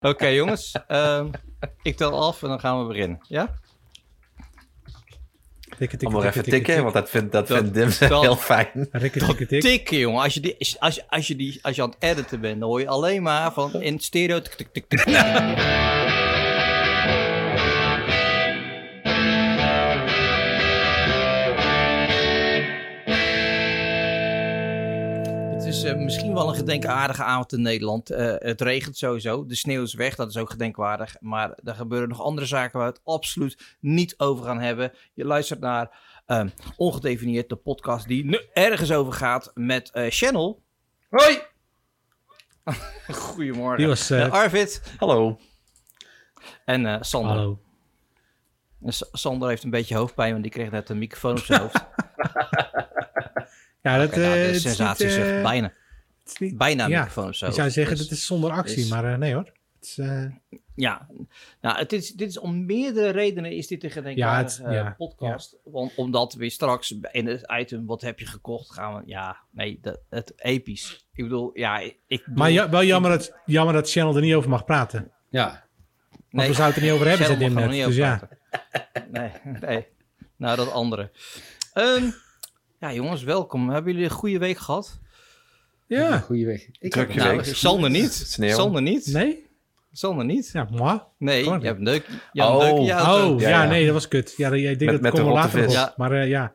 [0.00, 0.74] Oké, jongens.
[0.88, 1.26] Ehm,
[1.82, 3.18] ik tel af en dan gaan we beginnen.
[3.28, 3.54] Ja?
[5.78, 8.88] Tikken, nog even tikken, want dat vindt, dat Dat- vindt Dim dat- heel fijn.
[8.90, 9.60] Rikken, tikken, tik.
[9.60, 10.22] Tikken, jongen.
[10.22, 12.68] Als je, die, als, je, als, je die, als je aan het editen bent, dan
[12.68, 14.40] hoor je alleen maar van in stereo.
[14.40, 15.04] tik, tik, tik, tik,
[25.68, 28.10] is eh, misschien wel een gedenkaardige avond in Nederland.
[28.10, 29.46] Eh, het regent sowieso.
[29.46, 30.14] De sneeuw is weg.
[30.14, 31.16] Dat is ook gedenkwaardig.
[31.20, 34.92] Maar er gebeuren nog andere zaken waar we het absoluut niet over gaan hebben.
[35.14, 40.62] Je luistert naar ehm, Ongedefinieerd, de podcast die nu ergens over gaat met eh Channel.
[41.10, 41.38] Hoi!
[43.12, 43.78] Goedemorgen.
[43.78, 45.38] Die was, Arvid Hallo.
[46.64, 47.30] en eh, Sander.
[47.30, 47.60] Hallo.
[48.82, 51.86] En Sander heeft een beetje hoofdpijn, want die kreeg net een microfoon op zijn hoofd.
[53.90, 55.72] Ja, dat, Oké, nou, eh, de het is niet, sensatie is eh, bijna,
[56.22, 58.26] het is niet- bijna een ja, microfoon op zijn Je zou zeggen, Dus- dat is
[58.26, 59.52] zonder actie, is- maar eh, nee hoor.
[59.78, 60.24] Het is, eh,
[60.74, 61.06] Ja,
[61.60, 65.56] nou, het is, dit is om meerdere redenen is dit een gedenkwaardige Ja, eh, podcast.
[65.64, 69.02] Want, omdat we straks in het item wat heb je gekocht gaan we...
[69.06, 71.06] Ja, nee, dat, het episch.
[71.14, 71.96] Ik bedoel, ja, ik...
[72.06, 75.10] ik bedoel- maar ja, wel jammer dat, jammer dat Channel er niet over mag praten.
[75.28, 75.46] Ja,
[76.10, 77.86] Want nee, we zouden het er niet over hebben, zei Cheryl Dim mag er net.
[77.86, 78.14] Dus niet ja.
[78.14, 78.36] over praten.
[79.12, 79.86] Nee, nee.
[80.36, 81.10] Nou, dat andere.
[81.72, 82.10] Ehm,
[82.80, 83.70] ja, jongens, welkom.
[83.70, 84.98] Hebben jullie een goede week gehad?
[85.86, 86.18] Ja.
[86.18, 86.66] goede weg.
[86.80, 87.44] Ik Druk heb- je Nou, week.
[87.54, 88.12] Sander niet.
[88.12, 88.54] Sneeuw.
[88.54, 89.06] Sander niet.
[89.06, 89.46] Nee?
[89.92, 90.50] Sander niet.
[90.52, 91.00] Ja, moi.
[91.18, 92.06] Nee, je hebt een deuk.
[92.32, 92.52] Je Oh.
[92.52, 93.34] een deuk in je auto.
[93.34, 93.68] Oh, Ja, ja, ja.
[93.68, 94.34] nee, dat was kut.
[94.36, 95.96] Ja, ik denk Met- dat met komen we later nog op.
[95.96, 96.52] Maar eh, ja.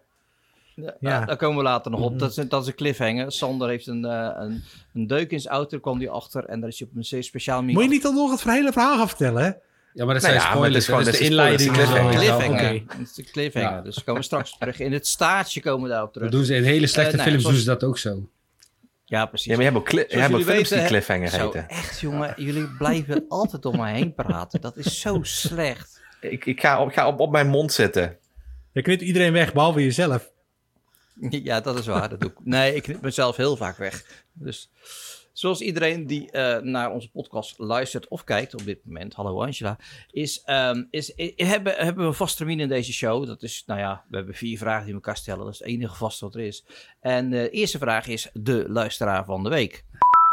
[0.75, 1.25] Ja, Ja.
[1.25, 2.19] Daar komen we later nog op.
[2.19, 3.31] Dat is, dat is een cliffhanger.
[3.31, 5.69] Sander heeft een, eh, een, een deuk in zijn auto.
[5.69, 6.45] Daar kwam hij achter.
[6.45, 7.73] En daar is hij op een zeer speciaal manier...
[7.75, 9.52] Moet je niet al nog het hele verhaal gaan vertellen, hè?
[9.94, 10.86] Ja, maar dat Nou zijn ja, maar het is spoilers.
[10.86, 11.69] gewoon- dat is de is inleiding.
[11.69, 11.73] zo.
[11.75, 12.22] cliffhanger.
[12.22, 12.83] Ja, cliffhanger.
[13.02, 13.69] is de cliffhanger.
[13.72, 13.81] Ja.
[13.81, 14.80] Dus we komen straks terug.
[14.80, 16.30] In het staartje komen we daarop terug.
[16.30, 18.30] Dat doen ze in hele slechte Eh, nou, films, zoals- doen ze dat ook zo.
[19.05, 19.45] Ja, precies.
[19.47, 21.69] Ja, maar je hebt ook, cli- je hebt ook films die cliffhanger Zo, heten.
[21.69, 24.61] echt jongen, jullie blijven altijd om mij heen praten.
[24.61, 26.02] Dat is zo slecht.
[26.21, 28.17] Ik, ik ga, op, ik ga op, op mijn mond zitten.
[28.71, 30.31] Je knipt iedereen weg, behalve jezelf.
[31.30, 32.10] Ja, dat is waar.
[32.10, 32.36] Dat doe ik.
[32.43, 34.05] Nee, ik knip mezelf heel vaak weg.
[34.33, 34.70] Dus
[35.33, 39.77] zoals iedereen die eh, naar onze podcast luistert of kijkt op dit moment, hallo Angela,
[40.11, 43.26] is, ehm, is, i- hebben, hebben we een vast termijn in deze show.
[43.27, 45.43] Dat is, nou ja, we hebben vier vragen die we elkaar stellen.
[45.43, 46.66] Dat is het enige vast wat er is.
[47.02, 49.83] En de eerste vraag is de luisteraar van de week.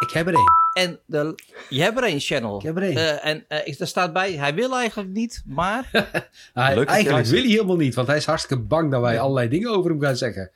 [0.08, 0.58] Ik heb er één.
[0.72, 1.34] En de,
[1.68, 2.56] je hebt er één, Channel.
[2.58, 2.96] Ik heb er één.
[2.96, 5.88] Eh, en eh, ik- er staat bij, hij wil eigenlijk niet, maar...
[6.54, 9.48] Hij, Leuk eigenlijk wil hij helemaal niet, want hij is hartstikke bang dat wij allerlei
[9.48, 10.50] dingen over hem gaan zeggen.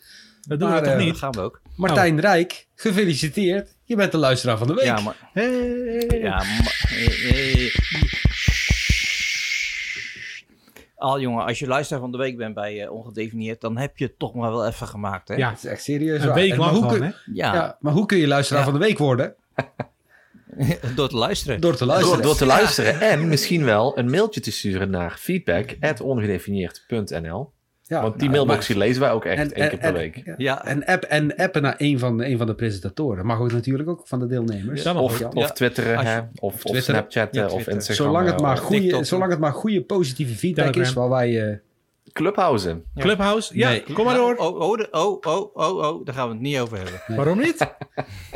[0.49, 1.17] Dat doen Maar, we toch eh, Dat niet?
[1.19, 1.61] gaan we ook.
[1.77, 3.74] Martijn Rijk, gefeliciteerd.
[3.85, 4.85] Je bent de luisteraar van de week.
[4.85, 5.17] Ja, maar...
[5.33, 6.19] Hey.
[6.21, 6.75] Ja, maar...
[10.97, 14.05] Al jongen, als je luisteraar van de week bent bij eh, Ongedefinieerd, dan heb je
[14.05, 15.35] het toch maar wel even gemaakt, hè?
[15.35, 16.35] Ja, Dat is echt serieus een waar.
[16.37, 17.09] week En maar hoe gewoon, kun- hè?
[17.33, 18.71] Ja, Ja, maar hoe kun je luisteraar Ja.
[18.71, 19.35] van de week worden?
[20.97, 21.61] door te luisteren.
[21.61, 22.17] Door te luisteren.
[22.17, 27.53] Door, door te luisteren en misschien wel een mailtje te sturen naar feedback.ongedefinieerd.nl.
[27.87, 29.95] Ja, Want die nou, mailbox die lezen wij ook echt en- één keer per en-
[29.95, 30.23] week.
[30.25, 30.35] ja.
[30.37, 33.27] Ja, En, app, en appen naar een van, een van de presentatoren.
[33.27, 34.83] Mag ook natuurlijk ook van de deelnemers.
[34.83, 35.35] Ja, Of, ook.
[35.35, 36.19] of twitteren, hè?
[36.19, 36.83] Of, of Twitteren.
[36.83, 37.73] snapchatten, of Twitter.
[37.73, 38.07] Instagram.
[38.07, 39.05] Zolang het, maar of goede, TikTok.
[39.05, 40.91] zolang het maar goede positieve feedback Telegram.
[40.91, 41.49] is, waar wij...
[41.51, 41.57] eh,
[42.13, 42.69] Clubhouse.
[42.95, 43.03] Ja.
[43.03, 43.59] Clubhouse?
[43.59, 43.83] Ja, Nee.
[43.93, 44.35] kom maar door.
[44.37, 47.17] Oh, oh, oh, oh, oh, oh, daar gaan we het niet over hebben.
[47.17, 47.57] Waarom niet?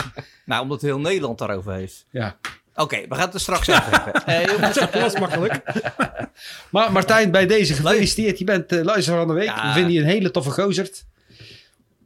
[0.44, 2.06] Nou, omdat heel Nederland daarover heeft.
[2.10, 2.36] ja.
[2.80, 4.22] Oké, we gaan het er straks over hebben.
[4.26, 5.60] Eh, Dat was makkelijk.
[6.70, 8.38] Maar Martijn, bij deze gefeliciteerd.
[8.38, 9.44] Je bent eh luisteraar van de week.
[9.48, 9.66] Ja.
[9.66, 11.04] We vinden je een hele toffe gozerd.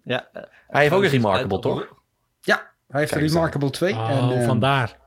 [0.05, 1.87] ja, eh, Hij heeft ook een Remarkable, uit- toch?
[2.41, 3.93] Ja, hij heeft Kijk een Remarkable 2.
[3.95, 5.01] Oh, en, eh, vandaar.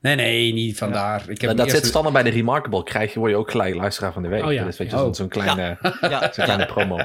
[0.00, 1.20] Nee, nee, niet vandaar.
[1.20, 2.82] Ik heb Dat, dat eerst- zit standaard bij de Remarkable.
[2.82, 4.44] Krijg je, word je ook gelijk luisteraar van de week.
[4.44, 4.62] Oh ja.
[4.64, 5.02] Dat is weet je, Oh.
[5.02, 6.96] zo'n zo'n kleine, ja, zo'n kleine promo.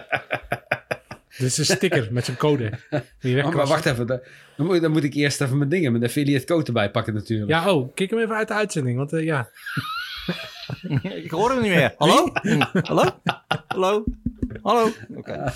[1.37, 2.71] Dit is een sticker met zijn code.
[3.23, 4.07] Oh, maar wacht even.
[4.07, 4.19] Dan
[4.57, 7.49] dan moet, dan moet ik eerst even mijn dingen, mijn affiliate code erbij pakken natuurlijk.
[7.49, 8.97] Ja, oh, kijk hem even uit de uitzending.
[8.97, 9.49] Want eh, ja,
[11.23, 11.93] Ik hoor hem niet meer.
[11.97, 12.29] Hallo?
[12.33, 13.03] Hm, Hallo?
[13.67, 14.03] Hallo?
[14.61, 14.89] Hallo?
[15.15, 15.53] Oké.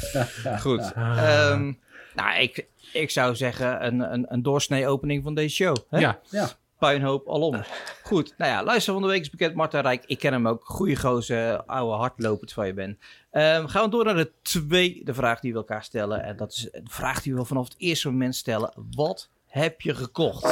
[0.59, 0.93] Goed.
[0.95, 1.17] Ah.
[1.17, 1.73] Ehm,
[2.15, 5.75] nou, ik, ik zou zeggen een, een, een doorsnee opening van deze show.
[5.89, 5.99] Hè?
[5.99, 6.19] ja.
[6.29, 6.49] Ja.
[6.85, 7.63] Puinhoop alom.
[8.03, 8.33] Goed.
[8.37, 9.55] Nou ja, luister van de week is bekend.
[9.55, 10.03] Martin Rijk.
[10.05, 10.65] Ik ken hem ook.
[10.65, 11.63] Goeie gozer.
[11.63, 12.97] Oude hardlopers van je bent.
[13.31, 16.23] Ehm, gaan we door naar de tweede vraag die we elkaar stellen.
[16.23, 18.73] En dat is een vraag die we vanaf het eerste moment stellen.
[18.95, 20.43] Wat heb je gekocht?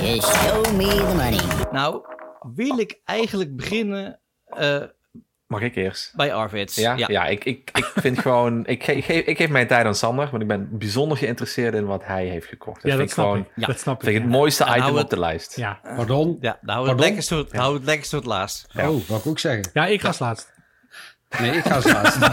[0.00, 1.70] Just show me the money.
[1.72, 2.04] Nou,
[2.54, 4.82] wil ik eigenlijk beginnen eh,
[5.60, 6.12] Mag ik eerst?
[6.16, 6.74] bij Arvid.
[6.74, 7.24] Ja, ja.
[7.26, 8.66] ik, ik, ik vind gewoon...
[8.66, 11.74] Ik, ge- ik, geef, ik geef mijn tijd aan Sander, want ik ben bijzonder geïnteresseerd
[11.74, 12.82] in wat hij heeft gekocht.
[12.82, 13.50] Dat ja, vind dat ik snap gewoon ik.
[13.54, 13.66] ja.
[13.66, 14.02] Dat snap ik.
[14.04, 15.56] vind ik het mooiste item hou op de lijst.
[15.56, 15.80] Ja.
[15.96, 16.36] Pardon?
[16.40, 18.66] Ja, dan houden we het lekkerst tot, we het lekkerst tot laatst.
[18.72, 18.90] Ja.
[18.90, 19.70] Oh, wat ik ook zeggen?
[19.72, 20.52] ja, ik ga als laatst.
[21.40, 22.30] Nee, ik ga als laatste.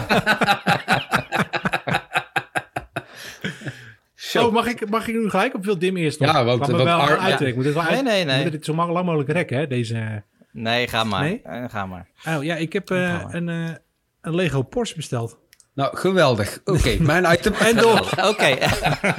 [4.16, 4.46] show.
[4.46, 6.32] Oh, mag ik, mag ik nu gelijk op veel dim eerst nog?
[6.32, 7.38] Ja, want- Laat me want wel Ar- gaan ja.
[7.40, 8.34] Ik moet dit wel Nee, uit- nee, we nee.
[8.34, 10.22] moeten dit zo lang lang mogelijk rekken, hè, deze...
[10.52, 11.22] Nee, ga maar.
[11.22, 11.42] Nee?
[11.42, 12.08] Eh, ga maar.
[12.28, 13.74] Oh, ja, ik heb eh, een, eh,
[14.20, 15.40] een Lego Porsche besteld.
[15.74, 16.60] Nou, geweldig.
[16.64, 17.52] Oké, mijn item.
[17.52, 18.10] En door.
[18.30, 18.44] Oké.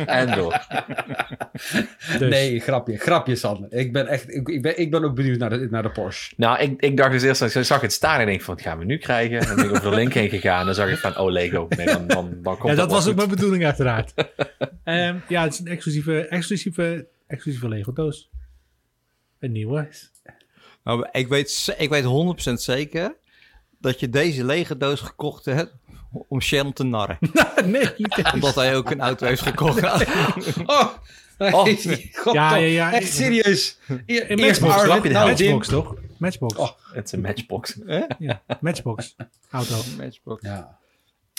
[0.06, 0.65] En door.
[2.19, 2.30] Dus.
[2.30, 2.97] Nee, grapje.
[2.97, 3.74] Grapje, Sander.
[3.74, 4.35] Ik ben echt...
[4.35, 6.33] Ik, ik ben, ik ben ook benieuwd naar de, naar de Porsche.
[6.38, 8.63] Nou, ik, ik dacht dus eerst, ik zag het staan en ik denk van, wat
[8.63, 9.39] gaan we nu krijgen?
[9.39, 11.68] En ben ik over de link heen gegaan en dan zag ik van, oh Lego.
[11.77, 14.13] Nee, dan, dan, dan komt Ja, dat was ook mijn bedoeling uiteraard.
[14.83, 18.30] Ehm, ja, het is een exclusieve, exclusieve, exclusieve Lego doos.
[19.39, 19.88] Een nieuwe.
[20.83, 22.03] Nou, ik, weet, ik weet
[22.50, 23.15] 100% zeker
[23.80, 25.74] dat je deze lege doos gekocht hebt
[26.27, 27.18] om Shannon te narren.
[27.65, 29.81] nee, niet Omdat hij ook een auto heeft gekocht.
[30.65, 30.88] Oh!
[31.38, 31.65] Oh.
[32.13, 32.94] God, Ja, ja, ja.
[32.94, 33.77] Echt serieus.
[33.88, 35.27] In Eerst Matchbox, je nou.
[35.30, 35.95] Matchbox toch?
[36.18, 36.56] Matchbox.
[36.56, 36.69] Oh.
[36.94, 37.80] Het is een matchbox.
[38.19, 39.15] Ja, Matchbox.
[39.50, 39.75] Auto.
[39.97, 40.41] Matchbox.
[40.41, 40.77] Ja,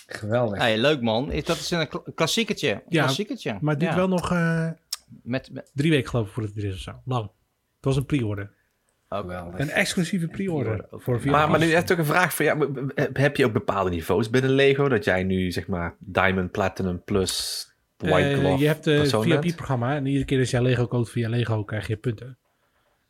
[0.06, 0.58] geweldig.
[0.58, 1.32] Hey, leuk man.
[1.32, 2.70] Is- Dat is een kla- klassiekertje.
[2.70, 3.58] Een Ja, klassiekertje.
[3.60, 3.98] Maar het duurt Ja.
[3.98, 4.68] wel nog eh,
[5.22, 6.92] Met, met, drie weken geloof ik voordat het er is of zo.
[7.04, 7.22] Lang.
[7.76, 8.52] Het was een pre-order.
[9.20, 9.60] Geweldig.
[9.60, 10.86] Een exclusieve pre-order.
[10.90, 11.20] Voor.
[11.20, 11.28] VR.
[11.30, 12.88] Maar, maar nu heb ik een vraag voor jou.
[13.12, 14.88] Heb je ook bepaalde niveaus binnen Lego?
[14.88, 17.66] Dat jij nu, zeg maar, Diamond, Platinum plus
[17.96, 19.44] White Eh, Glove je hebt een bent?
[19.44, 22.38] VIP-programma en iedere keer als jij Lego koopt via Lego krijg je punten.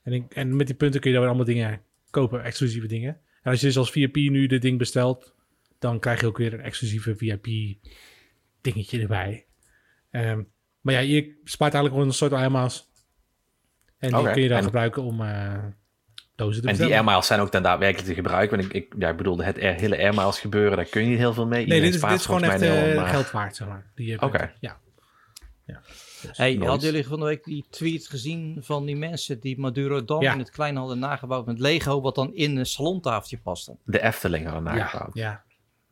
[0.03, 1.81] En, ik- en met die punten kun je dan weer allemaal dingen
[2.11, 3.19] kopen, exclusieve dingen.
[3.43, 5.35] En als je dus als VIP nu dit ding bestelt,
[5.79, 7.47] dan krijg je ook weer een exclusieve VIP
[8.61, 9.47] dingetje erbij.
[10.11, 10.43] Ehm,
[10.81, 12.93] maar ja, je spaart eigenlijk gewoon een soort airmiles.
[13.99, 15.65] En die kun je dan en- gebruiken om eh,
[16.37, 16.93] En die bestellen.
[16.93, 18.59] air miles zijn ook dan daadwerkelijk te gebruiken.
[18.59, 21.09] Want ik, ik, ja, ik bedoelde het air- hele air miles gebeuren, daar kun je
[21.09, 21.53] niet heel veel mee.
[21.53, 23.87] nee, Iedereen dit is, dit is gewoon echt maar- geld waard, zeg maar.
[23.97, 24.17] Oké.
[24.29, 24.53] punten.
[24.61, 24.77] Ja.
[26.33, 26.67] hey, Nice.
[26.69, 30.33] hadden jullie van de week die tweet gezien van die mensen die Maduro Dam Ja.
[30.33, 33.77] in het klein hadden nagebouwd met Lego, wat dan in een salontafeltje paste?
[33.85, 35.15] De Efteling hadden Ja, nagebouwd.
[35.15, 35.43] ja.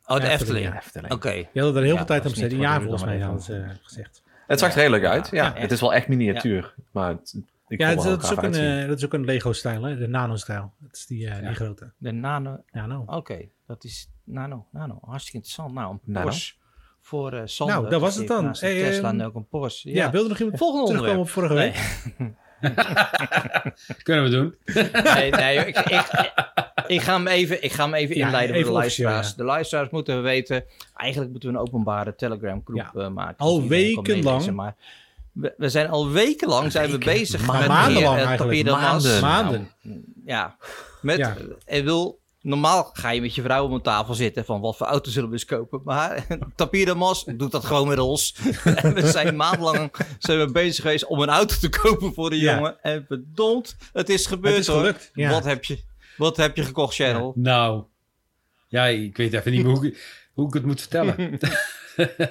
[0.05, 0.69] Oh, de Efteling, Efteling.
[0.71, 1.13] De Efteling.
[1.13, 1.31] Oké.
[1.53, 2.51] Je had er heel Ja, veel tijd aan besteed.
[2.51, 4.23] Een jaar volgens mij hadden ze eh, gezegd.
[4.47, 5.29] Het zag er heel leuk uit.
[5.31, 6.73] Ja, Ja, het is wel echt miniatuur.
[6.91, 7.35] Maar het,
[7.73, 8.79] ik Ja, dat, het dat is ook een, uitzien.
[8.81, 9.97] eh, dat is ook een Lego-stijl, hè?
[9.97, 10.73] de nano-stijl.
[10.79, 11.47] Dat is die, eh, Ja.
[11.47, 11.91] die grote.
[11.97, 12.63] De nano.
[12.71, 13.03] Nano.
[13.05, 14.67] Oké, dat is nano.
[14.71, 14.97] Nano.
[15.01, 15.73] Hartstikke interessant.
[15.73, 16.25] Nou, een Nano?
[16.25, 16.53] Porsche
[17.01, 17.75] voor eh Sander.
[17.75, 18.45] Nou, dat was het dan.
[18.45, 19.89] Hey, Tesla ehm, en ook een Porsche.
[19.91, 22.03] Ja, wilde nog iemand Volgende terugkomen op vorige week?
[22.17, 22.33] Nee.
[24.03, 24.55] Kunnen we doen.
[25.15, 26.31] Nee, nee ik, ik,
[26.87, 29.35] ik ga hem even, ik ga hem even Ja, inleiden even voor de luisteraars.
[29.35, 30.63] De luisteraars moeten weten,
[30.95, 32.91] eigenlijk moeten we een openbare Telegram groep Ja.
[33.01, 33.37] eh, maken.
[33.37, 34.51] Al dus wekenlang.
[34.51, 34.75] Maar
[35.33, 38.37] we, we zijn al wekenlang zijn we bezig met maandenlang meer, eh, eigenlijk.
[38.41, 39.11] papier dan Maanden.
[39.11, 39.21] was.
[39.21, 39.71] Maanden.
[40.25, 40.55] Ja,
[41.01, 41.35] met, Ja.
[41.65, 44.87] ik wil, normaal ga je met je vrouw om een tafel zitten van wat voor
[44.87, 45.81] auto zullen we eens kopen.
[45.83, 48.35] Maar Tapir de Mas doet dat gewoon met ons.
[48.63, 52.39] en we zijn maandenlang zijn we bezig geweest om een auto te kopen voor de
[52.39, 52.55] Ja.
[52.55, 52.81] jongen.
[52.81, 54.79] En verdomd, het is gebeurd Het is hoor.
[54.79, 55.29] gelukt, ja.
[55.29, 55.83] Wat, heb je,
[56.17, 57.33] wat heb je gekocht, Cheryl?
[57.35, 57.83] Nou,
[58.67, 61.15] ja, ik weet even niet meer hoe, ik- hoe ik het moet vertellen.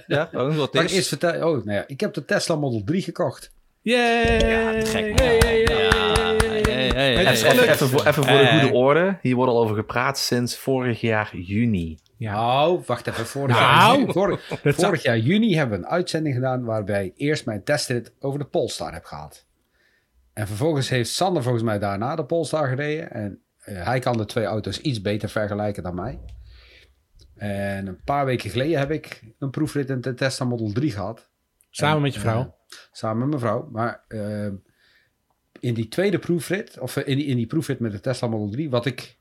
[0.07, 0.29] Ja,
[0.85, 0.93] is.
[0.93, 1.23] eerst.
[1.25, 3.53] Oh, nou ja, ik heb de Tesla Model 3 gekocht.
[3.81, 4.49] Yay!
[4.49, 5.19] Ja, gek.
[5.21, 6.61] Hey, hey, hey, Ja, hey, hey.
[6.63, 9.19] hey, hey, Het hey, is Even, voor, even voor de goede orde.
[9.23, 11.99] Hier wordt al over gepraat sinds vorig jaar juni.
[12.17, 12.33] Ja.
[12.33, 13.27] Nou, wacht even.
[13.27, 17.65] Vorig, Nou, jaar, vorig jaar juni hebben we een uitzending gedaan waarbij ik eerst mijn
[17.65, 19.47] testrit over de Polestar heb gehad.
[20.33, 23.11] En vervolgens heeft Sander volgens mij daarna de Polestar gereden.
[23.11, 26.19] En eh, hij kan de twee auto's iets beter vergelijken dan mij.
[27.43, 31.31] En een paar weken geleden heb ik een proefrit in de Tesla Model 3 gehad.
[31.71, 32.41] Samen En, met je vrouw.
[32.41, 33.69] eh, samen met mijn vrouw.
[33.73, 34.47] Maar eh,
[35.61, 38.51] in die tweede proefrit, of eh, in die, in die proefrit met de Tesla Model
[38.51, 39.19] 3, wat ik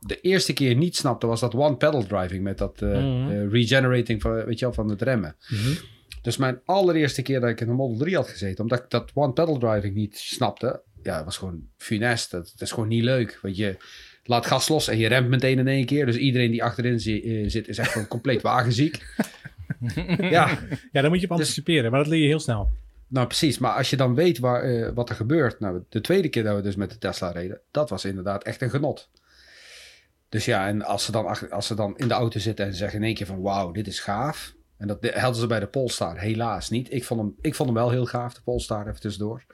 [0.00, 3.48] de eerste keer niet snapte, was dat one-pedal driving met dat Mhm.
[3.48, 5.36] regenerating van, weet je wel, van het remmen.
[5.48, 5.74] Mhm.
[6.22, 9.10] Dus mijn allereerste keer dat ik in een Model 3 had gezeten, omdat ik dat
[9.14, 12.30] one-pedal driving niet snapte, ja, het was gewoon funest.
[12.30, 13.38] Dat is gewoon niet leuk.
[13.42, 13.76] Want je
[14.26, 16.06] laat gas los en je remt meteen in één keer.
[16.06, 19.04] Dus iedereen die achterin zi- eh, zit, is echt gewoon compleet wagenziek.
[20.20, 20.58] ja,
[20.92, 22.70] Ja, dan moet je op anticiperen, maar dat leer je heel snel.
[23.08, 23.58] nou, precies.
[23.58, 25.60] Maar als je dan weet waar, eh, wat er gebeurt.
[25.60, 28.62] Nou, de tweede keer dat we dus met de Tesla reden, dat was inderdaad echt
[28.62, 29.08] een genot.
[30.28, 32.72] Dus ja, en als ze dan, achter- als ze dan in de auto zitten en
[32.72, 34.54] ze zeggen in één keer van wauw, dit is gaaf.
[34.76, 36.92] En dat hadden ze bij de Polestar helaas niet.
[36.92, 39.44] Ik vond hem, ik vond hem wel heel gaaf, de Polestar, even tussendoor.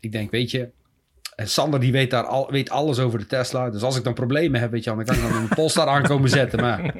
[0.00, 0.68] Ik denk, weet je,
[1.36, 3.70] en Sander die weet, daar al, weet alles over de Tesla.
[3.70, 5.86] Dus als ik dan problemen heb, weet je, wel, dan kan ik dan een Polestar
[5.96, 6.60] aankomen zetten.
[6.60, 6.94] Maar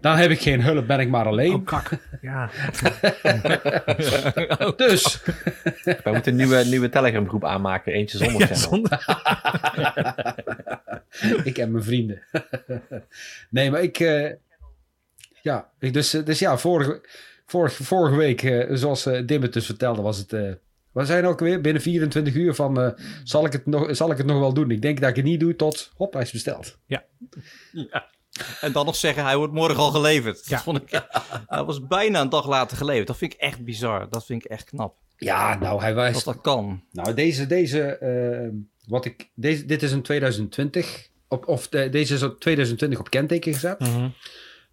[0.00, 1.54] dan heb ik geen hulp, ben ik maar alleen.
[1.54, 1.90] Oh, kak.
[2.20, 2.50] Ja.
[4.76, 5.22] Dus
[5.84, 7.92] Wij moeten een nieuwe, nieuwe Telegram groep aanmaken.
[7.92, 8.68] Eentje zonder Ja, channel.
[8.68, 9.04] zonder-
[11.44, 12.22] ik en mijn vrienden.
[13.50, 14.00] nee, maar ik.
[14.00, 14.30] eh,
[15.42, 17.00] ja, ik dus, eh, dus ja, vorige,
[17.46, 20.32] vorige, vorige week, eh, zoals eh Dim het dus vertelde, was het.
[20.94, 22.80] Eh we zijn ook weer binnen 24 uur van.
[22.80, 22.90] eh,
[23.24, 24.70] zal, ik het nog, zal ik het nog wel doen?
[24.70, 25.90] Ik denk dat ik het niet doe tot.
[25.94, 26.78] Hop, hij is besteld.
[28.60, 30.42] En dan nog zeggen, hij wordt morgen al geleverd.
[30.46, 30.54] Ja.
[30.54, 31.06] Dat vond ik,
[31.46, 33.06] hij was bijna een dag later geleverd.
[33.06, 34.06] Dat vind ik echt bizar.
[34.10, 34.96] Dat vind ik echt knap.
[35.16, 36.24] Ja, nou, hij Dat was...
[36.24, 36.84] dat kan.
[36.90, 38.48] Nou, deze, deze, eh,
[38.86, 43.10] wat ik, deze, dit is een 2020, op, of de- deze is op 2020 op
[43.10, 43.78] kenteken gezet.
[43.78, 44.08] Mhm.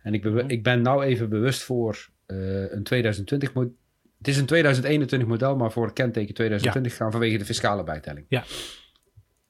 [0.01, 3.71] En ik, bewe- ik ben nou even bewust voor eh, een 2020 mo-
[4.19, 8.25] Het is een 2021 model, maar voor kenteken 2020 gaan vanwege de fiscale bijtelling.
[8.29, 8.43] Ja.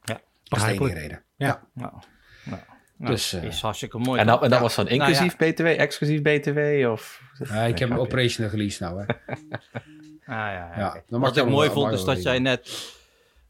[0.03, 0.21] Ja.
[0.43, 0.93] Dat is de enige Begrijpelijk.
[0.93, 1.23] reden.
[1.35, 1.67] Ja.
[1.73, 1.91] Nou,
[2.43, 2.61] nou,
[2.97, 4.19] nou, Dus, eh, is hartstikke mooi.
[4.19, 4.63] En dat, en dat Ja.
[4.63, 5.05] was dan Nou ja.
[5.07, 6.89] inclusief BTW, exclusief BTW?
[6.91, 7.21] Of...
[7.43, 8.99] Ja, ik heb een operational release nou.
[9.05, 9.05] Hè.
[10.25, 12.91] Ah, ja, ja, Ja, Wat ik mooi vond is dat jij net...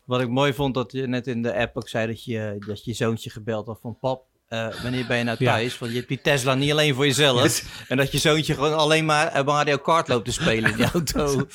[0.05, 2.85] Wat ik mooi vond, dat je net in de app ook zei dat je dat
[2.85, 3.97] je zoontje gebeld had van...
[3.99, 5.51] Pap, eh, wanneer ben je nou Ja.
[5.51, 5.77] thuis?
[5.77, 7.63] Want je hebt die Tesla niet alleen voor jezelf.
[7.89, 10.85] en dat je zoontje gewoon alleen maar eh, Mario Kart loopt te spelen in die
[10.93, 11.47] auto.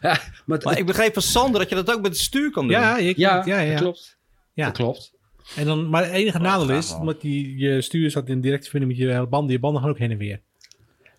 [0.00, 2.76] Ja, maar, ik begreep van Sander dat je dat ook met het stuur kan doen.
[2.76, 4.16] Ja, je, ja, ja, ja, dat klopt.
[4.54, 4.64] Ja.
[4.64, 5.12] Dat klopt.
[5.56, 8.70] En dan, maar het enige nadeel gaaf, is, omdat die, je stuur zat in directe
[8.70, 10.40] verbinding met je banden, je banden gaan ook heen en weer.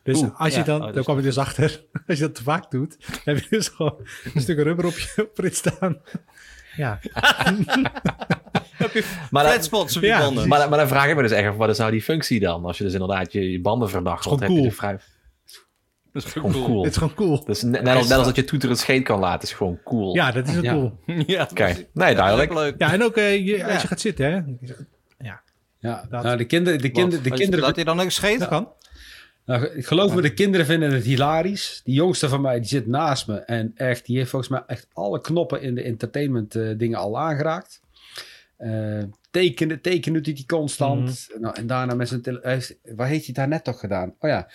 [0.03, 0.65] Dus Oeh, als je ja.
[0.65, 3.19] dan, Oh, daar dus- kwam ik dus achter, als je dat te vaak doet, dan
[3.23, 6.01] heb je dus gewoon een stuk rubber op je op rit staan.
[6.75, 6.99] Ja,
[9.31, 10.47] Maar dan, Flatspots op je Ja, banden.
[10.47, 12.39] maar, dan- maar dan vraag ik me dus echt af, wat is nou die functie
[12.39, 12.65] dan?
[12.65, 14.97] Als je dus inderdaad je, je banden verdacht Het is heb gewoon je de vrij...
[16.13, 16.83] Dat is Gewoon cool.
[16.83, 17.43] het is gewoon cool.
[17.45, 19.79] Dus net, net als, net als dat je toeter een scheet kan laten, is gewoon
[19.83, 20.15] cool.
[20.15, 20.71] Ja, dat is ook Ja.
[20.73, 20.99] cool.
[21.27, 22.53] ja, Oké, nee, duidelijk.
[22.53, 22.75] leuk.
[22.77, 23.81] Ja, en ook eh, je, als Ja.
[23.81, 24.41] je gaat zitten, hè.
[25.79, 28.39] Ja, Dat- nou, de, kinderen, de, kinder, de kinderen, Laat hij dan ook scheet?
[28.39, 28.67] Dat kan.
[29.45, 31.81] Nou, geloof me, de kinderen vinden het hilarisch.
[31.83, 33.35] Die jongste van mij, die zit naast me.
[33.37, 37.19] En echt, die heeft volgens mij echt alle knoppen in de entertainment eh, dingen al
[37.19, 37.81] aangeraakt.
[38.57, 41.29] Eh, tekenen, tekenen doet hij constant.
[41.39, 42.21] nou, en daarna met zijn.
[42.95, 44.15] Wat heeft hij daarnet toch gedaan?
[44.19, 44.49] Oh ja,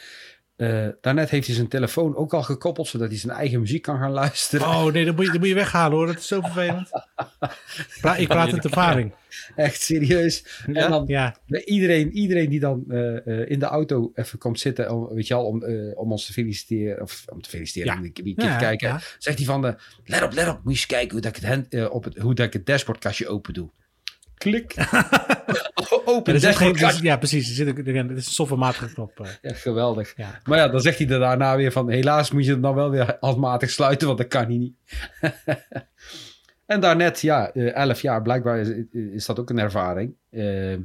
[0.58, 3.98] eh, daarnet heeft hij zijn telefoon ook al gekoppeld, zodat hij zijn eigen muziek kan
[3.98, 4.66] gaan luisteren.
[4.66, 6.06] Oh nee, dat moet, je, dat moet je weghalen hoor.
[6.06, 6.88] Dat is zo vervelend.
[8.00, 9.14] Pra- ik praat uit ervaring.
[9.56, 10.62] Echt serieus.
[10.66, 10.84] Ja?
[10.84, 14.90] En dan Ja, iedereen, iedereen die dan eh, eh, in de auto even komt zitten,
[14.92, 17.98] om, weet je al, om, eh, om ons te feliciteren, of om te feliciteren, Ja.
[17.98, 19.00] om een keer een keer Ja, te kijken, ja.
[19.18, 21.42] zegt hij van, de, let op, let op, moet je eens kijken hoe dat ik
[21.42, 23.70] het, hand, op het, hoe dat ik het dashboardkastje open doe.
[24.34, 24.74] Klik.
[26.34, 27.04] er geen, dashboardkastje.
[27.04, 27.48] ja precies.
[27.48, 29.20] Er zit er is een softwarematige knop.
[29.20, 29.26] eh.
[29.42, 30.12] Ja, geweldig.
[30.16, 30.40] Ja.
[30.44, 32.90] Maar ja, dan zegt hij er daarna weer van, helaas moet je het dan wel
[32.90, 34.74] weer handmatig sluiten, want dat kan hij niet.
[36.66, 40.14] en daarnet, ja, eh, 11 jaar, blijkbaar is, is dat ook een ervaring.
[40.30, 40.76] Eh,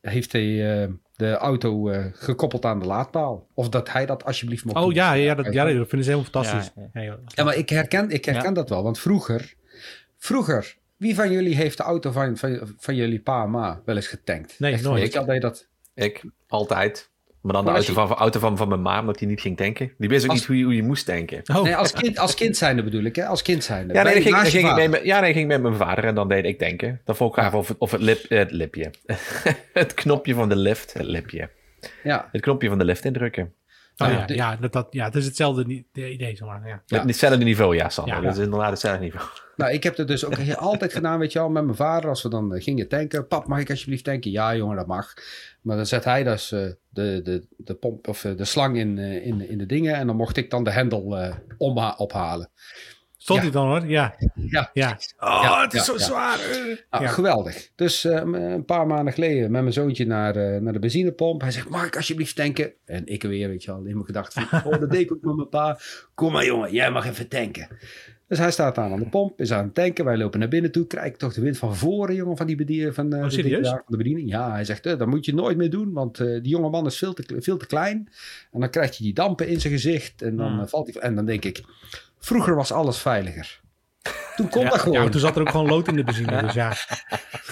[0.00, 3.46] heeft hij de auto eh, gekoppeld aan de laadpaal.
[3.54, 4.94] Of dat hij dat alsjeblieft mocht Oh doen.
[4.94, 6.72] ja, ja, dat, ja, dat vinden ze helemaal fantastisch.
[6.92, 7.18] Ja, Ja.
[7.26, 8.50] Ja, maar ik herken, ik herken Ja.
[8.52, 8.82] dat wel.
[8.82, 9.54] Want vroeger,
[10.18, 13.96] vroeger, wie van jullie heeft de auto van, van, van jullie pa en ma wel
[13.96, 14.54] eens getankt?
[14.58, 15.00] Nee, Echt, nooit.
[15.02, 15.68] Weet je al dat.
[15.94, 17.10] Ik, altijd.
[17.40, 19.92] Maar dan de auto, van, auto van, van mijn ma, omdat hij niet ging tanken.
[19.98, 21.42] Die wist ook Als- niet hoe je, hoe je moest tanken.
[21.54, 23.26] Oh, Nee, als kind, als kind zijnde bedoel ik, hè?
[23.26, 23.94] Als kind zijnde.
[23.94, 26.04] Ja, nee, dan ging, dan ging ik met- ja, nee, ging ik met mijn vader
[26.04, 27.00] en dan deed ik tanken.
[27.04, 28.90] Dan vond ik graag of het, of het, lip, het lipje.
[29.72, 30.92] het knopje van de lift.
[30.92, 31.50] Het lipje.
[32.02, 33.52] Ja, Het knopje van de lift indrukken.
[34.06, 36.60] Oh, ja, ja, de- ja, dat, dat, ja, het is hetzelfde idee, zeg maar.
[36.68, 36.82] Ja.
[36.86, 36.98] Ja.
[36.98, 38.14] Het hetzelfde niveau, ja, Sander.
[38.14, 38.20] Ja.
[38.20, 39.26] Dat is inderdaad hetzelfde niveau.
[39.56, 42.08] nou, ik heb het dus ook altijd gedaan, weet je wel, met mijn vader.
[42.08, 43.26] Als we dan eh, gingen tanken.
[43.26, 44.30] Pap, mag ik alsjeblieft tanken?
[44.30, 45.12] Ja, jongen, dat mag.
[45.62, 48.98] Maar dan zet hij dus eh, de, de, de, pomp, of, eh, de slang in,
[48.98, 49.94] eh, in, in de dingen.
[49.94, 52.50] En dan mocht ik dan de hendel eh, omha- ophalen.
[53.22, 53.44] Stond Ja.
[53.44, 53.86] hij dan hoor?
[53.86, 54.14] Ja.
[54.34, 54.98] Ja, Ja.
[55.18, 56.38] Oh, het is zo zwaar.
[56.90, 57.08] Nou, Ja.
[57.10, 57.70] Geweldig.
[57.74, 61.40] Dus eh, een paar maanden geleden met mijn zoontje naar, eh, naar de benzinepomp.
[61.40, 62.72] Hij zegt, mag ik alsjeblieft tanken?
[62.84, 64.42] En ik weer, weet je wel, in mijn gedachten.
[64.42, 65.78] van, Oh, dat deed ik ook met mijn pa.
[66.14, 67.68] Kom maar jongen, jij mag even tanken.
[68.28, 70.04] Dus hij staat aan aan de pomp, is aan het tanken.
[70.04, 70.86] Wij lopen naar binnen toe.
[70.86, 72.94] Krijg ik toch de wind van voren, jongen, van die bediening.
[72.94, 73.68] Van, eh, Oh, de serieus?
[73.68, 74.28] van de bediening.
[74.28, 75.92] Ja, hij zegt, eh, dat moet je nooit meer doen.
[75.92, 78.08] Want eh, die jonge man is veel te, veel te klein.
[78.52, 80.22] En dan krijgt hij die dampen in zijn gezicht.
[80.22, 80.60] En dan Hmm.
[80.60, 81.02] eh, valt hij...
[81.02, 81.62] En dan denk ik,
[82.24, 83.60] vroeger was alles veiliger.
[84.36, 84.98] Toen kon dat Ja, gewoon.
[85.00, 86.42] maar toen zat er ook gewoon lood in de benzine.
[86.42, 86.72] Dus ja.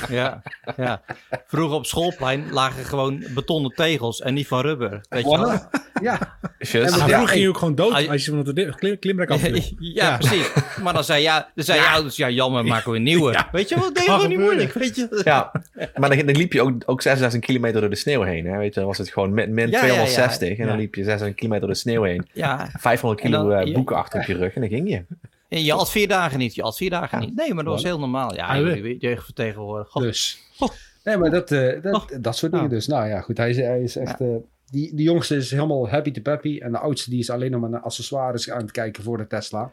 [0.08, 0.42] Ja,
[0.76, 1.00] ja.
[1.46, 5.00] Vroeger op schoolplein lagen gewoon betonnen tegels en niet van rubber.
[5.08, 5.58] Weet je wel?
[6.02, 6.18] Ja,
[6.58, 6.74] Just.
[6.74, 8.96] En Maar Ja, vroeger ging je ook gewoon dood Ah, je- als je van de
[9.00, 9.54] klimrek afviel.
[9.60, 10.16] ja, Ja.
[10.16, 10.50] precies.
[10.82, 13.44] Maar dan zei, ja, dan zei je ouders, ja jammer, maken we een nieuwe.
[13.52, 15.20] Weet je wat, deed gewoon niet moeilijk, weet je.
[15.24, 15.50] Ja,
[15.94, 18.46] maar dan, dan liep je ook, ook 6000 kilometer door de sneeuw heen.
[18.46, 18.58] Hè?
[18.58, 19.92] Weet je, dan was het gewoon min, min Ja, ja, ja.
[19.92, 20.80] 260 en dan Ja.
[20.80, 22.28] liep je 600 kilometer door de sneeuw heen.
[22.32, 23.72] Ja, 500 En dan- kilo eh, ja.
[23.72, 25.04] boeken achter op je rug en dan ging je.
[25.50, 27.34] En je had vier dagen niet, je had vier dagen niet.
[27.34, 28.34] Nee, maar dat was heel normaal.
[28.34, 29.90] Ja, Ah, die jeugdvertegenwoordiger.
[29.92, 30.02] God.
[30.02, 30.38] Dus.
[30.58, 30.68] Oh.
[31.04, 32.06] Nee, maar dat, eh, dat, Oh.
[32.20, 32.74] dat soort dingen Ja.
[32.74, 32.86] dus.
[32.86, 33.36] Nou ja, goed.
[33.36, 34.20] Hij is, hij is echt...
[34.20, 34.28] eh,
[34.66, 36.58] die, die jongste is helemaal happy to peppy.
[36.62, 39.26] En de oudste die is alleen nog maar naar accessoires aan het kijken voor de
[39.26, 39.70] Tesla.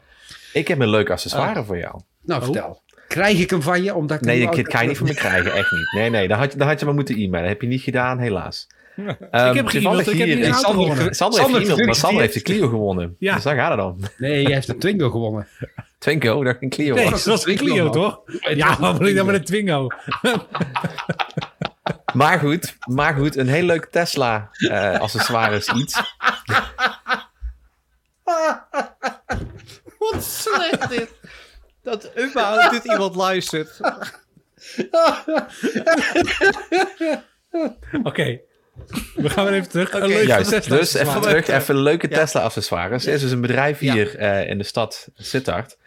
[0.52, 2.00] Ik heb een leuk accessoire voor jou.
[2.22, 2.44] Nou, Oh.
[2.46, 2.82] vertel.
[3.08, 3.94] Krijg ik hem van je?
[3.94, 5.92] Omdat ik Nee, dat kan je niet van me krijgen, echt niet.
[5.94, 7.40] Nee, nee, dan had je, dan had je maar moeten e-mailen.
[7.40, 8.66] Dat heb je niet gedaan, helaas.
[8.98, 11.14] Ehm, Ik heb toevallig geëmaild, ik heb hier- niet Sander.
[11.14, 12.40] Sander, Sander, heeft maar Sander heeft de.
[12.42, 13.16] Clio gewonnen.
[13.18, 13.34] Ja.
[13.34, 14.00] Dus daar gaat het dan.
[14.18, 15.46] Nee, jij heeft een Twingo gewonnen.
[15.98, 16.94] Twinko, daar een Clio.
[16.94, 17.24] Nee, was.
[17.24, 18.20] dat was een Twingo, Clio toch?
[18.54, 19.86] Ja, wat moet ik dan met een Twingo?
[22.14, 26.00] Maar goed, maar goed, een heel leuk Tesla eh, accessoire is iets.
[29.98, 31.10] Wat slecht dit.
[31.82, 33.80] Dat überhaupt dit iemand luistert.
[38.02, 38.40] Oké.
[39.14, 39.92] We gaan weer even terug.
[39.92, 42.16] Een leuke Juist, Tesla dus even terug, even leuke Ja.
[42.16, 43.06] Tesla accessoires.
[43.06, 43.92] Er is dus een bedrijf Ja.
[43.92, 45.78] hier eh, in de stad Sittard.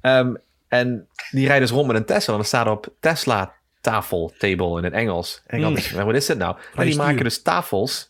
[0.00, 0.34] Ehm,
[0.68, 2.32] en die rijden dus rond met een Tesla.
[2.32, 5.42] En dan staat er op Tesla tafel, table in het Engels.
[5.46, 5.76] En Mm.
[6.04, 6.56] wat is dit nou?
[6.74, 8.08] En die maken dus tafels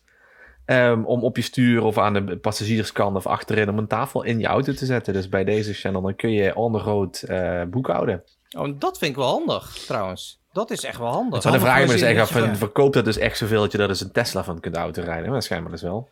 [0.65, 4.39] ehm, om op je stuur of aan de passagierskant of achterin om een tafel in
[4.39, 5.13] je auto te zetten.
[5.13, 8.23] Dus bij deze channel dan kun je on the road eh, boekhouden.
[8.57, 10.39] Oh, dat vind ik wel handig, trouwens.
[10.53, 11.33] Dat is echt wel handig.
[11.33, 13.61] Het Maar dan vraag ik me dus echt af, van, verkoopt dat dus echt zoveel
[13.61, 15.31] dat je er dus een Tesla van kunt autorijden?
[15.31, 16.09] Maar schijnbaar dus wel.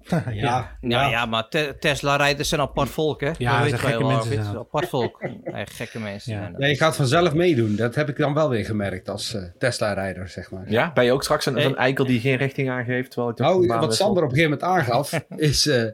[0.32, 3.26] Ja, Ja, ja, maar Te- Tesla-rijders zijn apart volk, hè?
[3.26, 4.56] Dat Ja, weten zijn gekke wel, mensen zijn dat.
[4.56, 5.22] Apart volk.
[5.52, 6.32] Nee, gekke mensen.
[6.34, 6.48] Ja.
[6.48, 6.60] dat.
[6.60, 7.76] Ja, je gaat vanzelf meedoen.
[7.76, 10.70] Dat heb ik dan wel weer gemerkt als eh, Tesla-rijder, zeg maar.
[10.70, 11.64] Ja, ben je ook straks een, Nee.
[11.64, 13.10] een eikel die geen richting aangeeft?
[13.10, 13.94] Terwijl de Nou, wat?
[13.96, 15.84] Sander op een gegeven moment aangaf, is eh,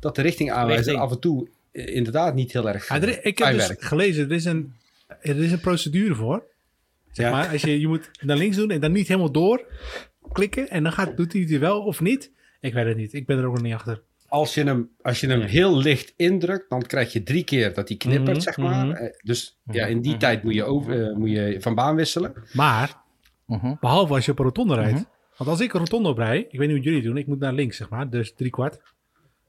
[0.00, 0.52] dat de Richting.
[0.98, 4.32] af en toe eh, inderdaad niet heel erg Ja, er- ik heb dus gelezen, er
[4.34, 4.74] is, een,
[5.06, 6.44] er is een procedure voor.
[7.10, 7.32] Zeg Ja.
[7.32, 9.66] maar, als je, je moet naar links doen en dan niet helemaal door
[10.32, 10.68] klikken.
[10.70, 12.32] En dan gaat, doet hij het wel of niet.
[12.60, 13.12] Ik weet het niet.
[13.12, 14.02] Ik ben er ook nog niet achter.
[14.28, 17.88] Als je hem, als je hem heel licht indrukt, dan krijg je drie keer dat
[17.88, 18.86] hij knippert, Mhm, zeg maar.
[18.86, 18.94] mhm.
[18.96, 22.32] Eh, Dus ja, in die tijd moet je, over, eh, moet je van baan wisselen.
[22.52, 23.02] Maar,
[23.46, 23.74] Mhm.
[23.80, 24.92] behalve als je op een rotonde rijdt.
[24.94, 25.02] Mhm.
[25.36, 27.52] Want als ik een rotonde oprij, ik weet niet hoe jullie doen, ik moet naar
[27.52, 28.10] links, zeg maar.
[28.10, 28.80] Dus drie kwart.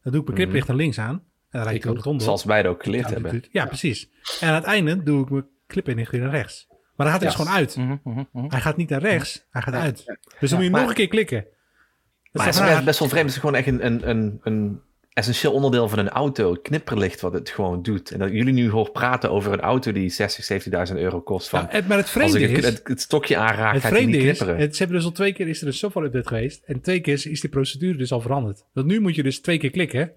[0.04, 1.24] Dan doe ik mijn kniplicht naar links aan.
[1.56, 2.22] En dan rijd ik ook.
[2.22, 3.44] Zoals wij het ook geleerd Ja, hebben.
[3.52, 4.10] Ja, precies.
[4.40, 6.66] En aan het einde doe ik mijn clipinrichting naar rechts.
[6.70, 7.76] Maar dan gaat hij dus gewoon uit.
[7.76, 8.46] Mhm, mhm, mhm.
[8.50, 10.18] Hij gaat niet naar rechts, hij gaat uit.
[10.40, 11.42] Dus dan moet je Maar- nog een keer klikken.
[11.44, 11.50] Dat
[12.34, 13.26] Maar is het is best wel vreemd.
[13.26, 14.82] Het is gewoon echt een, een, een, een
[15.14, 16.52] essentieel onderdeel van een auto.
[16.52, 18.12] Het knipperlicht wat het gewoon doet.
[18.12, 21.50] En dat jullie nu horen praten over een auto die 60, 70.000 euro kost.
[21.50, 22.70] Van, Ja, maar het als vreemde ik het, is...
[22.72, 24.62] het, het stokje aanraak, Het gaat hij niet vreemde is, knipperen.
[24.62, 26.64] het, ze hebben dus al twee keer is er een software update geweest.
[26.66, 28.66] En twee keer is, is die procedure dus al veranderd.
[28.74, 30.12] Want nu moet je dus twee keer klikken.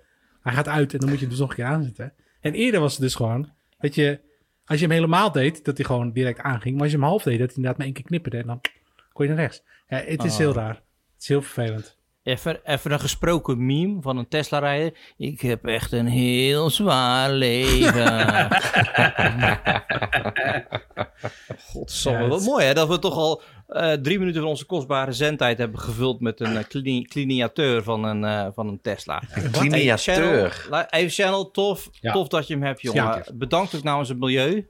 [0.48, 2.12] Hij gaat uit en dan moet je hem dus nog een keer aanzetten.
[2.40, 4.20] En eerder was het dus gewoon, dat je,
[4.64, 6.74] als je hem helemaal deed, dat hij gewoon direct aanging.
[6.74, 8.60] Maar als je hem half deed, dat hij inderdaad maar één keer knipperde en dan
[9.12, 9.62] kon je naar rechts.
[9.88, 10.38] Ja, het is Oh.
[10.38, 10.74] heel raar.
[10.74, 11.97] Het is heel vervelend.
[12.28, 14.98] Even, even een gesproken meme van een Tesla-rijder.
[15.16, 18.28] Ik heb echt een heel zwaar leven.
[21.72, 25.12] Godsamme, Ja, wat mooi hè, dat we toch al eh, drie minuten van onze kostbare
[25.12, 26.64] zendtijd hebben gevuld met een uh,
[27.82, 29.22] van een, eh, van een Tesla.
[29.52, 30.50] Cliniateur.
[30.50, 32.12] Channel, even Channel, tof, Ja.
[32.12, 33.24] tof dat je hem hebt jongen.
[33.34, 34.68] Bedankt ook namens het milieu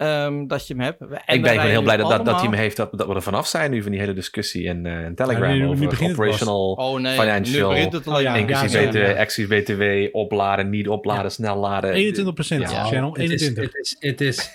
[0.00, 1.00] ehm, dat je hem hebt.
[1.00, 3.22] En ik ben heel blij dat, dat, dat hij hem heeft, dat, dat we er
[3.22, 6.10] vanaf zijn nu van die hele discussie in, eh, in Telegram Ja, nu- nu over
[6.10, 9.82] operational, Oh nee, financial, nu het ja, ja, BTW, exclusief BTW,
[10.16, 11.92] opladen, niet opladen, snel laden.
[11.92, 12.84] 21 procent, Ja.
[12.84, 13.12] channel.
[13.12, 13.64] Het is, 21.
[13.64, 14.50] het is, het is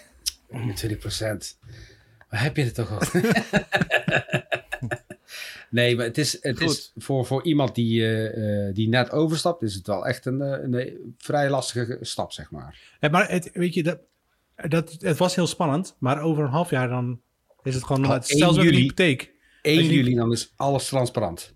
[0.50, 1.58] 21 procent.
[2.30, 3.22] Waar heb je het toch over?
[5.70, 9.62] nee, maar het is, het is voor, voor iemand die, eh, eh, die net overstapt,
[9.62, 12.78] is het wel echt een, een, vrij lastige stap, zeg maar.
[13.00, 14.00] Ja, maar het, weet je, dat,
[14.56, 15.96] dat, het was heel spannend.
[16.00, 17.20] Maar over een half jaar dan
[17.64, 18.04] is het gewoon...
[18.12, 18.82] Het, 1 zelfs met een juli.
[18.84, 19.34] hypotheek.
[19.62, 21.54] 1 Weet je- juli, dan is alles transparant.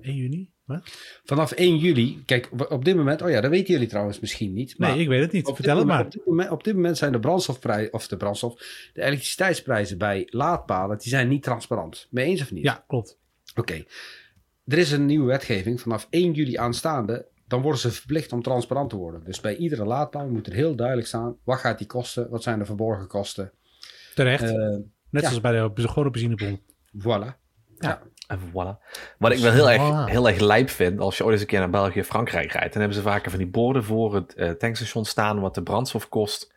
[0.00, 0.52] 1 juni?
[0.64, 0.82] Wat?
[1.24, 4.78] Vanaf 1 juli, kijk, op dit moment, oh ja, dat weten jullie trouwens misschien niet.
[4.78, 5.44] Nee, ik weet het niet.
[5.54, 6.04] Vertel het moment- maar.
[6.04, 8.54] Op dit, moment, op dit moment zijn de brandstofprijzen, of de brandstof,
[8.92, 12.06] de elektriciteitsprijzen bij laadpalen, die zijn niet transparant.
[12.10, 12.64] Mee eens of niet?
[12.64, 13.18] Ja, klopt.
[13.54, 13.84] Oké.
[14.66, 17.26] Er is een nieuwe wetgeving vanaf 1 juli aanstaande.
[17.46, 19.24] Dan worden ze verplicht om transparant te worden.
[19.24, 21.36] Dus bij iedere laadpaal moet er heel duidelijk staan.
[21.44, 22.30] Wat gaat die kosten?
[22.30, 23.50] Wat zijn de verborgen kosten?
[24.14, 24.42] Terecht.
[24.42, 24.48] Eh,
[25.10, 25.28] Net ja.
[25.28, 26.60] zoals bij de gewone benzinebom.
[26.98, 27.42] voilà.
[28.26, 28.78] En voilà.
[29.18, 31.58] Wat ik wel heel erg, heel erg lijp vind, als je ooit eens een keer
[31.58, 34.50] naar België of Frankrijk rijdt, dan hebben ze vaker van die borden voor het eh,
[34.50, 36.52] tankstation staan wat de brandstof kost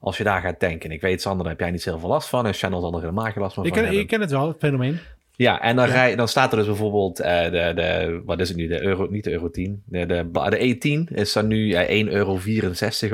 [0.00, 0.90] als je daar gaat tanken.
[0.90, 3.24] Ik weet, Sander, daar heb jij niet zoveel last van en Channel zal er helemaal
[3.32, 4.00] geen last van Ik ken, hebben.
[4.00, 4.98] ik ken het wel, het fenomeen.
[5.36, 8.56] Ja, en dan, Rij, dan staat er dus bijvoorbeeld eh, de, de, wat is het
[8.56, 12.04] nu, de euro, niet de euro 10, de, de, de E10 is dan nu eh,
[12.06, 12.36] 1,64 euro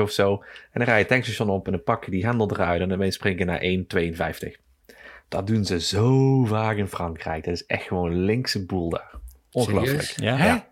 [0.03, 0.33] of zo.
[0.33, 2.89] En dan rij je het tankstation op en dan pak je die hendel eruit en
[2.89, 3.63] dan spring je naar
[4.43, 4.61] 1,52.
[5.29, 7.45] Dat doen ze zo vaak in Frankrijk.
[7.45, 9.11] Dat is echt gewoon linkse boel daar.
[9.53, 10.03] Ongelooflijk.
[10.03, 10.39] Serieus?
[10.39, 10.67] Ja,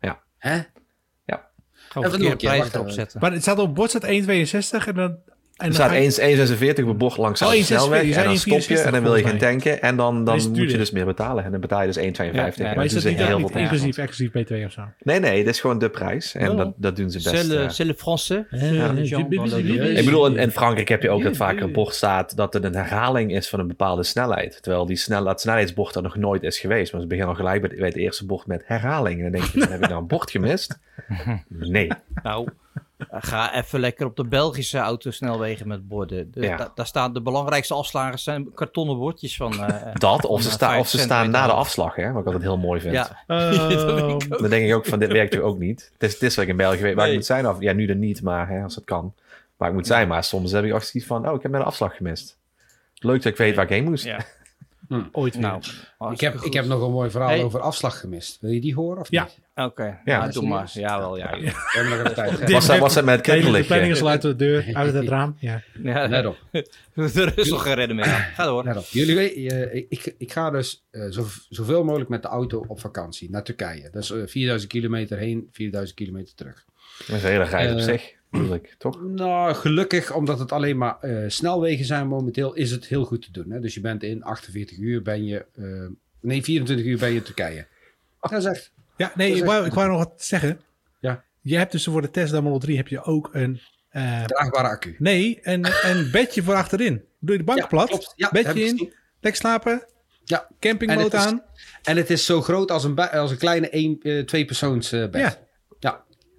[0.00, 0.22] Ja.
[0.38, 0.60] Hè?
[1.92, 3.20] Gewoon Even nog verkeerde een keer, prijzen wacht erop zetten.
[3.20, 4.04] Maar het staat op bord staat
[4.84, 5.18] 1,62 en dan...
[5.62, 6.02] En Er staat ga je-
[6.76, 8.02] 1,46 op een bocht langs de Oh, 1,46, snelweg.
[8.02, 9.82] je En dan stop je en dan wil je gaan 1,64 tanken.
[9.82, 11.44] En dan, Dat dan moet je dus meer betalen.
[11.44, 12.56] En dan betaal je dus 1,52.
[12.56, 14.82] Ja, ja, maar is dat niet, heel niet inclusief, exclusief BTW of zo?
[15.02, 16.34] Nee, nee, dit is gewoon de prijs.
[16.34, 16.56] En Oh.
[16.56, 17.28] dat, dat doen ze best.
[17.36, 18.44] C'est le, c'est le français.
[18.50, 19.92] De-.
[19.96, 22.64] Ik bedoel, in, in Frankrijk heb je ook dat vaak een bord staat dat het
[22.64, 24.62] een herhaling is van een bepaalde snelheid.
[24.62, 26.92] Terwijl die snel, dat snelheidsbord er nog nooit is geweest.
[26.92, 29.16] Maar ze beginnen al gelijk bij, bij het eerste bocht met herhaling.
[29.16, 30.78] En dan denk je, dan heb ik nou een bord gemist?
[31.48, 31.90] Nee.
[32.22, 32.48] Nou,
[33.10, 36.32] Ga even lekker op de Belgische autosnelwegen met borden.
[36.32, 36.56] De- Ja.
[36.56, 39.64] da- daar staan de belangrijkste afslagers zijn kartonnen bordjes van.
[39.64, 42.26] eh, Dat, of ze, Van, sta, of ze staan na de afslag, hè, wat ik
[42.26, 42.92] altijd heel mooi vind.
[42.94, 44.18] ja, Oh.
[44.28, 45.90] Dan denk ik ook van, dit werkt er ook niet.
[45.92, 47.12] Het is, het is wat ik in België weet waar Nee.
[47.12, 47.48] ik moet zijn.
[47.48, 49.14] Of, ja, nu dan niet, maar hè, als het kan.
[49.56, 51.64] Waar ik moet zijn, maar soms heb ik ook zoiets van, oh, ik heb mijn
[51.64, 52.36] afslag gemist.
[52.98, 54.04] Leuk dat ik weet waar ik heen moest.
[54.04, 54.18] ja.
[55.12, 55.42] Ooit weer.
[55.42, 55.62] Nou,
[56.12, 57.42] Ik heb, ik heb nog een mooi verhaal Hey.
[57.42, 58.38] over afslag gemist.
[58.40, 59.22] Wil je die horen of Ja.
[59.24, 59.38] niet?
[59.66, 59.98] Oké, Ja.
[60.04, 60.70] ja, doe maar.
[60.74, 61.30] Ja, wel, ja.
[61.40, 62.30] We hebben nog even tijd.
[62.30, 62.38] hè?
[62.38, 65.08] Dit- Was dat, was dat met het Tijdens de planningen sluiten de deur uit het
[65.08, 65.36] raam.
[65.38, 65.62] Ja.
[65.82, 66.36] ja Let op.
[66.94, 68.04] er is nog geen redden meer.
[68.36, 68.64] Ga door.
[68.64, 68.84] Let op.
[68.84, 72.80] Jullie weten, eh, ik, ik ga dus eh, zo, zoveel mogelijk met de auto op
[72.80, 73.88] vakantie naar Turkije.
[73.92, 76.64] Dat is eh, 4000 kilometer heen, 4000 kilometer terug.
[77.06, 78.14] Dat is een hele reis op Eh, zich,
[78.78, 79.02] toch?
[79.02, 83.30] Nou, gelukkig, omdat het alleen maar eh, snelwegen zijn momenteel, is het heel goed te
[83.32, 83.50] doen.
[83.50, 83.60] Hè?
[83.60, 85.64] Dus je bent in 48 uur ben je, eh,
[86.20, 87.66] nee 24 uur ben je in Turkije.
[88.20, 90.60] Dat is echt, Ja, nee, ik wou, ik wou nog wat zeggen.
[91.00, 91.24] Ja.
[91.40, 93.60] Je hebt dus voor de Tesla Model 3 heb je ook een...
[93.90, 94.96] eh, draagbare accu.
[94.98, 97.02] nee, een, een bedje voor achterin.
[97.18, 98.12] Doe je de bank Ja, plat, klopt.
[98.16, 99.86] Ja, bedje in, lekker slapen,
[100.24, 101.42] Ja, campingmode En het is- aan.
[101.82, 105.20] en het is zo groot als een, als een kleine één, eh, tweepersoons eh, bed.
[105.20, 105.38] Ja.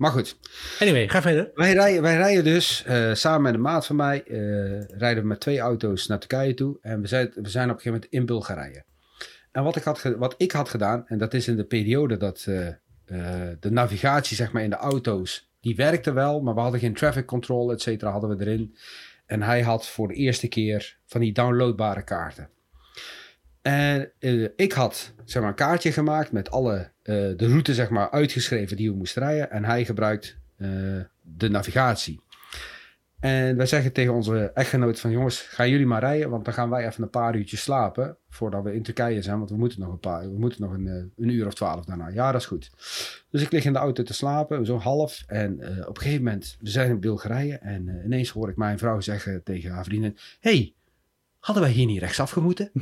[0.03, 0.37] Maar goed.
[0.79, 1.51] Anyway, ga verder.
[1.53, 5.29] Wij rijden, wij rijden dus eh, samen met een maat van mij, eh, rijden we
[5.29, 6.77] met twee auto's naar Turkije toe.
[6.81, 8.83] En we zijn, we zijn op een gegeven moment in Bulgarije.
[9.51, 12.45] En wat ik had, wat ik had gedaan, en dat is in de periode dat
[12.47, 12.67] eh,
[13.59, 17.25] de navigatie zeg maar in de auto's, die werkte wel, maar we hadden geen traffic
[17.25, 18.75] control, et cetera, hadden we erin.
[19.25, 22.49] En hij had voor de eerste keer van die downloadbare kaarten.
[23.61, 24.11] En
[24.55, 28.91] ik had zeg maar, een kaartje gemaakt met alle de route zeg maar, uitgeschreven die
[28.91, 29.51] we moesten rijden.
[29.51, 30.69] En hij gebruikt eh,
[31.21, 32.21] de navigatie.
[33.23, 36.69] En wij zeggen tegen onze echtgenoot van jongens, gaan jullie maar rijden, want dan gaan
[36.69, 39.91] wij even een paar uurtjes slapen voordat we in Turkije zijn, want we moeten nog
[39.91, 42.07] een paar, we moeten nog een, eh, een uur of twaalf daarna.
[42.07, 42.71] Ja, dat is goed.
[43.29, 45.23] Dus ik lig in de auto te slapen, zo half.
[45.27, 48.57] En eh, op een gegeven moment, we zijn in Bulgarije en eh, ineens hoor ik
[48.57, 50.73] mijn vrouw zeggen tegen haar vriendin, hey,
[51.39, 52.71] hadden wij hier niet rechtsaf gemoeten?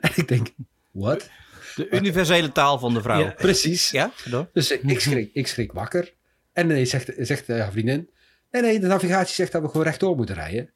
[0.00, 0.48] en ik denk,
[0.90, 1.30] wat?
[1.74, 3.18] De universele taal van de vrouw.
[3.18, 3.24] Ja.
[3.24, 3.90] Ja, Precies.
[4.30, 4.50] door.
[4.52, 6.14] Dus ik, ik, schrik, ik schrik wakker.
[6.52, 8.10] En ineens zegt, zegt eh, haar vriendin...
[8.50, 10.70] Nee, nee, de navigatie zegt dat we gewoon rechtdoor moeten rijden.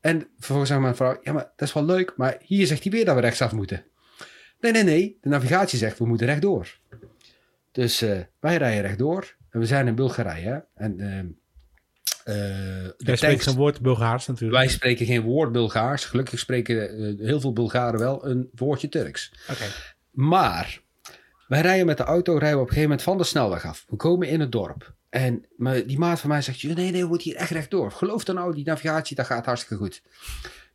[0.00, 1.18] En vervolgens zegt mijn vrouw...
[1.22, 3.84] Ja, maar dat is wel leuk, maar hier zegt hij weer dat we rechtsaf moeten.
[4.60, 5.18] Nee, nee, nee.
[5.20, 6.78] De navigatie zegt we moeten rechtdoor.
[7.72, 9.36] Dus eh, wij rijden rechtdoor.
[9.50, 10.48] En we zijn in Bulgarije.
[10.48, 10.58] hè.
[10.84, 11.26] En ehm,
[12.24, 14.58] eh, de Jij spreekt tanks- geen woord Bulgaars natuurlijk.
[14.58, 16.04] wij spreken geen woord Bulgaars.
[16.04, 19.32] Gelukkig spreken eh, heel veel Bulgaren wel een woordje Turks.
[19.50, 19.64] Oké.
[20.12, 20.80] Maar
[21.48, 23.84] wij rijden met de auto rijden we op een gegeven moment van de snelweg af.
[23.88, 24.92] We komen in het dorp.
[25.10, 25.44] En
[25.86, 27.90] die maat van mij zegt, nee, nee, we moeten hier echt rechtdoor.
[27.90, 30.02] Geloof dan nou, die navigatie, dat gaat hartstikke goed.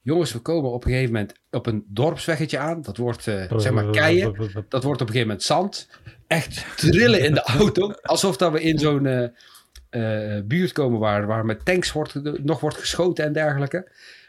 [0.02, 2.82] Jongens, we komen op een gegeven moment op een dorpsweggetje aan.
[2.82, 4.36] Dat wordt, eh, zeg maar, keien.
[4.70, 5.90] Dat wordt op een gegeven moment zand.
[6.28, 7.92] Echt trillen in de auto.
[7.92, 12.60] Alsof dat we in zo'n eh, eh, buurt komen waar, waar met tanks wordt, nog
[12.60, 13.88] wordt geschoten en dergelijke.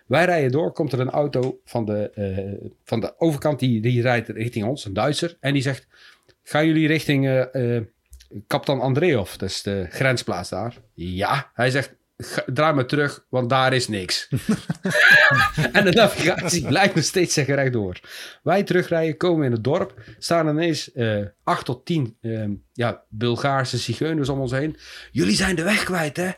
[0.09, 4.03] Wij rijden door, komt er een auto van de, eh, van de overkant, die, die
[4.03, 5.37] rijdt richting ons, een Duitser.
[5.41, 5.87] En die zegt,
[6.43, 7.47] gaan jullie richting
[8.47, 10.77] Kaptan Andreev, dat is de grensplaats daar.
[10.95, 14.29] Ja, hij zegt, "Ga- draai maar terug, want daar is niks.
[15.73, 18.01] en de navigatie blijft nog steeds zeggen rechtdoor.
[18.43, 20.91] Wij terugrijden, komen in het dorp, staan ineens
[21.45, 22.17] acht tot tien
[22.73, 24.77] ja, Bulgaarse zigeuners om ons heen.
[25.11, 26.31] Jullie zijn de weg kwijt, hè?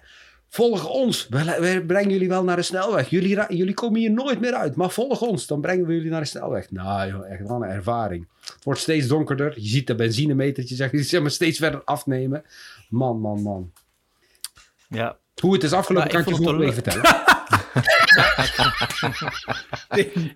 [0.52, 1.26] Volg ons.
[1.28, 3.10] We, we brengen jullie wel naar de snelweg.
[3.10, 5.46] Jullie, jullie komen hier nooit meer uit, maar volg ons.
[5.46, 6.70] Dan brengen we jullie naar de snelweg.
[6.70, 8.26] Nou, joh, echt wel een ervaring.
[8.40, 9.52] Het wordt steeds donkerder.
[9.60, 12.44] Je ziet de benzinemetertje zeg, zeg maar, steeds verder afnemen.
[12.88, 13.72] Man, man, man.
[14.88, 15.16] Ja.
[15.40, 17.02] Hoe het is afgelopen kan ik je wel week vertellen.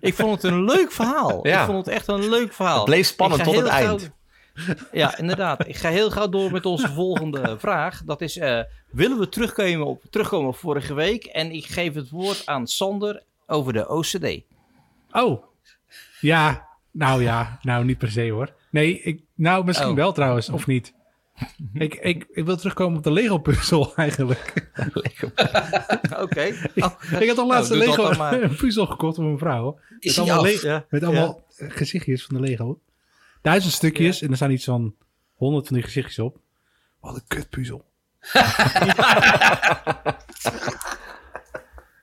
[0.01, 1.47] Ik vond het een leuk verhaal.
[1.47, 1.59] Ja.
[1.59, 2.75] Ik vond het echt een leuk verhaal.
[2.75, 4.01] Het bleef spannend tot het eind.
[4.01, 4.09] gauw-
[4.91, 5.67] Ja, inderdaad.
[5.67, 8.01] Ik ga heel gauw door met onze volgende vraag.
[8.03, 8.59] Dat is, eh,
[8.91, 11.25] willen we terugkomen op, terugkomen op vorige week?
[11.25, 14.41] En ik geef het woord aan Sander over de OCD.
[15.11, 15.43] Oh.
[16.19, 18.53] Ja, nou ja, nou niet per se hoor.
[18.69, 19.95] Nee, ik, nou misschien Oh.
[19.95, 20.93] wel trouwens, of niet.
[21.73, 24.69] ik, ik, ik wil terugkomen op de Lego puzzel eigenlijk.
[26.23, 26.53] Oké.
[26.75, 27.87] Oh, ik had al laatst nou, een
[28.39, 29.79] Lego puzzel gekocht voor mijn vrouw.
[29.99, 32.79] Is met allemaal, Ja, met allemaal gezichtjes van de Lego.
[33.45, 34.95] Duizend stukjes en er staan iets van
[35.33, 36.37] honderd van die gezichtjes op.
[36.99, 37.85] Wat een kutpuzzel.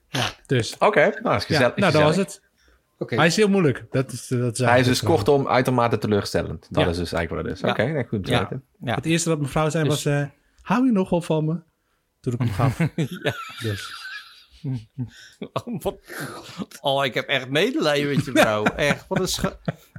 [0.08, 0.76] ja, dus.
[0.78, 2.42] Oké, nou, dat is Ja, nou, dat was het.
[2.98, 3.14] Oké.
[3.16, 3.84] Hij is heel moeilijk.
[3.90, 6.66] Dat is, dat is Hij is dus eigenlijk, eh, kortom uitermate teleurstellend.
[6.70, 6.90] Dat Ja.
[6.90, 7.76] is dus eigenlijk wat het is.
[7.76, 7.86] Ja.
[7.92, 8.38] Oké, goed Ja.
[8.40, 8.64] weten.
[8.80, 8.94] Ja.
[8.94, 10.04] Het eerste dat mevrouw zei Dus- was...
[10.14, 10.24] eh,
[10.62, 11.60] hou je nog wel van me?
[12.20, 12.78] Toen ik hem gaf.
[13.22, 13.34] Ja.
[13.60, 14.00] Dus.
[15.52, 15.98] Oh, wat-
[16.80, 18.64] oh, ik heb echt medelijden met je vrouw.
[18.64, 19.52] Echt, wat een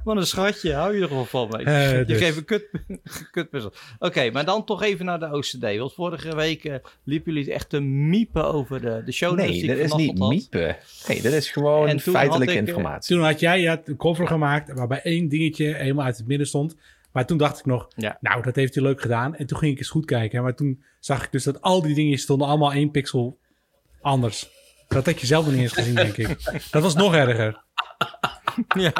[0.04, 1.66] Wat een schatje, hou je er gewoon van mee.
[1.98, 2.18] Je dus.
[2.18, 2.64] geeft een kut,
[3.30, 3.72] kutpuzzel.
[3.98, 5.76] Oké, maar dan toch even naar de OCD.
[5.78, 9.66] Want vorige week eh, liepen jullie echt te miepen over de, de show Nee, die
[9.66, 10.28] dat is niet had.
[10.28, 10.76] miepen.
[11.08, 13.16] Nee, dat is gewoon feitelijke ik, eh, informatie.
[13.16, 16.46] Toen had jij je had een cover gemaakt waarbij één dingetje helemaal uit het midden
[16.46, 16.76] stond.
[17.12, 18.18] Maar toen dacht ik nog, Ja.
[18.20, 19.36] nou, dat heeft hij leuk gedaan.
[19.36, 20.42] En toen ging ik eens goed kijken.
[20.42, 23.38] Maar toen zag ik dus dat al die dingen stonden allemaal één pixel
[24.00, 24.48] anders.
[24.88, 26.36] Dat had je zelf nog niet eens gezien, denk ik.
[26.70, 27.62] Dat was nog erger.
[28.84, 28.92] Ja.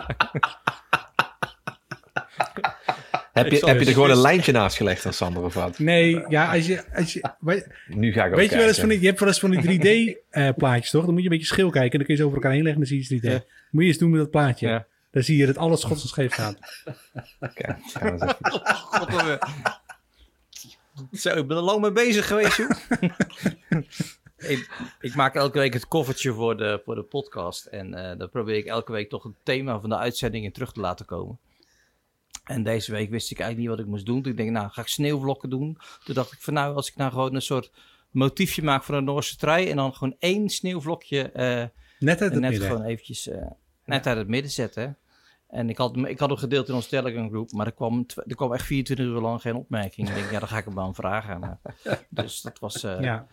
[3.33, 5.79] Heb je, heb je er gewoon een lijntje naast gelegd als Sander of wat?
[5.79, 6.85] Nee, ja, als je...
[6.95, 9.29] Als je Nu ga ik ook weet je wel eens van die, je hebt wel
[9.29, 11.05] eens van die 3D-plaatjes, toch?
[11.05, 12.63] Dan moet je een beetje schil kijken en dan kun je ze over elkaar heen
[12.63, 13.33] leggen en dan zie je 3D.
[13.33, 13.45] Ja.
[13.71, 14.69] Moet je eens doen met dat plaatje.
[14.69, 14.87] Ja.
[15.11, 16.39] Dan zie je dat alles schots en scheef.
[17.41, 18.35] Oké, gaan we eens
[19.13, 19.39] even-.
[21.13, 22.71] Zo, ik ben er lang mee bezig geweest, joh.
[24.51, 27.65] ik, ik maak elke week het koffertje voor de, voor de podcast.
[27.67, 30.73] En eh dan probeer ik elke week toch een thema van de uitzending in terug
[30.73, 31.39] te laten komen.
[32.45, 34.23] En deze week wist ik eigenlijk niet wat ik moest doen.
[34.23, 35.79] Toen ik denk, nou, ga ik sneeuwvlokken doen?
[36.05, 37.71] Toen dacht ik van, nou, als ik nou gewoon een soort
[38.11, 39.71] motiefje maak voor een Noorse trui...
[39.71, 41.65] en dan gewoon één sneeuwvlokje eh,
[41.99, 42.69] Net uit het net midden.
[42.69, 43.47] gewoon eventjes eh,
[43.85, 44.99] net uit het midden zetten.
[45.49, 48.07] En ik had, hem- ik had hem gedeeld in onze Telegram groep, maar er kwam,
[48.27, 50.09] er kwam echt 24 uur lang geen opmerking.
[50.09, 51.61] Ik denk, ja, dan ga ik hem aan vragen.
[52.09, 52.81] Dus dat was...
[52.81, 53.27] Ja.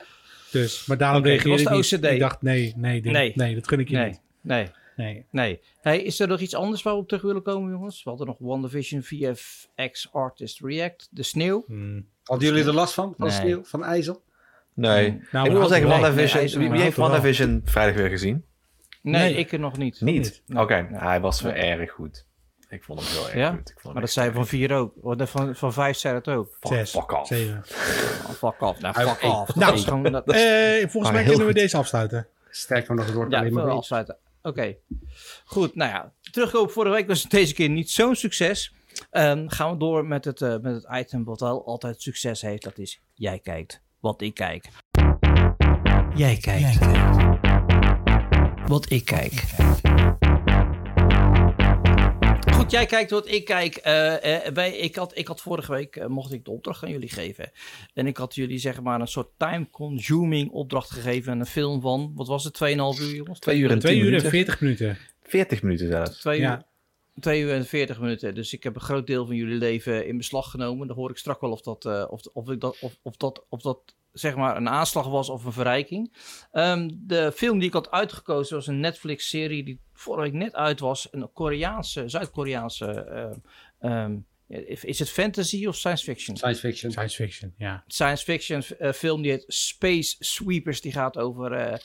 [0.52, 2.04] Dus, maar daarom Oké, reageerde ik niet.
[2.04, 3.32] Ik dacht, nee, nee, dit- Nee.
[3.36, 3.56] nee.
[3.56, 4.22] dat gun ik je nee, niet.
[4.42, 5.26] nee, Nee.
[5.32, 5.60] nee.
[5.82, 8.04] Hey, is er nog iets anders waar we op terug willen komen, jongens?
[8.04, 11.64] We hadden nog WandaVision VFX Artist React, de sneeuw.
[11.68, 12.06] Hmm.
[12.24, 13.14] Hadden jullie er last van?
[13.18, 13.36] Van Nee.
[13.38, 13.64] sneeuw?
[13.64, 14.24] Van ijzel?
[14.74, 15.22] Nee.
[15.32, 16.00] Nou, ik wil wel zeggen, wel.
[16.00, 16.98] WandaVision, wie, heeft.
[16.98, 18.44] WandaVision vrijdag weer gezien?
[19.02, 19.34] Nee, Nee.
[19.34, 20.02] ik er nog niet.
[20.02, 20.44] Niet?
[20.56, 21.00] Oké, Nee.
[21.00, 21.62] hij was wel Nee.
[21.62, 22.26] erg goed.
[22.72, 23.50] Ik vond hem heel erg Ja?
[23.50, 23.60] goed.
[23.60, 24.94] Ik vond hem Maar dat zei erg van vier ook.
[25.28, 26.58] Van, van vijf zei het ook.
[26.60, 27.28] Fuck, Zes, fuck off.
[27.28, 27.64] zeven.
[28.30, 28.80] Oh, fuck off.
[28.80, 29.56] Nou, fuck hey, off.
[29.56, 30.04] nou, dat gewoon...
[30.04, 32.28] Dat, Eh, volgens mij heel kunnen we deze afsluiten.
[32.50, 34.18] Sterker nog, het wordt Ja, alleen afsluiten.
[34.42, 34.76] Oké.
[35.46, 36.14] Goed, nou ja.
[36.32, 38.74] Terugkomen op vorige week was het deze keer niet zo'n succes.
[39.10, 42.64] Ehm, gaan we door met het, eh, met het item wat wel altijd succes heeft.
[42.64, 44.66] Dat is Jij kijkt wat ik kijk.
[46.16, 46.80] Jij kijkt
[48.68, 49.44] wat ik kijk.
[52.62, 53.76] Goed, jij kijkt wat ik kijk.
[53.76, 56.92] Eh, eh, wij, ik, had, ik had vorige week, eh, mocht ik de opdracht aan
[56.92, 57.52] jullie geven.
[57.94, 61.40] En ik had jullie zeg maar een soort time-consuming opdracht gegeven.
[61.40, 63.40] Een film van, wat was het, 2,5 uur jongens?
[63.40, 64.30] Twee uur en Twee tien uur en minuten.
[64.30, 64.98] veertig minuten.
[65.24, 66.20] 40 minuten zelfs.
[66.20, 66.66] Twee uur, Ja.
[67.20, 68.36] twee uur en 40 minuten.
[68.36, 70.88] Dus ik heb een groot deel van jullie leven in beslag genomen.
[70.88, 73.46] Dan hoor ik straks wel of dat, eh, of, of, ik dat, of, of dat,
[73.50, 73.80] of dat
[74.12, 76.14] zeg maar een aanslag was of een verrijking.
[76.52, 80.80] Ehm, de film die ik had uitgekozen was een Netflix-serie die vorige week net uit
[80.80, 81.08] was.
[81.12, 82.86] Een Koreaanse, Zuid-Koreaanse.
[82.86, 83.38] ehm,
[83.80, 84.18] ehm,
[84.82, 86.38] is het fantasy of science fiction?
[86.38, 86.92] Science fiction.
[86.92, 87.84] Science fiction, ja.
[87.88, 90.82] science fiction eh, film die heet Space Sweepers.
[90.82, 91.78] Die gaat over eh,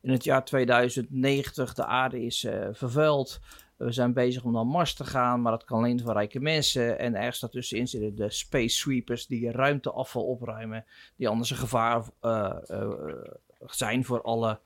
[0.00, 1.74] in het jaar 2090.
[1.74, 3.40] De aarde is eh, vervuild.
[3.76, 6.98] We zijn bezig om naar Mars te gaan, maar dat kan alleen voor rijke mensen.
[6.98, 10.84] En ergens daartussenin zitten de Space Sweepers die ruimteafval opruimen.
[11.16, 12.90] Die anders een gevaar eh, eh,
[13.66, 14.60] zijn voor alle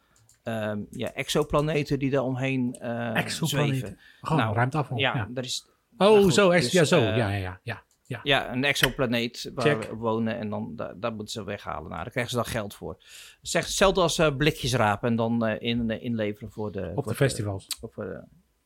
[0.44, 3.76] ehm, ja, exoplaneten die daar omheen eh Exoplaneten.
[3.78, 3.98] zweven.
[4.20, 4.98] Gewoon Nou, ruimteafval.
[4.98, 5.42] Ja, Ja.
[5.42, 6.50] is Oh, nou goed, zo.
[6.50, 6.98] ex- dus, ja, zo.
[7.00, 7.82] eh, ja, ja, ja, ja.
[8.06, 8.20] Ja.
[8.22, 9.82] ja, een exoplaneet waar Check.
[9.90, 11.90] we wonen en dan daar, daar moeten ze weghalen.
[11.90, 12.96] Nou, daar krijgen ze dan geld voor.
[13.42, 16.92] Zeg, hetzelfde als eh, blikjes rapen en dan eh, in, inleveren voor de...
[16.94, 17.66] Op voor de festivals.
[17.80, 18.24] voor de-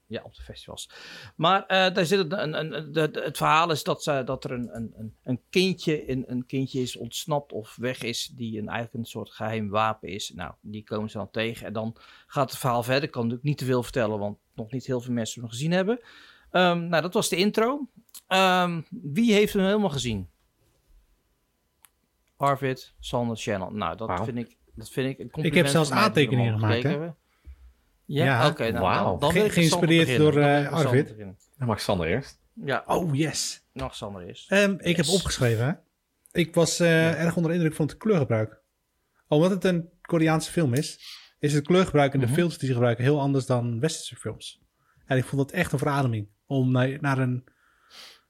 [0.08, 0.90] ja, op de festivals.
[1.36, 4.44] Maar eh, daar zit een, een, een, de, de- het verhaal is dat, ze, dat
[4.44, 8.68] er een, een, een- kindje, een, een kindje is ontsnapt of weg is die een,
[8.68, 10.32] eigenlijk een soort geheim wapen is.
[10.34, 13.02] Nou, die komen ze dan tegen en dan gaat het verhaal verder.
[13.02, 15.72] Ik kan natuurlijk niet te veel vertellen, want nog niet heel veel mensen hem gezien
[15.72, 16.00] hebben.
[16.50, 17.88] Ehm, nou, dat was de intro.
[18.26, 20.28] Ehm, wie heeft hem helemaal gezien?
[22.36, 23.70] Arvid, Sander, Channel.
[23.70, 25.46] Nou, dat vind ik, dat vind ik een compliment.
[25.46, 27.10] Ik heb zelfs aantekeningen gemaakt, hè?
[28.10, 28.46] Ja, Ja.
[28.48, 28.70] oké.
[28.70, 31.14] nou, dan, dan Ge- met Sander geïnspireerd door, eh, Arvid.
[31.58, 32.38] Dan mag Sander eerst.
[32.64, 33.64] Ja, Oh, yes.
[33.72, 34.50] nog Sander eerst.
[34.52, 35.72] Ehm, ik heb opgeschreven, hè.
[36.40, 38.60] Ik was eh, erg onder de indruk van het kleurgebruik.
[39.28, 41.00] Omdat het een Koreaanse film is,
[41.38, 42.34] is het kleurgebruik en de Mhm.
[42.34, 44.60] filters die ze gebruiken heel anders dan westerse films.
[45.06, 47.44] En ik vond het echt een verademing om naar, naar een...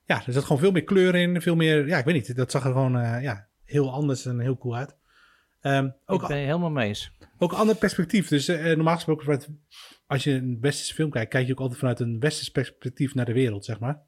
[0.05, 1.87] Ja, er zat gewoon veel meer kleur in, veel meer...
[1.87, 4.77] Ja, ik weet niet, dat zag er gewoon eh, ja, heel anders en heel cool
[4.77, 4.97] uit.
[5.61, 7.13] Ehm, ook, ik ben helemaal mee eens.
[7.39, 8.29] ook een ander perspectief.
[8.29, 9.61] Dus eh, normaal gesproken,
[10.07, 13.25] als je een westerse film kijkt, kijk je ook altijd vanuit een westers perspectief naar
[13.25, 14.03] de wereld, zeg maar.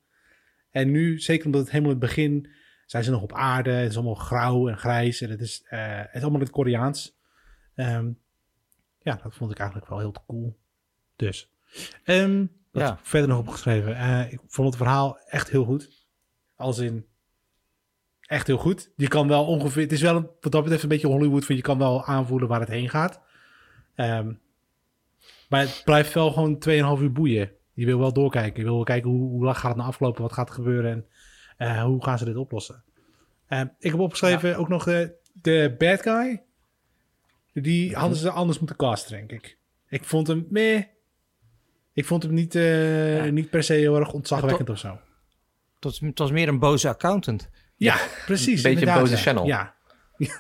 [0.70, 2.50] En nu, zeker omdat het helemaal in het begin,
[2.86, 3.70] zijn ze nog op aarde.
[3.70, 6.54] Het is allemaal grauw en grijs en het is, eh, het is allemaal in het
[6.54, 7.18] Koreaans.
[7.74, 8.10] Ehm,
[9.02, 10.58] ja, dat vond ik eigenlijk wel heel cool.
[11.16, 11.50] Dus,
[12.04, 12.98] ehm Ja.
[13.02, 13.96] verder nog opgeschreven.
[13.96, 16.06] Eh, ik vond het verhaal echt heel goed.
[16.56, 17.06] Als in,
[18.30, 18.90] echt heel goed.
[18.96, 21.56] Je kan wel ongeveer, het is wel een- wat dat betreft een beetje Hollywood, van
[21.56, 23.20] je kan wel aanvoelen waar het heen gaat.
[23.94, 24.32] Ehm,
[25.48, 27.52] maar het blijft wel gewoon 2,5 uur boeien.
[27.72, 28.58] Je wil wel doorkijken.
[28.58, 30.90] Je wil wel kijken hoe, hoe lang gaat het nou aflopen, wat gaat er gebeuren
[30.92, 31.06] en
[31.56, 32.82] eh, hoe gaan ze dit oplossen.
[33.46, 34.84] Eh, ik heb opgeschreven ook nog
[35.32, 36.42] de bad guy.
[37.52, 39.58] Die hadden ze anders moeten casten, denk ik.
[39.88, 40.82] Ik vond hem meh.
[41.92, 43.30] Ik vond hem niet, eh, Ja.
[43.32, 44.88] niet per se heel erg ontzagwekkend of zo.
[45.74, 47.50] Het was, het was meer een boze accountant.
[47.80, 48.64] Ja, precies.
[48.64, 49.18] Een beetje een boze ja.
[49.18, 49.46] channel.
[49.46, 49.74] Ja,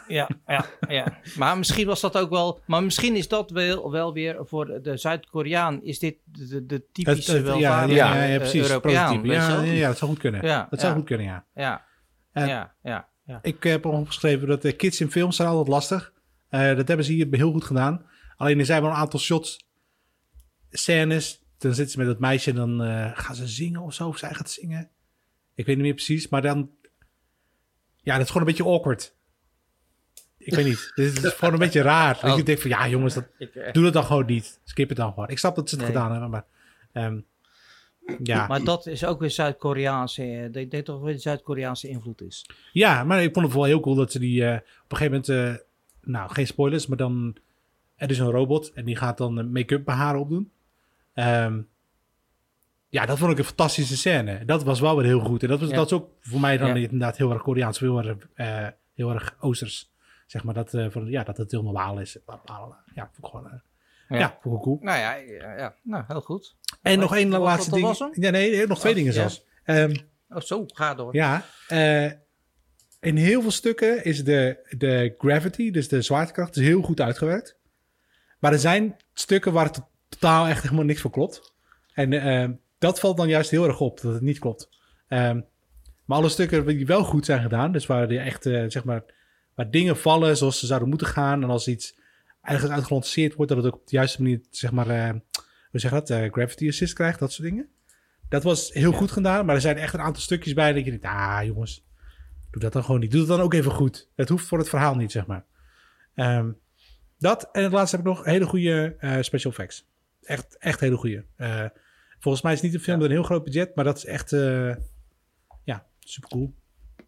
[0.08, 1.18] Ja, ja, ja.
[1.36, 2.60] Maar misschien was dat ook wel.
[2.66, 5.82] Maar misschien is dat wel, wel weer voor de Zuid-Koreaan.
[5.82, 8.68] Is dit de, de, de Het- typische het- ja, welvarende ja, ja, eh, precies.
[8.68, 9.24] Europeaan?
[9.24, 10.46] Ja, ja, ja, dat zou goed kunnen.
[10.46, 11.44] Ja, dat zou goed kunnen, ja.
[11.54, 11.84] Ja,
[12.32, 13.38] ja, ja, ja.
[13.42, 16.12] Ik heb opgeschreven dat de kids in films zijn altijd lastig.
[16.48, 18.04] Eh, dat hebben ze hier heel goed gedaan.
[18.36, 19.66] Alleen er zijn wel een aantal shots,
[20.70, 21.44] scènes.
[21.58, 24.08] Dan zitten ze met het meisje en dan eh, gaan ze zingen of zo.
[24.08, 24.90] Of zij gaat zingen.
[25.54, 26.28] Ik weet niet meer precies.
[26.28, 26.70] Maar dan...
[28.02, 29.14] Ja, dat is gewoon een beetje awkward.
[30.38, 30.92] Ik weet niet.
[30.94, 32.18] Dit is gewoon een beetje raar.
[32.20, 32.36] Dat Oh.
[32.36, 34.60] je denkt van, ja jongens, dat, Ik, eh, doe dat dan gewoon niet.
[34.64, 35.28] Skip het dan gewoon.
[35.28, 35.92] Ik snap dat ze het Nee.
[35.94, 36.44] gedaan hebben, maar...
[36.92, 37.20] ehm,
[38.22, 38.46] ja.
[38.46, 40.22] Maar dat is ook weer Zuid-Koreaanse.
[40.22, 42.46] eh, Ik denk toch weer Zuid-Koreaanse invloed is.
[42.72, 45.22] Ja, maar ik vond het wel heel cool dat ze die eh, op een gegeven
[45.28, 45.64] moment, eh,
[46.02, 47.36] nou geen spoilers, maar dan
[47.96, 50.50] er is een robot en die gaat dan eh, make-up bij haar opdoen.
[51.14, 51.60] Ehm,
[52.90, 54.44] ja, dat vond ik een fantastische scène.
[54.44, 55.42] Dat was wel weer heel goed.
[55.42, 55.74] En dat, was, Ja.
[55.76, 56.74] dat is ook voor mij dan Ja.
[56.74, 59.92] inderdaad heel erg Koreaans, heel erg, eh, heel erg Oosters.
[60.26, 62.18] Zeg maar dat, eh, van, ja, dat het heel normaal is.
[62.26, 62.40] Ja,
[63.12, 63.52] vond ik gewoon, eh,
[64.08, 64.18] Ja.
[64.18, 64.38] ja.
[64.40, 64.78] vond ik cool.
[64.80, 65.74] Nou ja, ja, ja.
[65.82, 66.56] Nou, heel goed.
[66.82, 67.82] En nog één laatste ding.
[67.82, 68.10] was hem?
[68.12, 69.18] Ja, nee, nog twee Oh, dingen ja.
[69.20, 69.44] zelfs.
[69.64, 69.94] Ehm,
[70.32, 71.14] Oh, zo, ga door.
[71.14, 72.04] Ja, eh,
[73.00, 77.56] in heel veel stukken is de, de gravity, dus de zwaartekracht, is heel goed uitgewerkt.
[78.38, 81.54] Maar er zijn stukken waar het totaal echt helemaal niks voor klopt.
[81.92, 82.48] En eh,
[82.80, 84.68] dat valt dan juist heel erg op, dat het niet klopt.
[85.08, 85.40] Ehm,
[86.04, 89.04] maar alle stukken die wel goed zijn gedaan, dus waar, die echt, eh, zeg maar,
[89.54, 91.42] waar dingen vallen zoals ze zouden moeten gaan.
[91.42, 91.98] En als iets
[92.42, 95.10] ergens uitgelanceerd wordt, dat het ook op de juiste manier, zeg maar, eh,
[95.70, 97.68] hoe zeg je dat, eh, gravity assist krijgt, dat soort dingen.
[98.28, 100.90] Dat was heel goed gedaan, maar er zijn echt een aantal stukjes bij dat je
[100.90, 101.84] denkt, ah jongens,
[102.50, 103.10] doe dat dan gewoon niet.
[103.10, 104.08] Doe het dan ook even goed.
[104.16, 105.44] Het hoeft voor het verhaal niet, zeg maar.
[106.14, 106.50] Ehm,
[107.18, 109.88] dat en het laatste heb ik nog hele goede special effects.
[110.22, 111.24] Echt, echt hele goede.
[112.20, 114.04] Volgens mij is het niet een film met een heel groot budget, maar dat is
[114.04, 114.74] echt, eh,
[115.64, 116.54] ja, super cool.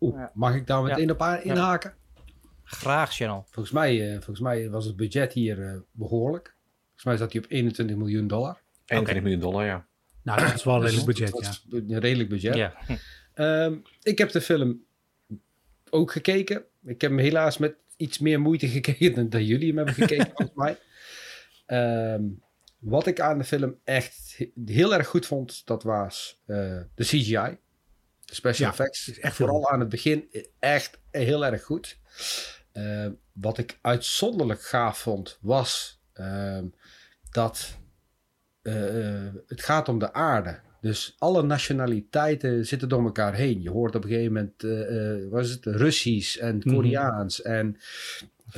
[0.01, 0.31] Oeh, Ja.
[0.35, 1.13] mag ik daar meteen Ja.
[1.13, 1.95] op aan- inhaken?
[2.65, 3.45] Graag, Channel.
[3.51, 6.55] Volgens, mij, eh, volgens mij was het budget hier eh, behoorlijk.
[6.85, 8.61] Volgens mij zat hij op 21 miljoen dollar.
[8.87, 9.87] 21 miljoen dollar, ja.
[10.23, 11.79] Nou, dat is wel een redelijk Dat budget, ja.
[11.95, 12.55] Een redelijk budget.
[12.55, 12.75] Ja.
[13.35, 14.85] Ehm, ik heb de film
[15.91, 16.65] ook gekeken.
[16.85, 20.27] Ik heb hem helaas met iets meer moeite gekeken dan, dan jullie hem hebben gekeken,
[20.35, 20.79] volgens mij.
[21.67, 22.23] Ehm,
[22.83, 26.57] wat ik aan de film echt he- heel erg goed vond, dat was eh,
[26.95, 27.59] de CGI.
[28.25, 29.09] De special Ja, effects.
[29.09, 31.99] is echt Vooral aan het begin echt heel erg goed.
[32.73, 36.67] Ehm, wat ik uitzonderlijk gaaf vond, was ehm,
[37.31, 37.77] dat
[38.63, 40.61] eh, eh, het gaat om de aarde.
[40.81, 43.63] Dus alle nationaliteiten zitten door elkaar heen.
[43.63, 44.63] Je hoort op een gegeven moment,
[45.31, 46.75] wat is het, Russisch en Mhm.
[46.75, 47.77] Koreaans en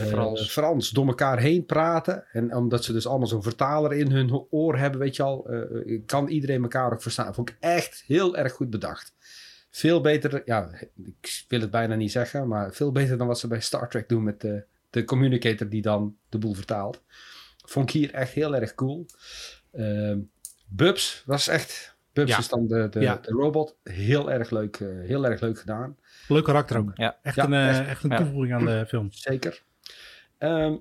[0.03, 0.51] Frans.
[0.53, 2.25] Frans door elkaar heen praten.
[2.33, 5.95] En omdat ze dus allemaal zo'n vertaler in hun oor hebben, weet je al, eh,
[5.95, 7.35] eh, kan iedereen elkaar ook verstaan.
[7.35, 9.13] Vond ik echt heel erg goed bedacht.
[9.71, 10.71] Veel beter, ja,
[11.05, 14.09] ik wil het bijna niet zeggen, maar veel beter dan wat ze bij Star Trek
[14.09, 17.03] doen met de, de communicator die dan de boel vertaalt.
[17.67, 19.07] Vond ik hier echt heel erg cool.
[19.73, 20.19] Ehm
[20.69, 22.39] Bubs was echt, Bubs Ja.
[22.39, 23.19] is dan de, de, Ja.
[23.23, 25.97] de robot, heel erg leuk, eh, heel erg leuk gedaan.
[26.29, 26.91] Leuk karakter ook.
[26.95, 27.19] Ja.
[27.23, 27.89] Echt, Ja, een, eh, echt.
[27.89, 28.17] echt een Ja.
[28.17, 29.09] toevoeging aan de film.
[29.13, 29.63] Zeker.
[30.45, 30.77] Ehm,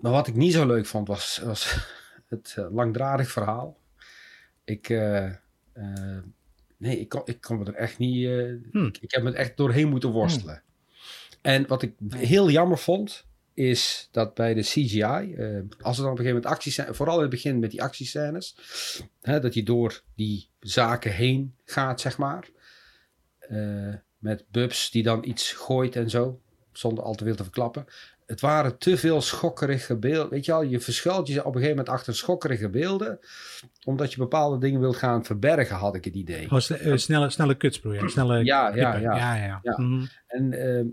[0.00, 1.76] maar wat ik niet zo leuk vond, was, was
[2.28, 3.78] het eh, langdradig verhaal.
[4.64, 5.26] Ik, eh,
[5.72, 6.22] eh,
[6.76, 8.26] nee, ik kon, ik kon me er echt niet...
[8.70, 8.86] Hmm.
[8.86, 10.62] ik, ik heb me er echt doorheen moeten worstelen.
[11.40, 15.36] En wat ik heel jammer vond, is dat bij de CGI,
[15.80, 17.82] als er dan op een gegeven moment acties zijn, vooral in het begin met die
[17.82, 18.56] actiescènes,
[19.20, 22.48] hè, dat hij door die zaken heen gaat, zeg maar.
[24.18, 26.40] Met Bubs die dan iets gooit en zo,
[26.72, 27.86] zonder al te veel te verklappen.
[28.26, 30.30] Het waren te veel schokkerige beelden.
[30.30, 33.18] Weet je al, je verschuilt je op een gegeven moment achter schokkerige beelden,
[33.84, 36.46] omdat je bepaalde dingen wilt gaan verbergen, had ik het idee.
[36.48, 37.56] Sne- eh, snelle, snelle.
[37.82, 38.08] Ja.
[38.08, 39.60] Snelle Ja, ja, ja.
[39.62, 39.78] ja.
[39.80, 40.04] Mhm.
[40.26, 40.86] En ehm,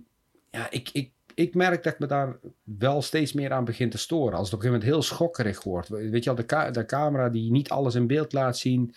[0.52, 3.98] ja, ik, ik, ik merk dat ik me daar wel steeds meer aan begin te
[3.98, 4.38] storen.
[4.38, 5.88] Als het op een gegeven moment heel schokkerig wordt.
[5.90, 8.94] Weet je al, de, ka- de camera die niet alles in beeld laat zien.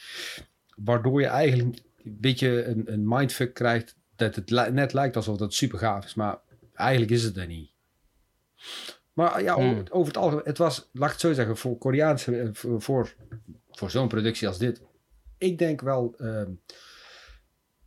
[0.76, 3.96] Waardoor je eigenlijk een beetje een, een mindfuck krijgt.
[4.16, 6.14] Dat het li- net lijkt alsof dat super gaaf is.
[6.14, 6.38] Maar
[6.74, 7.72] eigenlijk is het er niet.
[9.12, 9.84] Maar ja, Hmm.
[9.90, 10.44] over, het algemeen.
[10.44, 12.36] Het was, laat ik het zo zeggen, voor Koreaanse...
[12.40, 13.14] eh, Voor,
[13.70, 14.82] voor, zo'n productie als dit.
[15.38, 16.50] Ik denk wel ehm,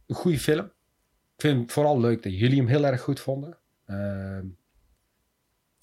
[0.07, 0.65] een goede film.
[1.35, 3.57] Ik vind het vooral leuk dat jullie hem heel erg goed vonden.
[3.85, 4.45] Ehm,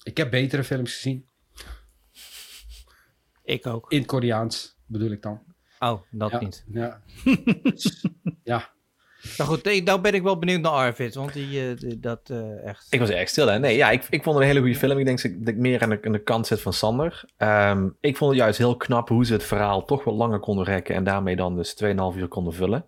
[0.03, 1.27] ik heb betere films gezien.
[3.43, 3.91] Ik ook.
[3.91, 5.43] In het Koreaans bedoel ik dan.
[5.79, 6.63] Oh, dat ja, niet.
[6.67, 7.01] Ja.
[8.43, 8.73] ja.
[9.37, 12.87] Nou goed, nou ben ik wel benieuwd naar Arvid, want die, eh, dat eh, echt...
[12.89, 13.59] Ik was erg stil, hè?
[13.59, 14.97] Nee, ja, ik, ik vond het een hele goede film.
[14.97, 17.23] Ik denk dat ik, meer aan de, kant zit van Sander.
[17.37, 20.65] Ehm, ik vond het juist heel knap hoe ze het verhaal toch wel langer konden
[20.65, 22.85] rekken en daarmee dan dus 2,5 uur konden vullen.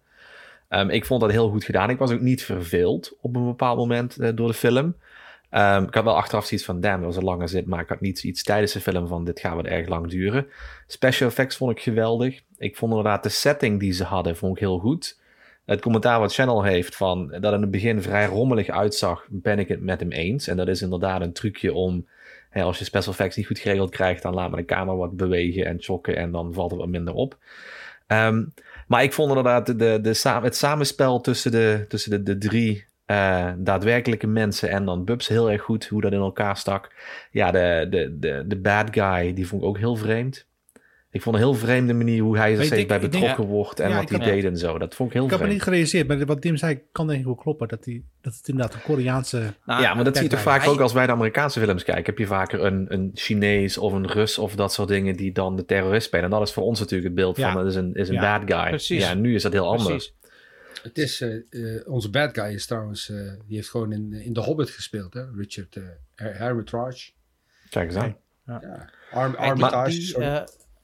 [0.70, 1.90] Ehm, ik vond dat heel goed gedaan.
[1.90, 4.96] Ik was ook niet verveeld op een bepaald moment eh, door de film.
[5.50, 7.90] Ehm, ik had wel achteraf zoiets van, damn, dat was een lange zit, maar ik
[7.90, 10.48] had niet zoiets tijdens de film van, dit gaat wel erg lang duren.
[10.88, 12.42] Special effects vond ik geweldig.
[12.58, 15.20] Ik vond inderdaad de setting die ze hadden, vond ik heel goed.
[15.68, 19.68] Het commentaar wat Channel heeft van dat in het begin vrij rommelig uitzag, ben ik
[19.68, 20.48] het met hem eens.
[20.48, 22.08] En dat is inderdaad een trucje om,
[22.50, 25.18] hè, als je special effects niet goed geregeld krijgt, dan laat maar de camera wat
[25.18, 27.38] bewegen en chokken en dan valt het wat minder op.
[28.08, 28.46] Ehm,
[28.88, 33.52] maar ik vond inderdaad de, de, het samenspel tussen de, tussen de, de drie eh,
[33.58, 36.92] daadwerkelijke mensen en dan Bubs heel erg goed, hoe dat in elkaar stak.
[37.32, 40.46] Ja, de, de, de, de bad guy, die vond ik ook heel vreemd.
[41.12, 43.80] Ik vond een heel vreemde manier hoe hij er ik steeds bij denk- betrokken wordt
[43.80, 44.78] en Ja, wat hij deed en zo.
[44.78, 45.54] Dat vond ik heel Ik heb vreemd.
[45.54, 47.68] me niet gerealiseerd, maar wat Tim zei kan denk ik wel kloppen.
[47.68, 49.54] Dat, die, dat het inderdaad een Koreaanse...
[49.66, 51.84] Nou, ja, maar dat zie je toch vaak hij- ook als wij de Amerikaanse films
[51.84, 52.06] kijken.
[52.06, 55.56] Heb je vaker een, een Chinees of een Rus of dat soort dingen die dan
[55.56, 56.26] de terrorist spelen.
[56.26, 57.52] En dat is voor ons natuurlijk het beeld Ja.
[57.52, 58.70] van dat is een, is een Ja, bad guy.
[58.70, 59.04] precies.
[59.04, 59.88] Ja, en nu is dat heel anders.
[59.88, 60.16] Precies.
[60.84, 64.34] Het is, eh, eh, onze bad guy is trouwens, eh, die heeft gewoon in, in
[64.34, 65.22] The Hobbit gespeeld, hè?
[65.36, 65.84] Richard eh
[66.16, 67.12] Her- Hermitage.
[67.70, 68.18] Kijk eens aan.
[68.46, 68.90] Ja.
[69.12, 70.18] Arm, Armitage, die,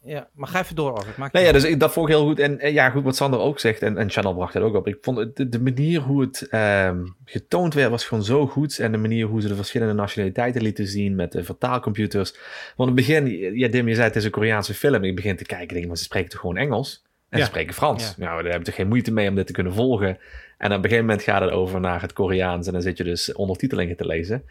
[0.06, 1.18] ja, maar ga even door, Arvid.
[1.18, 2.39] Maak Nee, ja, dus ik, dat vond ik heel goed.
[2.39, 4.88] En, en ja, goed, wat Sander ook zegt, en, en Channel bracht het ook op.
[4.88, 8.80] Ik vond het, de, de manier hoe het ehm, getoond werd, was gewoon zo goed.
[8.80, 12.32] En de manier hoe ze de verschillende nationaliteiten lieten zien met de vertaalcomputers.
[12.76, 13.28] Want in het begin,
[13.58, 15.04] ja, Dim, je zei het is een Koreaanse film.
[15.04, 17.04] Ik begin te kijken, ik denk, maar ze spreken toch gewoon Engels?
[17.34, 17.46] En Ja.
[17.46, 18.18] ze spreken Frans.
[18.18, 20.18] Nou, daar heb je toch geen moeite mee om dit te kunnen volgen.
[20.58, 22.68] En op een gegeven moment gaat het over naar het Koreaans.
[22.68, 24.44] En dan zit je dus ondertitelingen te lezen.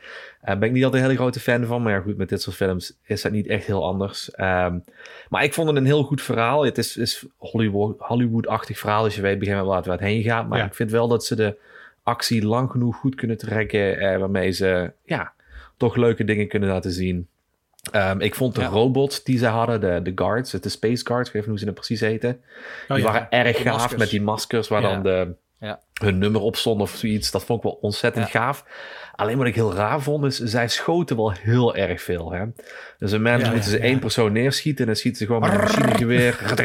[0.43, 1.83] Daar ben ik niet altijd een hele grote fan van.
[1.83, 4.31] Maar ja, goed, met dit soort films is dat niet echt heel anders.
[4.31, 4.79] Ehm,
[5.29, 6.65] maar ik vond het een heel goed verhaal.
[6.65, 9.03] Het is, is Hollywood, Hollywood-achtig verhaal.
[9.03, 10.49] Dus je weet op een gegeven moment waar het heen gaat.
[10.49, 10.65] Maar Ja.
[10.65, 11.57] ik vind wel dat ze de
[12.03, 13.99] actie lang genoeg goed kunnen trekken.
[13.99, 15.33] Eh, waarmee ze ja,
[15.77, 17.27] toch leuke dingen kunnen laten zien.
[17.91, 18.67] Ehm, ik vond de Ja.
[18.67, 21.65] robots die ze hadden, de, de guards, de space guards, ik weet niet hoe ze
[21.65, 22.41] het precies heten.
[22.89, 23.13] Oh, die ja.
[23.13, 24.01] waren erg de gaaf maskers.
[24.01, 24.93] met die maskers waar Ja.
[24.93, 25.35] dan de,
[26.01, 27.31] hun nummer op stond of zoiets.
[27.31, 28.65] Dat vond ik wel ontzettend gaaf.
[29.15, 32.33] Alleen wat ik heel raar vond, is zij schoten wel heel erg veel.
[32.33, 32.45] Hè?
[32.99, 35.59] Dus een Ja, moeten ze één persoon neerschieten en dan schieten ze gewoon met een
[35.59, 36.59] machinegeweer op.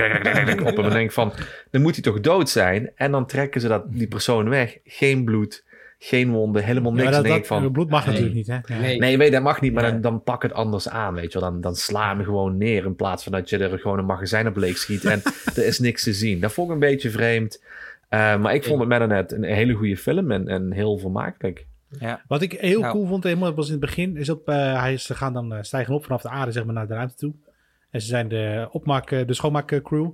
[0.65, 1.33] En dan denk ik van,
[1.71, 2.91] dan moet hij toch dood zijn?
[2.95, 4.77] En dan trekken ze dat, die persoon weg.
[4.85, 5.63] Geen bloed,
[5.99, 7.09] geen wonden, helemaal Ja, niks.
[7.09, 8.13] maar en dat, dat, van, bloed mag Nee.
[8.13, 8.75] natuurlijk niet, hè?
[8.75, 8.81] Ja.
[8.81, 8.99] Nee.
[8.99, 9.91] Nee, weet, dat mag niet, maar Ja.
[9.91, 11.49] dan, dan pak het anders aan, weet je wel.
[11.51, 14.47] Dan, dan sla hem gewoon neer in plaats van dat je er gewoon een magazijn
[14.47, 15.21] op leeg schiet en
[15.55, 16.39] er is niks te zien.
[16.39, 17.63] Dat vond ik een beetje vreemd.
[18.09, 21.65] Uh, maar ik vond het met net een hele goede film en, en heel vermakelijk.
[21.99, 22.21] Ja.
[22.27, 22.93] Wat ik heel Nou.
[22.93, 25.93] cool vond, helemaal was in het begin, is op, uh, hij, ze gaan dan stijgen
[25.93, 27.33] op vanaf de aarde zeg maar, naar de ruimte toe.
[27.89, 30.09] En ze zijn de, opmaak, de schoonmaakcrew.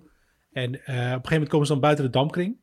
[0.54, 2.56] En uh, op een gegeven moment komen ze dan buiten de dampkring.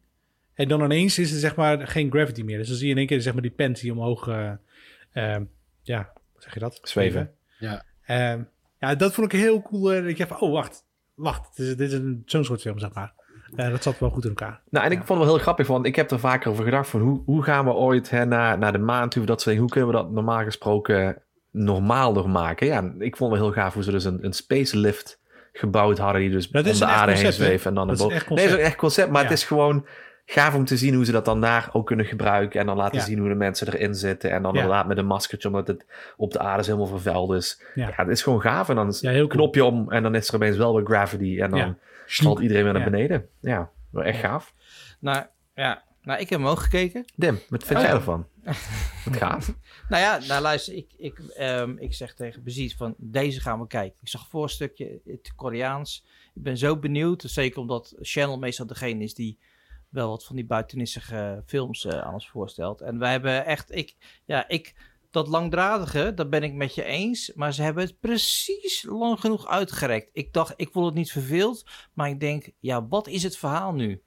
[0.61, 2.59] En dan ineens is er zeg maar geen gravity meer.
[2.59, 4.53] Dus dan zie je in één keer zeg maar, die pen die omhoog, uh,
[5.83, 6.81] ja, hoe zeg je dat?
[6.83, 7.31] Zweven.
[7.59, 7.85] Ja.
[8.07, 8.43] Uh,
[8.79, 9.95] ja, dat vond ik heel cool.
[9.95, 10.85] Uh, ik dacht van, oh wacht,
[11.15, 13.13] wacht, dit is, dit is een, zo'n soort film zeg maar.
[13.57, 14.61] Uh, dat zat wel goed in elkaar.
[14.71, 16.89] Nou, en ik vond het wel heel grappig, want ik heb er vaker over gedacht
[16.89, 19.69] van hoe, hoe gaan we ooit hè, naar, naar de maan toe, dat soort hoe
[19.69, 22.67] kunnen we dat normaal gesproken normaalder maken?
[22.67, 25.21] Ja, ik vond het wel heel gaaf hoe ze dus een, een space lift
[25.53, 27.99] gebouwd hadden, die dus dat om is de aarde concept, heen zweven en dan dat
[27.99, 28.17] naar is boven.
[28.17, 29.29] echt Nee, dat is een echt concept, maar Ja.
[29.29, 29.87] het is gewoon
[30.33, 32.99] gaaf om te zien hoe ze dat dan daar ook kunnen gebruiken en dan laten
[32.99, 33.05] Ja.
[33.05, 34.61] zien hoe de mensen erin zitten en dan Ja.
[34.61, 37.63] inderdaad met een maskertje, omdat het op de aarde is helemaal vervuild is.
[37.75, 37.89] Ja.
[37.89, 39.41] Ja, het is gewoon gaaf en dan is Ja, heel cool.
[39.43, 41.77] knopje om en dan is er opeens wel weer gravity en dan Ja.
[42.07, 42.91] valt iedereen weer naar Ja.
[42.91, 43.29] beneden.
[43.41, 44.55] Ja, wel echt gaaf.
[45.01, 45.25] Nou,
[45.55, 45.83] ja.
[46.03, 47.05] Nou, ik heb hem ook gekeken.
[47.17, 47.99] Dim, wat vind Oh, jij ja.
[47.99, 48.27] ervan?
[49.05, 49.55] Wat gaaf.
[49.89, 53.67] Nou ja, nou luister, ik, ik, ehm, ik zeg tegen Beziet van deze gaan we
[53.67, 53.99] kijken.
[54.03, 56.07] Ik zag voor een stukje het Koreaans.
[56.35, 59.39] Ik ben zo benieuwd, zeker omdat Channel meestal degene is die
[59.91, 62.81] wel wat van die buitenissige films eh, aan ons voorstelt.
[62.81, 64.75] En wij hebben echt, ik, ja, ik,
[65.11, 67.33] dat langdradige, dat ben ik met je eens.
[67.35, 70.11] Maar ze hebben het precies lang genoeg uitgerekt.
[70.13, 73.73] Ik dacht, ik vond het niet verveeld, maar ik denk, ja, wat is het verhaal
[73.73, 74.03] nu?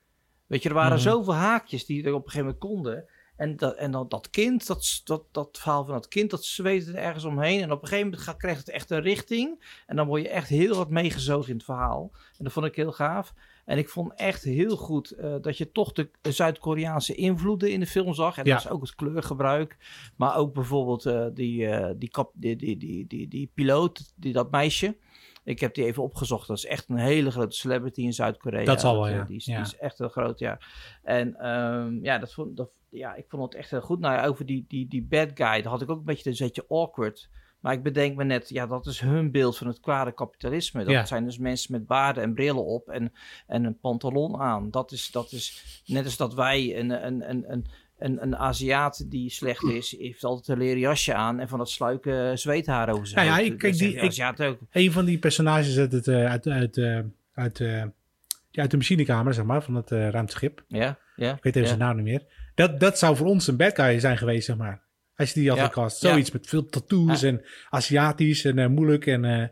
[0.46, 1.02] Weet je, er waren Mhm.
[1.08, 3.06] zoveel haakjes die er op een gegeven moment konden.
[3.36, 6.88] En, dat, en dan dat kind, dat, dat, dat verhaal van dat kind, dat zweet
[6.88, 7.62] er ergens omheen.
[7.62, 9.82] En op een gegeven moment gaat, krijgt het echt een richting.
[9.86, 12.12] En dan word je echt heel wat meegezogen in het verhaal.
[12.38, 13.34] En dat vond ik heel gaaf.
[13.66, 17.86] En ik vond echt heel goed eh, dat je toch de Zuid-Koreaanse invloeden in de
[17.86, 18.38] film zag.
[18.38, 18.54] En Ja.
[18.54, 19.78] dat is ook het kleurgebruik.
[20.18, 24.34] Maar ook bijvoorbeeld eh, die, eh, die, kap, die, die, die, die, die piloot, die,
[24.34, 24.98] dat meisje.
[25.44, 26.48] Ik heb die even opgezocht.
[26.48, 28.66] Dat is echt een hele grote celebrity in Zuid-Korea.
[28.66, 29.24] Dat zal wel, ja.
[29.24, 29.56] Die is, Ja.
[29.56, 30.60] die is echt heel groot, ja.
[31.04, 34.00] En ehm, ja, dat vond, dat, ja, ik vond het echt heel goed.
[34.00, 36.36] Nou ja, over die, die, die bad guy, daar had ik ook een beetje een
[36.36, 37.30] zetje awkward.
[37.64, 40.84] Maar ik bedenk me net, ja, dat is hun beeld van het kwade kapitalisme.
[40.84, 41.06] Dat Ja.
[41.06, 43.14] zijn dus mensen met baarden en brillen op en,
[43.48, 44.72] en een pantalon aan.
[44.72, 47.66] Dat is, dat is net als dat wij een, een, een, een,
[47.98, 51.70] een, een Aziat die slecht is, heeft altijd een leren jasje aan en van dat
[51.70, 53.52] sluike zweethaar over zijn Ja, ja, hoofd.
[53.52, 54.58] ik- kijk, die- ik- ook.
[54.72, 57.00] Een van die personages uit, het, eh, uit, uit, eh,
[57.34, 57.84] uit, eh,
[58.52, 60.64] ja, uit de machinekamer, zeg maar, van het ruimteschip.
[60.68, 61.34] Ja, ja.
[61.36, 61.68] Ik weet even ja.
[61.68, 62.24] zijn naam niet meer.
[62.56, 64.82] Dat, dat zou voor ons een bad guy zijn geweest, zeg maar.
[65.16, 65.66] Als je die had Ja.
[65.66, 66.02] gecast.
[66.02, 66.10] Ja.
[66.10, 67.28] Zoiets met veel tattoos Ja.
[67.28, 69.06] en Aziatisch en eh, moeilijk.
[69.06, 69.48] En eh,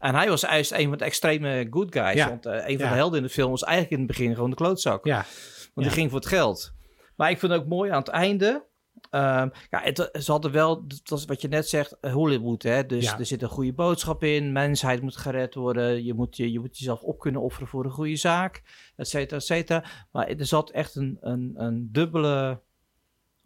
[0.00, 2.14] En hij was juist een van de extreme good guys.
[2.14, 2.28] Ja.
[2.28, 2.88] Want eh, een van Ja.
[2.90, 5.04] de helden in de film was eigenlijk in het begin gewoon de klootzak.
[5.04, 5.26] ja, Want
[5.74, 5.82] Ja.
[5.82, 6.72] die ging voor het geld.
[7.16, 8.66] Maar ik vind het ook mooi aan het einde.
[9.10, 12.62] ehm, ja, het, ze hadden wel, dat was wat je net zegt, Hollywood.
[12.62, 12.86] Hè?
[12.86, 13.18] Dus Ja.
[13.18, 14.52] er zit een goede boodschap in.
[14.52, 16.04] Mensheid moet gered worden.
[16.04, 18.62] Je moet, je, je moet jezelf op kunnen offeren voor een goede zaak.
[18.96, 19.84] Et cetera, et cetera.
[20.12, 22.60] Maar er zat echt een, een, een dubbele,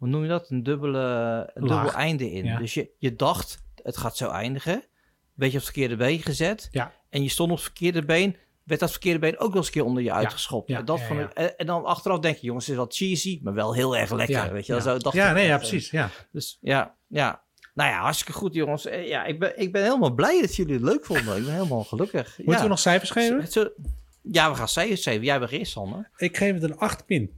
[0.03, 0.49] hoe noem je dat?
[0.49, 0.99] Een dubbele,
[1.53, 2.45] een dubbel einde in.
[2.45, 2.57] Ja.
[2.57, 4.83] Dus je, je dacht, het gaat zo eindigen.
[5.33, 6.67] Beetje op het verkeerde been gezet.
[6.71, 6.93] Ja.
[7.09, 8.35] En je stond op het verkeerde been.
[8.63, 10.69] Werd dat verkeerde been ook nog eens een keer onder je uitgeschopt.
[10.69, 11.25] ja, En dat ja, vond ja.
[11.25, 13.97] ik- en, en dan achteraf denk je, jongens, het is wat cheesy, maar wel heel
[13.97, 14.35] erg lekker.
[14.35, 14.87] ja, weet je wel, ja.
[14.91, 15.89] zo dacht ja, ik nee, ja, precies.
[15.89, 16.09] Ja.
[16.31, 17.41] Dus ja, ja.
[17.73, 18.85] Nou ja, hartstikke goed, jongens.
[18.85, 21.37] Eh, Ja, ik ben, ik ben helemaal blij dat jullie het leuk vonden.
[21.37, 22.27] Ik ben helemaal gelukkig.
[22.37, 22.61] Moeten ja.
[22.61, 23.71] we nog cijfers geven?
[24.21, 25.23] Ja, we gaan cijfers geven.
[25.23, 26.09] Jij begint, Sander.
[26.17, 27.31] Ik geef het een 8 pin.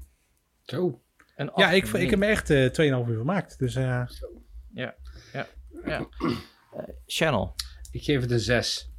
[0.61, 1.01] Zo.
[1.35, 3.59] Een Ja, ik, ik heb me echt eh 2,5 uur gemaakt.
[3.59, 4.05] Dus eh,
[4.73, 4.95] Ja,
[5.33, 5.47] ja,
[5.85, 6.07] ja.
[6.75, 7.55] Eh, Channel.
[7.91, 8.91] Ik geef het een 6.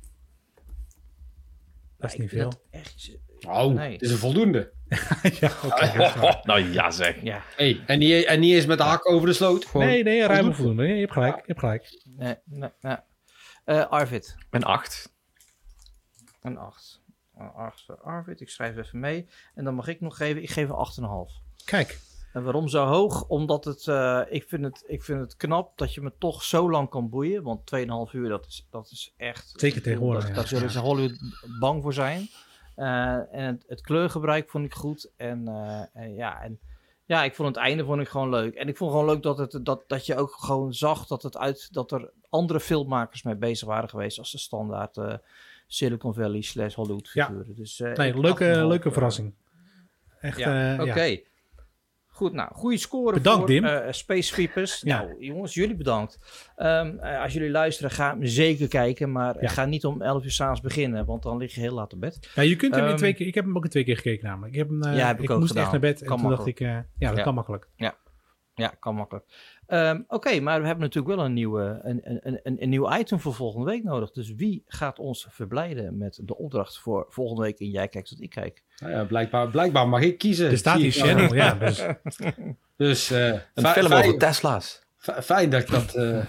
[1.99, 2.53] dat is niet veel.
[2.70, 3.18] echt...
[3.47, 3.93] Oh, Nee.
[3.93, 4.72] het is een voldoende.
[5.41, 6.12] ja, oké.
[6.49, 7.22] nou ja, zeg.
[7.22, 9.64] Ja, Hey, en, niet, en niet eens met de hak over de sloot.
[9.64, 9.87] Gewoon.
[9.87, 10.82] Nee, nee, ruim voldoende.
[10.82, 11.37] Nee, je hebt gelijk.
[11.37, 12.01] Je hebt gelijk.
[12.05, 12.97] nee, nee, nee.
[13.64, 14.37] Eh, Arvid.
[14.51, 15.14] Een 8.
[16.43, 17.03] Een 8.
[17.34, 18.41] Een 8 voor Arvid.
[18.41, 19.28] Ik schrijf even mee.
[19.55, 20.43] En dan mag ik nog geven.
[20.43, 20.74] Ik geef een
[21.28, 21.43] 8,5.
[21.64, 21.99] Kijk.
[22.37, 23.24] En waarom zo hoog?
[23.28, 26.70] Omdat het, eh, ik, vind het, ik vind het knap dat je me toch zo
[26.70, 27.43] lang kan boeien.
[27.43, 27.61] Want
[28.09, 29.53] 2,5 uur, dat is, dat is echt...
[29.57, 30.37] Zeker tegenwoordig, Daar, ja.
[30.37, 31.18] daar zullen ze Hollywood
[31.61, 32.28] bang voor zijn.
[32.74, 35.11] Eh, en het, het kleurgebruik vond ik goed.
[35.16, 36.59] En, eh, en ja, en
[37.05, 38.55] ja, ik vond het einde vond ik gewoon leuk.
[38.55, 41.37] En ik vond gewoon leuk dat, het, dat, dat je ook gewoon zag dat, het
[41.37, 44.18] uit, dat er andere filmmakers mee bezig waren geweest.
[44.18, 44.99] Als de standaard
[45.66, 47.26] Silicon Valley slash Hollywood Ja.
[47.26, 47.55] figuren.
[47.55, 49.34] Dus, eh, Nee, leuke, 8,5, leuke verrassing.
[50.20, 51.03] Echt, ja, oké.
[51.03, 51.18] ja.
[52.17, 53.64] Goed, nou, goede score Bedankt, voor Dim.
[53.64, 54.81] eh, Space Sweepers.
[54.81, 54.99] Ja.
[55.03, 56.19] Nou, jongens, jullie bedankt.
[56.57, 59.12] Ehm, eh, als jullie luisteren, ga hem zeker kijken.
[59.12, 59.49] Maar Ja.
[59.49, 62.31] ga niet om 11 uur s'avonds beginnen, want dan lig je heel laat op bed.
[62.35, 63.27] Ja, je kunt hem in Ehm, twee keer.
[63.27, 64.53] Ik heb hem ook in twee keer gekeken namelijk.
[64.53, 64.83] Ik heb hem.
[64.83, 65.62] eh, Ja, heb ik moest gedaan.
[65.62, 67.23] echt naar bed en toen dacht ik, ja, dat Ja.
[67.23, 67.69] kan makkelijk.
[68.55, 69.25] Ja, kan makkelijk.
[69.67, 73.21] Ehm, Oké, maar we hebben natuurlijk wel een, nieuwe, een, een, een, een nieuw item
[73.21, 74.11] voor volgende week nodig.
[74.11, 78.23] Dus wie gaat ons verblijden met de opdracht voor volgende week in Jij Kijkt Tot
[78.23, 78.62] Ik Kijk?
[78.79, 80.51] Nou ja, blijkbaar, blijkbaar mag ik kiezen.
[80.51, 80.91] Er staat nou.
[80.91, 81.55] channel, ja.
[81.55, 81.85] Dus,
[82.77, 84.83] Dus eh, Een fi- film over Tesla's.
[84.97, 85.95] fi- fijn dat ik dat...
[85.95, 86.25] eh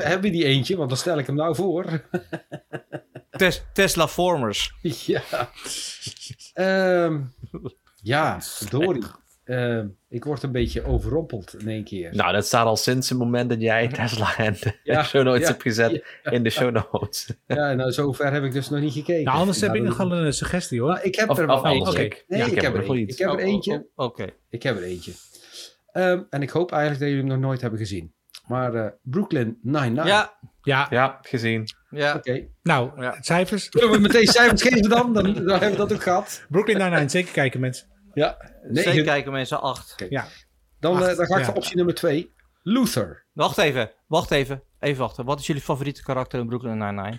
[0.00, 0.76] heb, je die eentje?
[0.76, 1.84] Want dan stel ik hem nou voor.
[3.30, 4.74] Tes- Tesla Formers.
[4.82, 5.22] ja.
[6.54, 7.20] Ehm,
[8.02, 9.02] ja, verdorie.
[9.48, 12.14] Ehm, ik word een beetje overrompeld in één keer.
[12.14, 15.40] Nou, dat staat al sinds het moment dat jij Tesla en de Ja, show notes
[15.40, 17.30] ja, hebt gezet in de show notes.
[17.46, 19.24] Ja, nou zover heb ik dus nog niet gekeken.
[19.24, 20.98] nou, anders heb Ja, ik nog wel een suggestie hoor.
[21.02, 22.04] Ik heb Of- er wel of anders, eentje.
[22.04, 22.24] ik.
[22.28, 23.86] Nee, Ja, ik, ik heb er er nog een- ik heb er oh, eentje.
[23.94, 24.26] oh, Oké.
[24.50, 25.12] Ik heb er eentje.
[25.92, 28.12] Ehm, en ik hoop eigenlijk dat jullie hem nog nooit hebben gezien.
[28.46, 30.04] Maar eh, Brooklyn Nine-Nine.
[30.06, 31.64] Ja, Ja, Ja, gezien.
[31.90, 32.14] ja.
[32.14, 32.46] Oké.
[32.62, 33.16] nou, Ja.
[33.20, 33.66] cijfers.
[33.70, 35.12] Zullen we meteen cijfers geven dan?
[35.14, 35.24] dan?
[35.34, 36.44] Dan hebben we dat ook gehad.
[36.48, 37.86] Brooklyn Nine-Nine, zeker kijken mensen.
[38.14, 38.36] Ja.
[38.72, 39.04] Zeker Negen.
[39.04, 39.94] kijken mensen, acht.
[40.08, 40.26] Ja,
[40.80, 41.46] Dan, eh, Acht, dan ga ik ja.
[41.46, 42.32] voor optie nummer twee.
[42.62, 43.24] Luther.
[43.32, 44.62] Wacht even, wacht even.
[44.80, 45.24] Even wachten.
[45.24, 47.18] Wat is jullie favoriete karakter in Brooklyn Nine-Nine?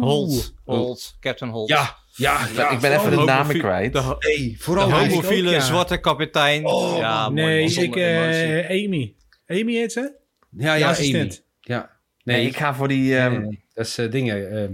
[0.00, 0.54] Holt.
[0.64, 1.16] Holt.
[1.20, 1.68] Captain Holt.
[1.68, 1.96] Ja.
[2.16, 2.70] Ja, ja.
[2.70, 3.92] ik ben even de namen kwijt.
[3.92, 5.60] De, de vooral ik homofiele ook, ja.
[5.60, 6.66] zwarte kapitein.
[6.66, 7.84] Oh, ja, mooi, nee, man.
[7.84, 9.14] ik, eh Amy.
[9.46, 10.12] Amy heet ze?
[10.50, 11.32] Ja, De ja, assistent.
[11.32, 11.42] Amy.
[11.60, 11.90] Ja.
[12.24, 13.16] Nee, Nee, ik ga voor die...
[13.18, 14.50] ehm, nee, nee, dat is eh, dingen.
[14.50, 14.72] ehm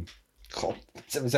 [0.48, 0.76] God.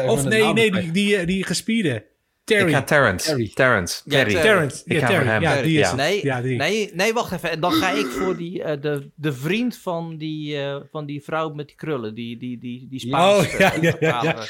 [0.07, 2.07] Of de nee, nee, die, die, die gespierde.
[2.45, 2.69] Terry.
[2.69, 3.27] Ik ga Terrence.
[3.27, 3.51] Terry.
[3.55, 4.01] Terrence.
[4.05, 4.31] Ja, Terry.
[4.33, 4.47] Terry.
[4.47, 4.83] Terrence.
[4.85, 5.29] Ik Ja, ga voor Terry.
[5.31, 5.43] hem.
[5.43, 5.93] Ja, die is.
[5.93, 6.57] Nee, Ja, die.
[6.57, 7.51] nee, nee, wacht even.
[7.51, 11.23] En dan ga ik voor die, eh, de, de vriend van die, eh, van die
[11.23, 12.15] vrouw met die krullen.
[12.15, 13.53] Die, die, die, die Spaanse.
[13.53, 14.43] Oh, ja, ja, ja, ja.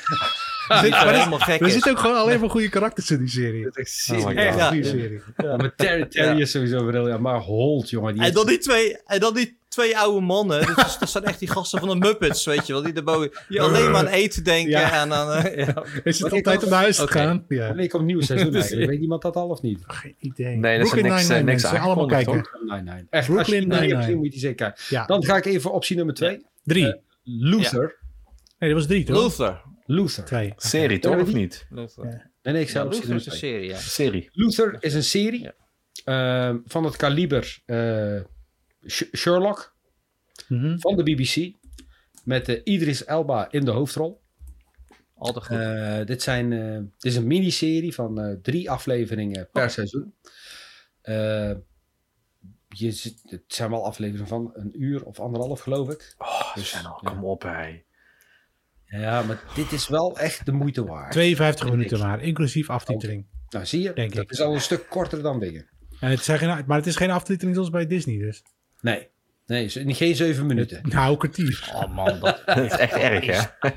[0.83, 1.73] Zit- Er is.
[1.73, 3.67] zitten ook gewoon alleen maar goede karakters in die serie.
[3.67, 4.61] Oh my Echt God.
[4.61, 5.21] een goede serie.
[5.37, 7.09] Ja, maar Terry, Terry is sowieso wel...
[7.09, 8.13] Ja, maar Holt, jongen.
[8.13, 10.67] Die En is- dan die twee, en dan die twee oude mannen.
[10.67, 12.83] Dat, is, dat zijn echt die gasten van de Muppets, weet je wel.
[12.83, 14.71] Die, erboven, die alleen maar aan eten denken.
[14.71, 15.03] Ja.
[15.03, 15.85] En aan, eh, ja.
[16.05, 17.45] Is het Maar ik altijd om naar huis te gaan?
[17.49, 17.73] Ja.
[17.73, 18.91] Nee, komt een nieuw seizoen eigenlijk.
[18.91, 19.79] Weet iemand dat al of niet?
[19.87, 20.57] Geen idee.
[20.57, 21.65] Nee, dat is Brooklyn niks, eh, Nine-Nine, niks.
[21.65, 22.49] Allemaal kijken.
[22.67, 23.07] Nee, nee.
[23.11, 24.83] Echt, Brooklyn als je moet je die zeker kijken.
[24.89, 25.07] Ja.
[25.07, 26.47] Dan ga ik even voor optie nummer twee.
[26.65, 26.87] Drie.
[26.87, 27.97] Eh, Luther.
[28.59, 29.23] Nee, dat was drie, toch?
[29.23, 29.63] Luther.
[29.87, 30.25] Luther.
[30.25, 30.53] Twee.
[30.57, 31.21] Serie, toch?
[31.21, 31.67] Of niet?
[31.71, 32.05] Luther.
[32.05, 32.31] Ja.
[32.43, 33.77] Nee, nee, ik zei optie Luther is een serie, ja.
[33.77, 34.29] Serie.
[34.33, 35.51] Luther is een serie
[36.05, 37.63] ehm, van het kaliber
[38.87, 39.73] Sh- Sherlock.
[40.49, 40.79] Mhm.
[40.79, 41.53] van de BBC.
[42.25, 44.23] Met eh, Idris Elba in de hoofdrol.
[45.17, 45.57] Altijd goed.
[45.57, 49.73] Eh, dit, zijn, eh, dit is een miniserie van drie afleveringen per Oké.
[49.73, 50.15] seizoen.
[52.69, 56.15] Je zit, het zijn wel afleveringen van een uur of anderhalf, geloof ik.
[56.19, 56.99] Oh, Dus, ja.
[57.03, 57.83] kom op, hé.
[58.87, 61.13] Ja, maar dit is wel echt de moeite waard.
[61.13, 62.03] 52 Vind minuten ik.
[62.05, 63.27] maar, inclusief aftiteling.
[63.49, 64.31] Nou, zie je, Denk dat ik.
[64.31, 65.69] is al een stuk korter dan dingen.
[66.01, 68.43] En het zijn geen, maar het is geen aftiteling zoals bij Disney dus.
[68.85, 69.09] Nee,
[69.47, 70.81] nee geen zeven minuten.
[70.89, 71.71] Nou, een kwartier.
[71.75, 73.71] Oh man, dat, Dat is echt erg, hè?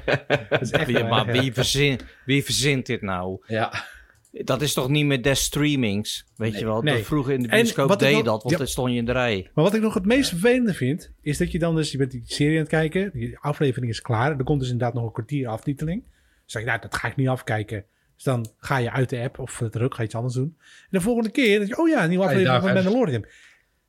[0.50, 1.42] Dat is echt wie, maar ja.
[1.42, 3.44] wie, verzin, wie verzint dit nou?
[3.48, 3.86] Ja,
[4.32, 6.26] Dat is toch niet met des streamings?
[6.36, 6.60] Weet Nee.
[6.60, 6.82] je wel?
[6.82, 7.04] Nee.
[7.04, 8.58] Vroeger in de bioscoop deed je nog- dat, want ja.
[8.58, 9.50] dan stond je in de rij.
[9.54, 12.12] Maar wat ik nog het meest vervelende vind, is dat je dan dus, je bent
[12.12, 15.12] die serie aan het kijken, die aflevering is klaar, er komt dus inderdaad nog een
[15.12, 16.02] kwartier aftiteling.
[16.04, 16.12] Dan
[16.46, 17.86] zeg je, nou, dat ga ik niet afkijken.
[18.16, 20.56] Dus dan ga je uit de app of terug, ga je iets anders doen.
[20.60, 22.74] En de volgende keer, dat je, oh ja, een nieuwe aflevering van.
[22.74, 23.26] Mandalorian.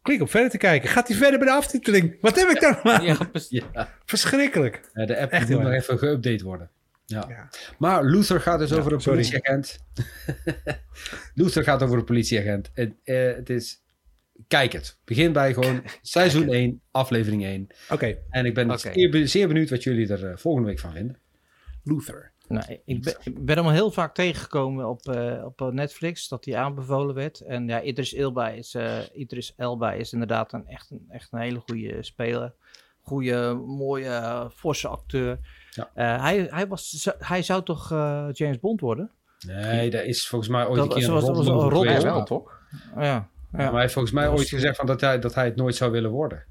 [0.08, 0.88] Klik op verder te kijken.
[0.88, 2.16] Gaat hij verder bij de aftiteling?
[2.20, 3.04] Wat heb ik dan aan?
[3.04, 3.62] Ja, precies.
[3.72, 3.94] ja.
[4.04, 4.80] Verschrikkelijk.
[4.92, 6.70] Eh, de app Echt moet nog even geüpdate worden.
[7.06, 7.24] Ja.
[7.28, 7.48] Ja.
[7.78, 9.18] Maar Luther gaat dus Ja, over een sorry.
[9.18, 9.78] politieagent.
[11.34, 12.70] Luther gaat over een politieagent.
[12.74, 13.82] En, eh, het is...
[14.46, 14.98] Kijk het.
[15.04, 17.66] Begin bij gewoon seizoen 1, aflevering 1.
[17.90, 21.18] Oké, En ik ben zeer benieuwd wat jullie er eh, volgende week van vinden.
[21.84, 22.32] Luther.
[22.48, 26.28] Nou, ik, ben, ik ben hem al heel vaak tegengekomen op, eh, op eh, Netflix,
[26.28, 27.40] dat hij aanbevolen werd.
[27.40, 31.40] En ja, Idris Elba is, eh, Idris Elba is inderdaad een, echt, een, echt een
[31.40, 32.52] hele goede speler.
[33.02, 35.38] Goede, mooie, forse acteur.
[35.70, 35.90] Ja.
[35.94, 39.10] Eh, hij, hij, was, hij zou toch eh, James Bond worden?
[39.46, 42.14] Nee, dat is volgens mij ooit Dat een keer was- een was- was een wel,
[42.14, 42.60] maar- toch?
[42.94, 43.28] Ja, ja.
[43.52, 45.56] Maar hij heeft volgens mij Dat was ooit gezegd van dat, hij, dat hij het
[45.56, 46.44] nooit zou willen worden.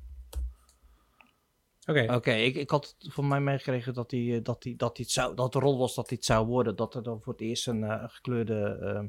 [1.87, 5.11] Oké, Oké, ik, ik had van mij meegekregen dat, hij, eh, dat, hij, dat, het
[5.11, 6.75] zou, dat de rol was dat hij het zou worden.
[6.75, 9.05] Dat er dan voor het eerst een eh, gekleurde ehm,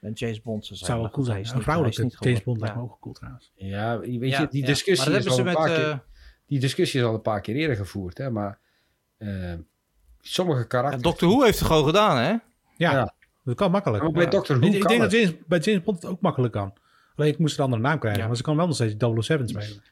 [0.00, 0.90] een James Bond zou zijn.
[0.90, 1.38] zou wel Maar cool zijn.
[1.46, 3.52] Een niet- vrouwelijke niet James Bond lijkt me ook cool trouwens.
[3.54, 4.66] Ja, weet je, Ja, die ja.
[4.66, 5.90] discussie Maar is al een paar keer...
[5.90, 5.98] eh,
[6.46, 8.58] Die discussie is al een paar keer eerder gevoerd, hè, maar
[10.20, 11.02] sommige Ja, karakters...
[11.02, 12.28] Doctor Who heeft het gewoon gedaan, hè?
[12.30, 12.40] Ja,
[12.76, 13.14] Ja.
[13.44, 14.02] dat kan makkelijk.
[14.02, 14.30] Maar bij Ja.
[14.30, 15.10] Doctor Ik, Who ik kan denk het.
[15.10, 16.72] dat James, bij James Bond het ook makkelijk kan.
[17.16, 18.26] Alleen ik moest een andere naam krijgen, Ja.
[18.26, 19.82] maar ze kan wel nog steeds 007 spelen.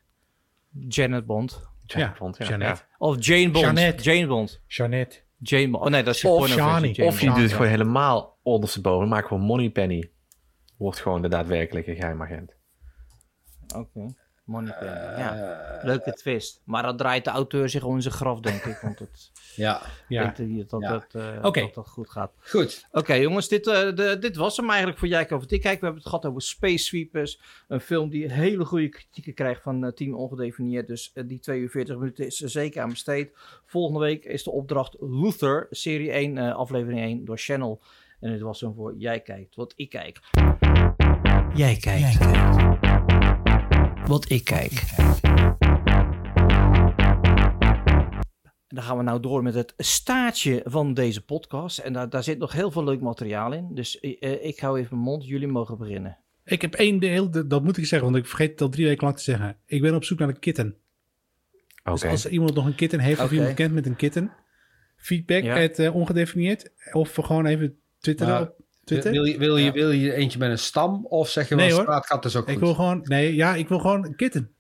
[0.89, 1.68] Janet Bond.
[1.93, 2.14] Ja.
[2.99, 4.03] Of Jane Bond.
[4.03, 4.61] Jane Bond.
[4.66, 5.18] Jeannette.
[5.38, 5.84] Jane Bond.
[5.84, 6.95] Oh nee, dat is Of Shani.
[7.03, 9.09] Of je doet het gewoon helemaal ondersteboven.
[9.09, 10.11] Maak gewoon Moneypenny.
[10.76, 12.55] Wordt gewoon de daadwerkelijke geheimagent.
[13.76, 14.14] Oké.
[14.51, 14.92] Moneypenny.
[14.92, 15.80] Eh, ja.
[15.82, 16.61] Leuke twist.
[16.64, 18.78] Maar dan draait de auteur zich om in zijn graf, denk ik.
[18.82, 20.88] Want het Ja, hij dat, Ja.
[20.88, 22.32] dat, eh, dat dat goed gaat.
[22.40, 22.86] goed.
[22.92, 25.61] Oké jongens, dit, eh, de, dit was hem eigenlijk voor Jij over Dik.
[25.61, 27.40] Kijk, we hebben het gehad over Space Sweepers.
[27.68, 30.86] Een film die hele goede kritieken krijgt van eh, Team Ongedefinieerd.
[30.86, 33.30] Dus eh, die 2 uur 40 minuten is er zeker aan besteed.
[33.66, 37.80] Volgende week is de opdracht Luther, serie 1, eh, aflevering 1 door Channel.
[38.20, 40.20] En dit was hem voor Jij kijkt, wat ik kijk.
[41.55, 42.18] Jij kijkt.
[44.07, 44.82] Wat ik kijk.
[48.68, 51.78] En dan gaan we nou door met het staartje van deze podcast.
[51.78, 53.74] En daar, daar zit nog heel veel leuk materiaal in.
[53.74, 55.26] Dus eh, ik hou even mijn mond.
[55.26, 56.18] Jullie mogen beginnen.
[56.44, 59.05] Ik heb één deel, dat moet ik zeggen, want ik vergeet het al drie weken
[59.05, 59.57] lang te zeggen.
[59.66, 60.76] Ik ben op zoek naar een kitten.
[61.84, 61.90] Oké.
[61.92, 64.32] Dus als iemand nog een kitten heeft of iemand kent met een kitten,
[64.96, 65.57] feedback Ja.
[65.57, 66.70] het eh, ongedefinieerd.
[66.92, 68.53] Of gewoon even twitteren
[68.85, 69.12] Twitter.
[69.12, 71.81] Wil je, wil, je, wil je eentje met een stam of zeg je Nee, wel
[71.81, 72.53] straatkat is ook goed?
[72.53, 74.53] ik wil gewoon, nee, ja, ik wil gewoon een kitten.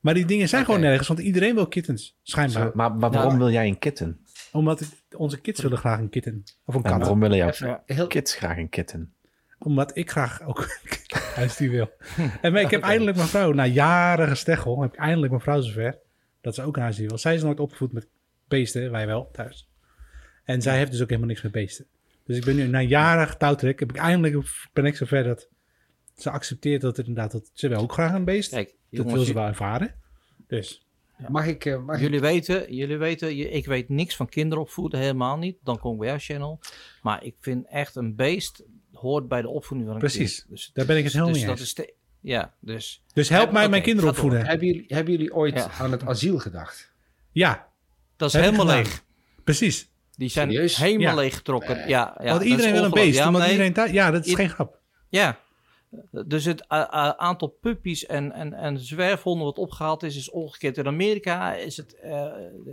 [0.00, 2.62] Maar die dingen zijn gewoon nergens, want iedereen wil kittens, schijnbaar.
[2.66, 4.24] Zo, maar, maar waarom wil jij een kitten?
[4.52, 6.42] Omdat het- onze kids willen graag een kitten.
[6.64, 7.00] Of een En kat.
[7.00, 9.14] waarom willen jouw heel, kids graag een kitten?
[9.58, 10.58] Omdat ik graag ook
[11.08, 11.90] een huisdier wil.
[12.40, 15.98] En ik heb eindelijk mijn vrouw, na jaren gesteggel, heb ik eindelijk mijn vrouw zover
[16.40, 17.18] dat ze ook een huisdier wil.
[17.18, 18.08] Zij is nooit opgevoed met
[18.48, 19.68] beesten, wij wel, thuis.
[20.44, 21.86] En zij heeft dus ook helemaal niks met beesten.
[22.24, 25.48] Dus ik ben nu na jaren touwtrek, heb ik eindelijk, ben ik zover dat
[26.16, 28.50] ze accepteert dat het inderdaad, dat ze wil ook graag een beest.
[28.50, 29.94] Kijk, dat wil ze wel ervaren.
[30.46, 30.86] Dus,
[31.28, 31.64] mag ik...
[31.64, 35.56] eh, mag ik jullie weten, jullie weten ik weet niks van kinderopvoeden, helemaal niet.
[35.62, 36.60] Dan kom ik bij jouw channel.
[37.02, 40.36] Maar ik vind echt een beest hoort bij de opvoeding van een Precies.
[40.38, 40.50] kind.
[40.50, 41.68] Dus, Daar ben ik het helemaal dus mee dat eens.
[41.68, 43.02] is de- Ja, dus...
[43.12, 44.46] dus help mij mijn kinderen opvoeden.
[44.46, 45.70] hebben, jullie, hebben jullie ooit Ja.
[45.70, 46.92] aan het asiel gedacht?
[47.32, 47.68] Ja,
[48.16, 49.04] Dat is helemaal leeg.
[49.44, 49.90] precies.
[50.16, 50.76] Die zijn Serieus?
[50.76, 51.14] helemaal Ja.
[51.14, 51.76] leeggetrokken.
[51.76, 51.88] Nee.
[51.88, 53.18] Ja, ja, Want iedereen wil een beest.
[53.18, 54.78] Ja, nee, iedereen thuis- ja, dat is I- geen grap.
[55.08, 55.38] Ja.
[56.26, 60.78] Dus het aantal puppies en, en, en zwerfhonden wat opgehaald is, is omgekeerd.
[60.78, 62.26] In Amerika is het, uh,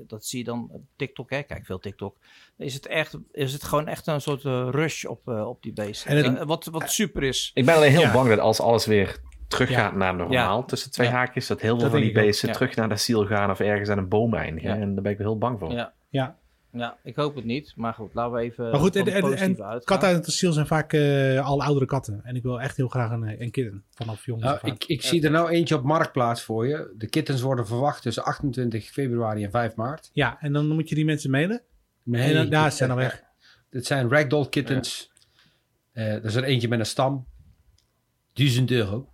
[0.07, 1.43] dat zie je dan op TikTok, hè?
[1.43, 2.17] kijk veel TikTok,
[2.57, 5.73] is het, echt, is het gewoon echt een soort uh, rush op, uh, op die
[5.73, 6.11] beesten.
[6.11, 7.51] En het- wat, wat super is.
[7.53, 8.13] Ik ben alleen heel Ja.
[8.13, 9.17] bang dat als alles weer
[9.47, 9.97] teruggaat Ja.
[9.97, 10.65] naar normaal, Ja.
[10.65, 11.13] tussen twee Ja.
[11.13, 12.53] haakjes, dat heel veel Dat van die beesten Ja.
[12.53, 14.69] terug naar de ziel gaan of ergens aan een boom eindigen.
[14.75, 14.81] Ja.
[14.81, 15.71] En daar ben ik heel bang voor.
[15.71, 15.93] Ja.
[16.09, 16.37] Ja.
[16.71, 17.73] Ja, ik hoop het niet.
[17.75, 19.07] Maar goed, laten we even Maar goed, en,
[19.37, 22.21] en, katten uit het asiel zijn vaak eh, al oudere katten.
[22.23, 24.41] En ik wil echt heel graag een, eh, een kitten vanaf jong.
[24.41, 26.93] Nou, ik, ik zie er nou eentje op Marktplaats voor je.
[26.97, 30.09] De kittens worden verwacht tussen 28 februari en 5 maart.
[30.13, 31.61] Ja, en dan moet je die mensen mailen.
[32.03, 33.23] Nee, en dan, ja, ze zijn al weg.
[33.69, 35.11] Dit zijn ragdoll kittens.
[35.91, 37.27] Eh, er is er eentje met een stam.
[38.33, 39.09] 1000 euro.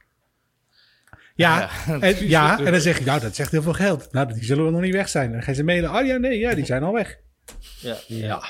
[1.36, 4.12] Ja, en, ja, en dan zeg je, nou, dat zegt heel veel geld.
[4.12, 5.32] Nou, die zullen we nog niet weg zijn.
[5.32, 7.24] Dan gaan ze mailen, oh ja, nee, ja, die zijn al weg.
[7.80, 7.98] Ja.
[8.08, 8.44] Ja.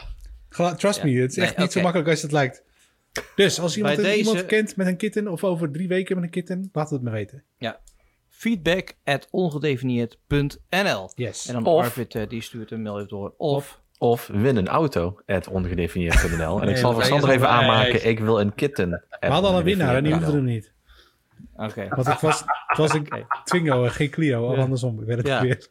[0.78, 1.06] Trust Ja.
[1.06, 2.64] me, het is echt Nee, niet zo makkelijk als het lijkt.
[3.36, 6.70] Dus als iemand, iemand kent met een kitten of over drie weken met een kitten,
[6.74, 7.43] laat het me weten.
[8.30, 11.48] Feedback at ongedefinieerd.nl Yes.
[11.48, 13.34] En dan Of- Arvid eh, die stuurt een mail door.
[13.38, 16.62] Of, Of win een auto, at ongedefinieerd.nl.
[16.62, 18.89] En ik zal voor Sander even aanmaken, ik wil een kitten.
[19.20, 20.74] We hadden al een winnaar en die hoefde hem niet.
[21.56, 21.88] oké.
[21.89, 23.08] Want het was, het was een
[23.43, 24.62] Twingo en geen Clio, of Ja.
[24.62, 25.00] andersom.
[25.02, 25.41] Ik weet het Ja.
[25.41, 25.68] weer.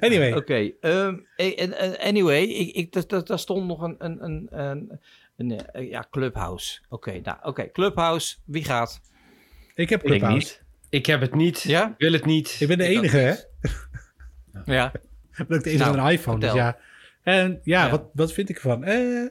[0.00, 4.24] Anyway, Oké, ehm, eh, en- en- anyway, ik, ik, daar- daar- stond nog een, een,
[4.24, 5.00] een, een,
[5.36, 6.80] een, eh, ja, Clubhouse.
[6.88, 9.00] Oké, nou, oké, Clubhouse, wie gaat?
[9.74, 10.36] ik heb Ik Clubhouse.
[10.36, 10.62] niet.
[10.88, 11.62] Ik heb het niet.
[11.62, 11.94] Ja?
[11.98, 12.56] Wil het niet.
[12.60, 13.34] Ik ben de Ik enige, hè?
[14.64, 14.92] Ja,
[15.36, 16.40] Ik ben ook de enige Nou, met een iPhone.
[16.40, 16.78] Dus ja.
[17.22, 17.90] En ja, Ja.
[17.90, 18.84] Wat, wat vind ik ervan?
[18.84, 19.26] Eh,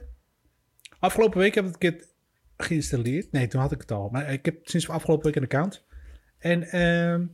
[0.98, 2.14] afgelopen week heb ik het
[2.56, 3.32] geïnstalleerd.
[3.32, 4.08] Nee, toen had ik het al.
[4.08, 5.84] Maar ik heb sinds afgelopen week een account.
[6.38, 7.24] En ehm,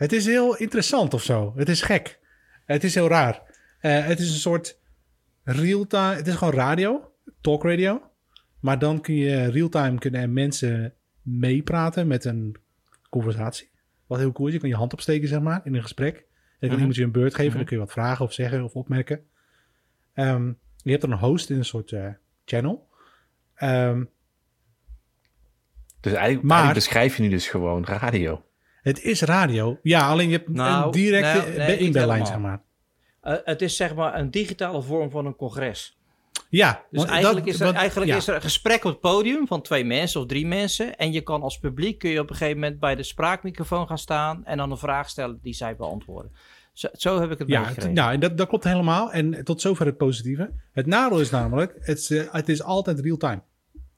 [0.00, 1.52] het is heel interessant of zo.
[1.56, 2.18] Het is gek.
[2.64, 3.42] Het is heel raar.
[3.78, 4.78] Eh, het is een soort
[5.44, 6.14] real-time...
[6.14, 8.02] Het is gewoon radio, talk radio.
[8.60, 12.56] Maar dan kun je real-time kunnen er mensen meepraten met een
[13.10, 13.70] conversatie.
[14.06, 14.54] Wat heel cool is.
[14.54, 16.16] Je kan je hand opsteken, zeg maar, in een gesprek.
[16.16, 16.78] En dan kan Mhm.
[16.78, 17.48] iemand je een beurt geven.
[17.48, 17.56] Mhm.
[17.56, 19.20] Dan kun je wat vragen of zeggen of opmerken.
[20.14, 20.46] Ehm,
[20.76, 22.08] je hebt dan een host in een soort eh,
[22.44, 22.88] channel.
[23.54, 24.04] Ehm,
[26.00, 28.44] Dus eigenlijk, Maar- eigenlijk beschrijf je nu dus gewoon radio.
[28.82, 29.78] Het is radio.
[29.82, 32.62] Ja, alleen je hebt Nou, een directe nou, nee, inbellijn, zeg maar.
[33.20, 35.98] Eh, het is zeg maar een digitale vorm van een congres.
[36.48, 38.16] Ja, Dus eigenlijk, dat- is, er, want- eigenlijk ja.
[38.16, 40.96] is er een gesprek op het podium van twee mensen of drie mensen.
[40.96, 43.98] En je kan als publiek kun je op een gegeven moment bij de spraakmicrofoon gaan
[43.98, 46.32] staan en dan een vraag stellen die zij beantwoorden.
[46.72, 47.92] Zo, zo heb ik het Ja, meegekregen.
[47.94, 49.12] nou, en dat, dat klopt helemaal.
[49.12, 50.50] En tot zover het positieve.
[50.72, 53.42] Het nadeel is namelijk, het is, eh, het is altijd real-time.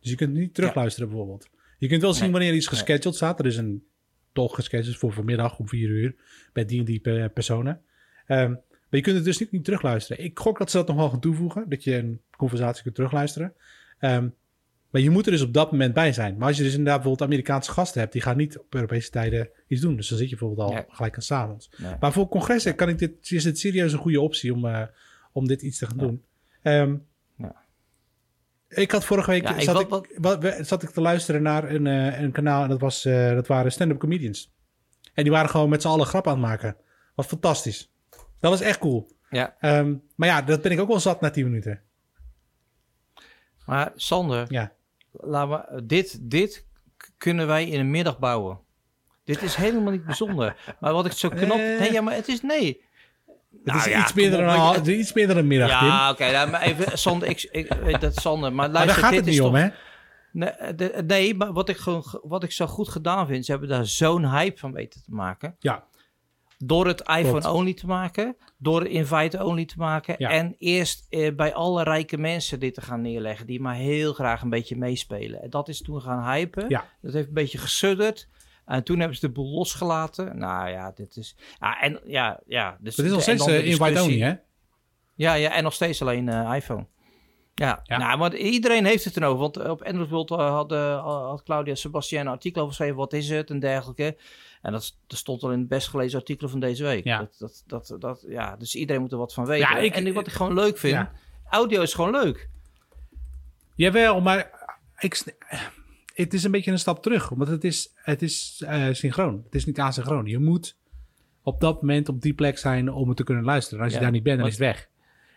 [0.01, 1.49] Dus je kunt niet terugluisteren bijvoorbeeld.
[1.78, 2.30] Je kunt wel zien Nee.
[2.33, 2.78] wanneer iets Nee.
[2.80, 3.39] gescheduled staat.
[3.39, 3.85] Er is een
[4.33, 6.14] toch gescheduled voor vanmiddag om vier uur
[6.53, 7.80] bij die en die pe- personen.
[8.26, 8.61] Ehm, maar
[9.01, 10.24] je kunt het dus niet, niet terugluisteren.
[10.24, 13.53] Ik gok dat ze dat nog wel gaan toevoegen, dat je een conversatie kunt terugluisteren.
[13.99, 14.28] Ehm,
[14.91, 16.37] maar je moet er dus op dat moment bij zijn.
[16.37, 19.49] Maar als je dus inderdaad bijvoorbeeld Amerikaanse gasten hebt, die gaan niet op Europese tijden
[19.66, 19.97] iets doen.
[19.97, 21.70] Dus dan zit je bijvoorbeeld al gelijk aan 's avonds.
[21.76, 21.95] Nee.
[22.01, 24.83] Maar voor congressen kan ik dit, is het serieus een goede optie om, eh,
[25.33, 26.22] om dit iets te gaan doen.
[26.62, 26.97] Ehm.
[28.74, 29.88] Ik had vorige week Ja, zat, ik,
[30.20, 33.46] wat- zat ik te luisteren naar een, eh, een kanaal en dat, was, eh, dat
[33.46, 34.52] waren stand-up comedians.
[35.14, 36.76] En die waren gewoon met z'n allen grap aan het maken.
[37.14, 37.92] Wat fantastisch.
[38.40, 39.10] Dat was echt cool.
[39.30, 41.82] Ja, Ehm, maar ja, dat ben ik ook wel zat na 10 minuten.
[43.66, 44.72] maar Sander, Ja.
[45.12, 46.66] laat me, dit, dit
[47.18, 48.60] kunnen wij in een middag bouwen.
[49.24, 50.74] Dit is helemaal niet bijzonder.
[50.80, 51.58] Maar wat ik zo knap...
[51.58, 51.78] Eh.
[51.78, 52.40] nee, ja, maar het is...
[52.42, 52.84] Nee.
[53.53, 55.68] Het Nou is ja, iets, meer kom dan op, een, iets meer dan een middag.
[55.68, 56.30] Ja, oké.
[56.30, 59.28] nou, maar even, Sander, ik, ik weet dat Sander, maar maar daar gaat dit het
[59.28, 59.68] is niet om, toch- hè?
[60.32, 63.68] Nee, de- nee, maar wat ik, gewoon, wat ik zo goed gedaan vind, ze hebben
[63.68, 65.57] daar zo'n hype van weten te maken.
[65.59, 65.84] Ja.
[66.59, 70.14] Door het iPhone-only te maken, door het invite-only te maken.
[70.18, 70.30] Ja.
[70.30, 74.42] En eerst eh, bij alle rijke mensen dit te gaan neerleggen, die maar heel graag
[74.42, 75.42] een beetje meespelen.
[75.42, 76.64] En dat is toen gaan hypen.
[76.68, 76.84] Ja.
[77.03, 78.28] Dat heeft een beetje gesudderd.
[78.72, 80.38] En toen hebben ze de boel losgelaten.
[80.38, 81.36] Nou ja, dit is...
[81.60, 82.76] Ja, en ja, ja.
[82.80, 84.02] Dus, is nog steeds eh, discussie.
[84.02, 84.34] only, hè?
[85.14, 86.86] Ja, ja, en nog steeds alleen eh, iPhone.
[87.54, 87.96] Ja, Ja.
[87.98, 89.38] Nou, maar iedereen heeft het erover.
[89.38, 92.98] Want op Android World eh, had, eh, had Claudia Sebastian een artikel over geschreven.
[92.98, 94.16] Wat is het en dergelijke.
[94.62, 97.04] En dat, dat stond al in het best gelezen artikel van deze week.
[97.04, 97.18] Ja.
[97.18, 99.68] Dat, dat, dat, dat, ja, dus iedereen moet er wat van weten.
[99.70, 101.12] Ja, ik- en wat ik gewoon leuk vind, Ja.
[101.50, 102.48] audio is gewoon leuk.
[103.74, 104.50] Jawel, maar
[104.98, 105.22] ik,
[106.14, 107.28] het is een beetje een stap terug.
[107.28, 109.40] Want het is, het is eh, synchroon.
[109.44, 110.26] Het is niet asynchroon.
[110.26, 110.76] Je moet
[111.42, 113.78] op dat moment op die plek zijn om het te kunnen luisteren.
[113.78, 114.88] En als je Ja, daar niet bent, dan is het weg.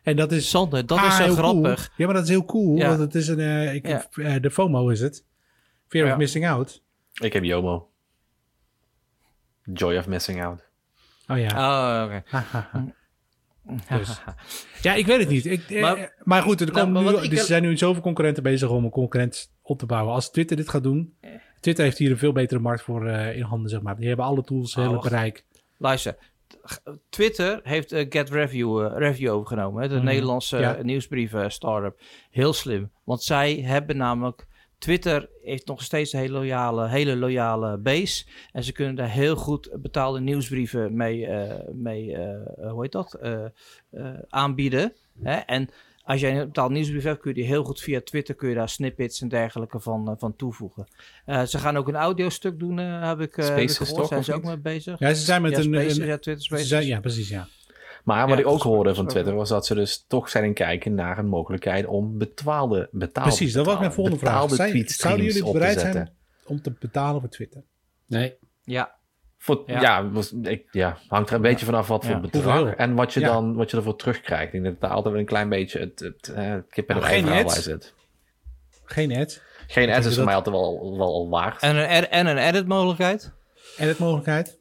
[0.03, 1.76] En dat is Sander, dat Ah, is zo heel grappig.
[1.76, 1.93] Cool.
[1.97, 2.78] Ja, maar dat is heel cool.
[2.78, 2.88] Ja.
[2.88, 3.39] Want het is een...
[3.39, 4.07] eh, ik, Ja.
[4.15, 5.23] eh, de FOMO is het.
[5.88, 6.11] Fear Ja.
[6.11, 6.82] of missing out.
[7.13, 7.89] Ik heb JOMO.
[9.73, 10.63] Joy of missing out.
[11.28, 11.47] Oh ja.
[11.47, 12.23] Oh, oké.
[13.89, 14.22] Dus.
[14.82, 15.45] Ja, ik weet het niet.
[15.45, 18.70] Ik, eh, Maar- goed, er, Nou, komen nu, ik er zijn nu zoveel concurrenten bezig
[18.70, 20.13] om een concurrent op te bouwen.
[20.13, 21.13] Als Twitter dit gaat doen...
[21.59, 23.95] Twitter heeft hier een veel betere markt voor eh, in handen, zeg maar.
[23.97, 25.09] Die hebben alle tools, Oh, hele wacht.
[25.09, 25.45] bereik.
[25.78, 26.16] Luister,
[27.09, 29.82] Twitter heeft eh, Get Review, Review overgenomen.
[29.82, 30.05] Hè, de Mhm.
[30.05, 30.78] Nederlandse Ja.
[30.82, 31.99] nieuwsbrief startup.
[32.30, 32.91] Heel slim.
[33.03, 34.47] Want zij hebben namelijk
[34.78, 38.26] Twitter heeft nog steeds een hele loyale, hele loyale base.
[38.51, 43.13] En ze kunnen daar heel goed betaalde nieuwsbrieven mee, eh, mee eh, hoe heet dat,
[43.13, 43.45] Eh,
[43.89, 44.93] eh, aanbieden.
[45.23, 45.36] Hè?
[45.36, 45.69] En
[46.03, 48.55] als jij een betaalde nieuwsbrief hebt, kun je die heel goed via Twitter, kun je
[48.55, 50.88] daar snippets en dergelijke van, eh, van toevoegen.
[51.26, 54.07] Eh, ze gaan ook een audiostuk doen, eh, heb ik, eh, heb ik Spaces gehoord.
[54.07, 54.99] Zijn ze ook mee bezig?
[54.99, 55.63] Ja, ze zijn met ja, een...
[55.63, 56.67] Spaces, een- ja, Twitter ze Spaces.
[56.67, 57.47] zijn, ja, precies, ja.
[58.06, 60.53] Maar wat Ja, ik ook hoorde van Twitter was dat ze dus toch zijn in
[60.53, 64.49] kijken naar een mogelijkheid om betaalde, betaalde Precies, dat was mijn volgende vraag.
[64.49, 66.14] Zijn, zouden jullie op bereid zijn
[66.45, 67.64] om te betalen voor Twitter?
[68.08, 68.36] Nee.
[68.64, 68.93] Ja,
[69.38, 70.10] Voor, ja, Ja.
[70.12, 72.20] was- ik, ja, hangt er een beetje vanaf wat voor Ja.
[72.20, 72.76] bedrag Hoeveel?
[72.78, 73.28] en wat je, Ja.
[73.28, 74.53] dan, wat je ervoor terugkrijgt.
[74.53, 76.99] Ik denk dat daar altijd wel een klein beetje het, het eh, kip en Nou,
[76.99, 77.53] het ei geen verhaal ads.
[77.53, 77.93] bij zit.
[78.86, 79.41] Geen ads.
[79.68, 81.62] Geen ads is voor dat- mij altijd wel, wel al waard.
[81.62, 83.32] en een, en een edit mogelijkheid.
[83.78, 84.60] Edit mogelijkheid.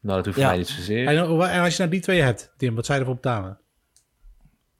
[0.00, 0.42] Nou, dat hoeft Ja.
[0.42, 1.06] voor mij niet zozeer.
[1.06, 3.58] En, en als je nou die twee hebt, Tim, wat zou je ervoor betalen?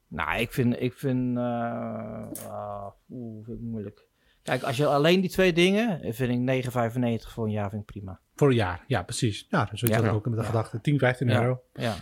[0.09, 1.43] Nou, ik vind, ik vind, eh,
[2.49, 4.07] ah, oeh, vind ik moeilijk.
[4.43, 6.65] Kijk, als je alleen die twee dingen, vind ik
[7.25, 8.21] 9,95 voor een jaar vind ik prima.
[8.35, 8.85] Voor een jaar.
[8.87, 9.47] Ja, precies.
[9.51, 10.05] Ja, dat is zoiets Ja.
[10.05, 10.81] had ik ook met de gedachte.
[10.81, 11.41] 10, 15 Ja.
[11.43, 11.63] euro.
[11.73, 11.95] Ja,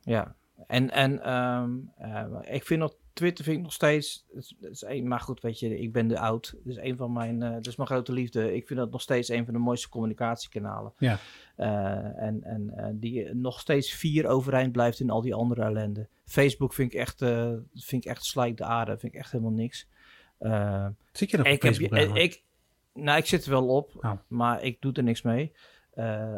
[0.00, 0.34] ja.
[0.66, 4.70] En, en ehm, eh, ik vind nog, Twitter vind ik nog steeds, het is, het
[4.72, 6.54] is een, maar goed, weet je, ik ben de oud.
[6.64, 8.54] Dus een van mijn, eh dat is mijn grote liefde.
[8.54, 10.92] Ik vind dat nog steeds een van de mooiste communicatiekanalen.
[10.98, 11.18] Ja.
[11.56, 16.08] Eh, en en eh, die nog steeds vier overeind blijft in al die andere ellende.
[16.24, 18.98] Facebook vind ik echt, eh vind ik echt slijk de aarde.
[18.98, 19.88] Vind ik echt helemaal niks.
[21.12, 22.24] Zit je nog op ik, heb, Facebook eigenlijk?
[22.24, 22.42] ik,
[22.94, 24.12] nou, ik zit er wel op, Oh.
[24.28, 25.52] maar ik doe er niks mee.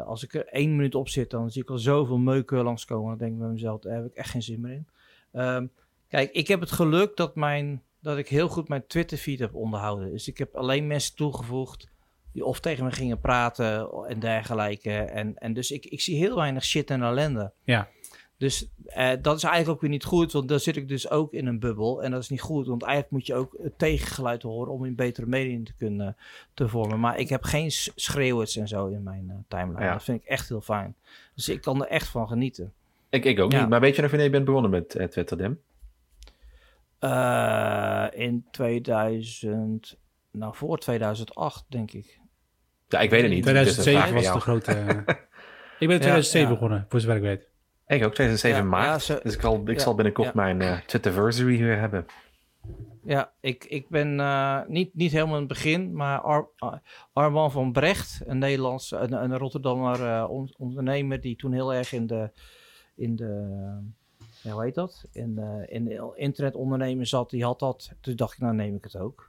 [0.05, 3.09] Als ik er één minuut op zit, dan zie ik al zoveel meuken langskomen.
[3.09, 4.87] Dan denk ik bij mezelf, daar heb ik echt geen zin meer in.
[5.31, 5.67] Ehm,
[6.07, 10.11] kijk, ik heb het geluk dat, mijn, dat ik heel goed mijn Twitter-feed heb onderhouden.
[10.11, 11.93] Dus ik heb alleen mensen toegevoegd
[12.35, 14.91] die of tegen me gingen praten en dergelijke.
[14.93, 17.51] En, en dus ik, ik zie heel weinig shit en ellende.
[17.63, 17.87] Ja.
[18.37, 21.33] Dus eh, dat is eigenlijk ook weer niet goed, want dan zit ik dus ook
[21.33, 22.03] in een bubbel.
[22.03, 24.95] En dat is niet goed, want eigenlijk moet je ook het tegengeluid horen om een
[24.95, 26.17] betere mening te kunnen
[26.53, 26.99] te vormen.
[26.99, 29.85] Maar ik heb geen schreeuwers en zo in mijn eh, timeline.
[29.85, 29.91] Ja.
[29.93, 30.95] Dat vind ik echt heel fijn.
[31.35, 32.73] Dus ik kan er echt van genieten.
[33.09, 33.59] Ik, ik ook Ja.
[33.59, 33.69] niet.
[33.69, 35.59] Maar weet je nog wanneer je bent begonnen met eh, Twitter, Dim?
[36.99, 39.97] Eh, in 2000,
[40.31, 42.19] nou voor 2008 denk ik.
[42.87, 43.41] Ja, ik weet het niet.
[43.43, 44.71] 2007 Dus was de grote...
[44.73, 44.87] eh,
[45.79, 46.53] ik ben in 2007 ja.
[46.53, 47.49] begonnen, voor zover ik weet.
[47.87, 48.85] Ik ook, 2007 Ja, maart.
[48.85, 50.33] ja, zo- dus ik, al, ik ja, zal binnenkort ja.
[50.35, 52.05] mijn eh Twitterversary weer hebben.
[53.03, 56.81] Ja, ik, ik ben eh, niet, niet helemaal in het begin, maar Ar Ar-
[57.13, 61.91] Arman van Brecht, een Nederlands, een, een Rotterdammer eh, on- ondernemer die toen heel erg
[61.93, 62.29] in de,
[62.95, 63.43] in de
[64.41, 65.05] ja, hoe heet dat?
[65.11, 67.91] In, de, in de internetondernemen zat, die had dat.
[68.01, 69.27] Toen dacht ik, nou neem ik het ook.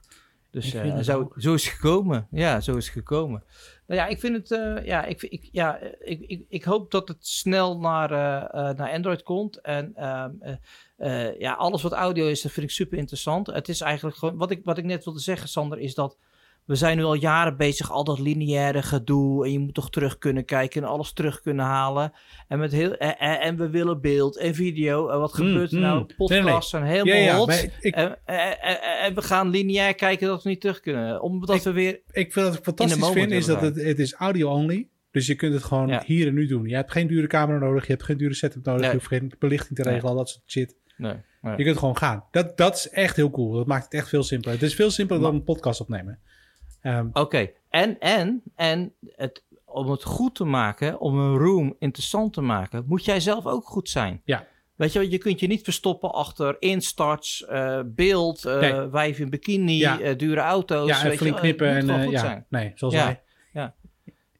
[0.51, 2.27] Dus eh, zo, zo is het gekomen.
[2.31, 3.43] Ja, zo is het gekomen.
[3.87, 7.07] Nou ja, ik vind het, eh, ja, ik, ik, ja ik, ik, ik hoop dat
[7.07, 9.61] het snel naar, eh, eh, naar Android komt.
[9.61, 10.55] En ehm, eh,
[10.97, 13.47] eh, ja, alles wat audio is, dat vind ik super interessant.
[13.47, 16.17] Het is eigenlijk gewoon, wat ik, wat ik net wilde zeggen, Sander, is dat
[16.67, 19.45] we zijn nu al jaren bezig, al dat lineaire gedoe.
[19.45, 22.11] En je moet toch terug kunnen kijken en alles terug kunnen halen.
[22.47, 25.09] En, met heel, en, en- we willen beeld en video.
[25.09, 25.83] En wat Mm, gebeurt er mm.
[25.83, 25.95] nou?
[25.97, 26.41] Nee, nee.
[26.41, 27.47] Podcasts zijn helemaal Ja, ja, hot.
[27.47, 31.21] maar ik, En, en, en- en we gaan lineair kijken dat we niet terug kunnen.
[31.21, 31.99] Omdat Ik- we weer...
[32.11, 34.87] ik vind wat ik fantastisch vind, is dat het, het is audio-only.
[35.11, 36.03] Dus je kunt het gewoon Ja.
[36.05, 36.65] hier en nu doen.
[36.67, 38.89] Je hebt geen dure camera nodig, je hebt geen dure setup nodig, Nee.
[38.89, 39.91] je hoeft geen belichting te Nee.
[39.93, 40.75] regelen, al dat soort shit.
[40.97, 41.57] Nee, nee.
[41.57, 42.23] Je kunt gewoon gaan.
[42.31, 43.51] Dat, dat is echt heel cool.
[43.51, 44.53] Dat maakt het echt veel simpeler.
[44.55, 46.19] Het is veel simpeler dan een podcast opnemen.
[46.87, 52.33] Ehm, Oké, en, en, en het, om het goed te maken, om een room interessant
[52.33, 54.21] te maken, moet jij zelf ook goed zijn.
[54.25, 54.45] Ja.
[54.75, 58.73] Weet je, je kunt je niet verstoppen achter instarts, eh, beeld, Nee.
[58.73, 59.99] wijf in bikini, Ja.
[59.99, 60.87] eh, dure auto's.
[60.87, 62.45] ja, en weet flink knippen en ja, zijn.
[62.49, 63.05] nee, zoals Ja.
[63.05, 63.21] wij.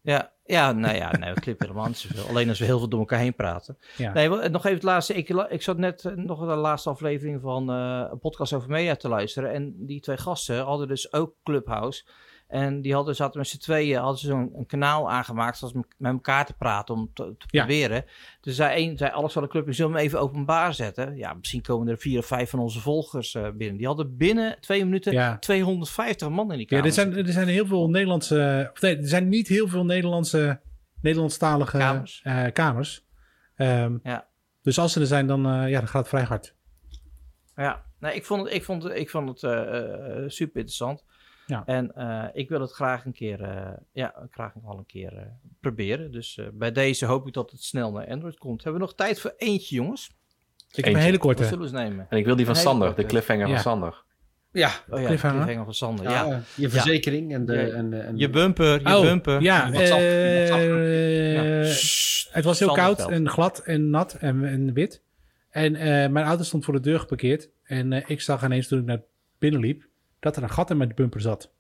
[0.02, 2.28] Ja, ja, nou ja, nee, we knippen helemaal niet zoveel.
[2.28, 3.78] Alleen als we heel veel door elkaar heen praten.
[3.98, 4.14] Ja.
[4.14, 5.14] Nee, nog even het laatste.
[5.14, 9.52] Ik, ik zat net nog de laatste aflevering van een podcast over media te luisteren.
[9.54, 12.06] En die twee gasten hadden dus ook Clubhouse.
[12.48, 16.46] En die hadden, zaten met z'n tweeën, hadden ze zo'n kanaal aangemaakt, zoals met elkaar
[16.46, 17.66] te praten om te, te Ja.
[17.66, 18.06] proberen.
[18.42, 21.16] Dus zei één, zei alles van de club, ik zullen hem even openbaar zetten.
[21.18, 23.78] Ja, misschien komen er vier of vijf van onze volgers eh, binnen.
[23.78, 25.38] Die hadden binnen twee minuten Ja.
[25.40, 26.86] 250 man in die Ja, kamer.
[26.86, 28.70] er zijn, er zijn heel veel Nederlandse...
[28.74, 30.60] Of nee, er zijn niet heel veel Nederlandse,
[31.02, 32.20] Nederlandstalige Kamers.
[32.24, 32.52] kamers.
[32.54, 33.06] kamers.
[33.56, 34.28] Ehm, Ja.
[34.62, 36.56] Dus als ze er zijn, dan, eh, ja, dan gaat het vrij hard.
[37.56, 41.04] Ja, nee, ik vond het, ik vond, ik vond het eh, eh, super interessant.
[41.48, 41.64] Ja.
[41.66, 45.14] En eh, ik wil het graag een keer, eh, ja, graag nog wel een keer
[45.18, 45.24] eh,
[45.62, 46.12] proberen.
[46.12, 48.64] Dus eh, bij deze hoop ik dat het snel naar Android komt.
[48.64, 50.10] Hebben we nog tijd voor eentje, jongens?
[50.72, 51.44] Ik heb een hele korte.
[51.44, 52.06] zullen we eens nemen?
[52.10, 53.54] En ik wil die van Sander, de cliffhanger Ja.
[53.54, 54.04] van Sander.
[54.52, 55.38] Ja, Oh ja, Cliffhanger?
[55.38, 56.04] cliffhanger van Sander.
[56.10, 56.42] ja, Ja.
[56.56, 57.58] je verzekering en de...
[57.60, 59.42] En, de- en Je bumper, je oh, bumper.
[59.42, 59.70] ja.
[62.32, 65.02] Het was heel koud en glad en nat en, en wit.
[65.50, 67.50] En eh, mijn auto stond voor de deur geparkeerd.
[67.64, 69.02] En eh, ik zag ineens toen ik naar
[69.40, 69.88] binnen liep,
[70.20, 71.54] dat er een gat in mijn bumper zat.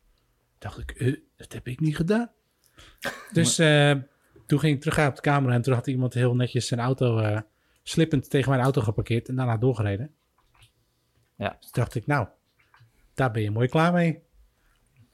[0.58, 2.32] dacht ik, eh, dat heb ik niet gedaan.
[3.32, 3.95] Dus eh,
[4.45, 7.18] toen ging ik terug op de camera en toen had iemand heel netjes zijn auto
[7.18, 7.41] eh,
[7.84, 10.12] slippend tegen mijn auto geparkeerd en daarna doorgereden.
[11.36, 11.58] Ja.
[11.60, 12.28] Dus dacht ik, nou,
[13.14, 14.26] daar ben je mooi klaar mee.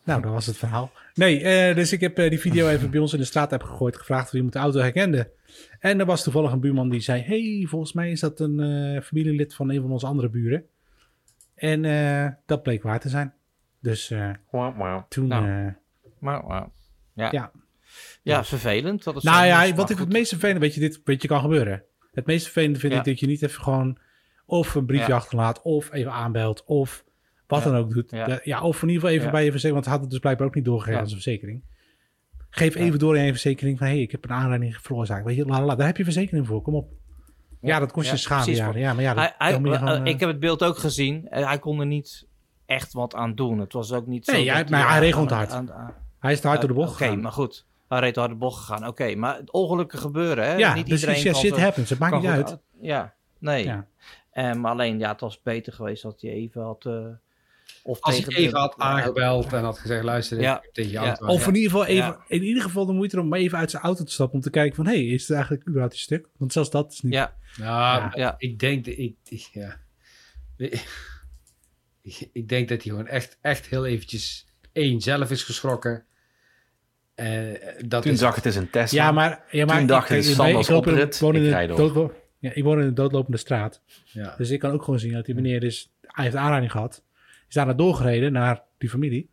[0.04, 0.92] Nou, dat was het verhaal.
[1.14, 3.64] Nee, eh, dus ik heb eh, die video even bij ons in de straat heb
[3.64, 5.32] gegooid, gevraagd of iemand de auto herkende.
[5.80, 9.02] En er was toevallig een buurman die zei, hey, volgens mij is dat een eh,
[9.02, 10.66] familielid van een van onze andere buren.
[11.64, 13.34] En eh, dat bleek waar te zijn.
[13.80, 14.30] Dus eh,
[15.08, 15.28] toen...
[15.28, 15.74] Nou, eh,
[17.16, 17.30] ja.
[17.32, 17.52] Ja.
[18.22, 18.44] ja.
[18.44, 19.04] vervelend.
[19.04, 21.42] Dat is Nou ja, wat ik het meest vervelend, weet je, dit weet je, kan
[21.42, 21.84] gebeuren.
[22.12, 23.00] Het meest vervelende vind Ja.
[23.00, 23.98] ik dat je niet even gewoon
[24.46, 25.16] of een briefje Ja.
[25.16, 27.06] achterlaat, of even aanbelt, of
[27.48, 28.12] wat dan ook doet.
[28.44, 28.62] Ja.
[28.62, 30.56] Of in ieder geval even bij je verzekering, want het had het dus blijkbaar ook
[30.56, 31.64] niet doorgegeven aan zijn verzekering.
[32.50, 35.26] Geef even door aan je verzekering van, hé, hey, ik heb een aanrijding veroorzaakt.
[35.26, 36.92] Weet je, la, la, la, daar heb je verzekering voor, kom op.
[37.64, 38.44] Ja, dat kost Ja, je schade.
[38.44, 38.60] precies.
[38.60, 40.30] Ja, ja, maar ja, dat, Hij, hij- dan moet je gewoon, eh, eh, ik heb
[40.30, 41.28] het beeld ook gezien.
[41.30, 42.28] Eh, hij kon er niet
[42.66, 43.60] echt wat aan doen.
[43.60, 44.32] Het was ook niet zo.
[44.32, 45.52] Nee, hij- maar hij regelt hard.
[45.52, 47.22] aan- aan- hij is te hard door de bocht Oké, gegaan.
[47.22, 47.66] maar goed.
[47.88, 48.88] Hij reed door de bocht gegaan.
[48.88, 50.56] Oké, maar het ongelukken gebeuren, hè?
[50.56, 51.08] ja, niet precies.
[51.08, 51.90] iedereen Ja, shit happens.
[51.90, 52.50] Het maakt niet uit.
[52.50, 53.64] uit- Ja, nee.
[53.64, 53.86] Ja.
[54.32, 56.86] Eh, maar alleen, ja, het was beter geweest dat hij even had...
[56.86, 56.94] eh,
[57.84, 60.60] of Als tegen ik even de- had aangebeld en had gezegd, luister, ik Ja.
[60.62, 61.06] heb tegen je Ja.
[61.06, 61.26] auto.
[61.26, 62.24] Of in ieder geval even, Ja.
[62.28, 64.76] in ieder geval de moeite om even uit zijn auto te stappen om te kijken
[64.76, 66.28] van, hé, hey, is het eigenlijk überhaupt een stuk?
[66.38, 67.14] Want zelfs dat is niet.
[67.14, 67.66] Ja, Ja,
[67.98, 68.12] Ja.
[68.16, 68.36] Ja.
[68.38, 69.80] ik denk, dat- ik, ik- ja.
[72.02, 76.06] Ik, ik denk dat hij gewoon echt, echt heel eventjes één zelf is geschrokken.
[77.16, 77.28] Eh,
[77.88, 79.04] dat Toen is, zag het eens een Tesla.
[79.04, 81.36] Ja, maar, ja, maar Toen dacht ik, ik- Sanders ik loop in een- oprit, woon
[81.36, 83.82] in ik een ja, ik woon in een doodlopende straat.
[84.06, 84.36] ja.
[84.38, 85.92] Dus ik kan ook gewoon zien dat die meneer dus...
[86.02, 87.04] Hij heeft aanrijding gehad.
[87.54, 89.30] Is daarna doorgereden naar die familie.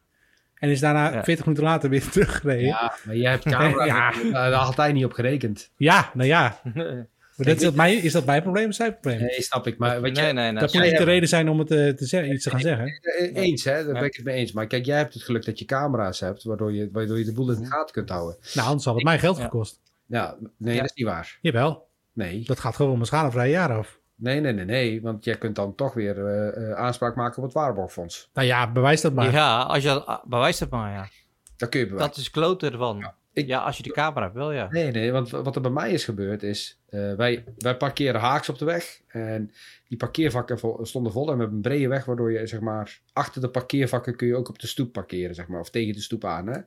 [0.55, 1.25] En is daarna Ja.
[1.25, 2.67] 40 minuten later weer teruggereden.
[2.67, 4.11] Ja, ja, maar jij hebt camera, Ja.
[4.31, 5.71] daar had hij niet op gerekend.
[5.77, 6.61] nou ja.
[7.37, 9.21] Maar dat is, dat mijn, is dat mijn probleem of zijn probleem?
[9.21, 9.79] Nee, snap ik.
[9.79, 10.61] Maar weet je, nee, nee, nee.
[10.61, 13.01] dat moet niet de reden zijn om het eh, te zeggen, iets te gaan zeggen.
[13.35, 13.73] Eens, hè?
[13.73, 14.03] Daar ben Ja.
[14.03, 14.53] ik het mee eens.
[14.53, 17.33] Maar kijk, jij hebt het geluk dat je camera's hebt, waardoor je, waardoor je de
[17.33, 18.37] boel in de gaten kunt houden.
[18.55, 19.43] Nou, anders had het mij geld Ja.
[19.43, 19.81] gekost.
[20.07, 20.81] Ja, nee, Ja.
[20.81, 21.39] dat is niet waar.
[21.41, 22.43] Jawel, Nee.
[22.45, 24.00] dat gaat gewoon mijn schadevrije jaar af.
[24.21, 25.03] Nee, nee, nee, nee.
[25.03, 28.31] Want jij kunt dan toch weer eh, eh, aanspraak maken op het waarborgfonds.
[28.35, 29.33] Nou ja, bewijs dat maar.
[29.33, 31.09] Ja, als je dat ah, bewijst het maar, ja.
[31.57, 32.11] Dat kun je bewijzen.
[32.11, 32.99] Dat is kloten ervan.
[32.99, 34.69] Ja, ik- als je die camera hebt, wel ja.
[34.71, 38.49] Nee, nee, want wat er bij mij is gebeurd is, eh, wij, wij parkeren haaks
[38.49, 39.51] op de weg en
[39.89, 43.01] die parkeervakken vo- stonden vol en we hebben een brede weg waardoor je zeg maar
[43.13, 46.01] achter de parkeervakken kun je ook op de stoep parkeren zeg maar of tegen de
[46.01, 46.47] stoep aan.
[46.47, 46.61] Hè?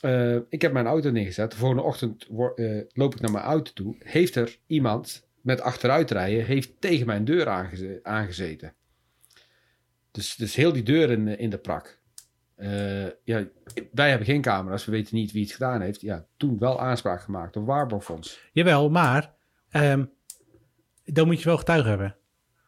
[0.00, 1.50] Eh, ik heb mijn auto neergezet.
[1.50, 3.96] De volgende ochtend eh, loop ik naar mijn auto toe.
[3.98, 8.74] Heeft er iemand met achteruitrijden heeft tegen mijn deur aangeze- aangezeten.
[10.10, 11.98] Dus, dus heel die deur in, in de prak.
[12.54, 13.44] Eh, ja,
[13.92, 16.00] wij hebben geen camera's, we weten niet wie het gedaan heeft.
[16.00, 18.40] Ja, toen wel aanspraak gemaakt op waarborgfonds.
[18.52, 19.34] Jawel, maar
[19.70, 20.04] ehm,
[21.04, 22.16] dan moet je wel getuigen hebben.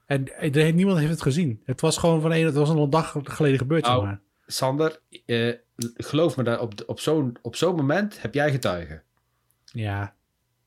[0.06, 1.62] En er niemand heeft het gezien.
[1.64, 4.20] Het was gewoon van een, het was een dag geleden gebeurd, zeg Nou, maar.
[4.46, 5.54] Sander, eh,
[5.94, 9.02] geloof me, dat op, op zo'n op zo'n moment heb jij getuigen.
[9.64, 10.16] Ja,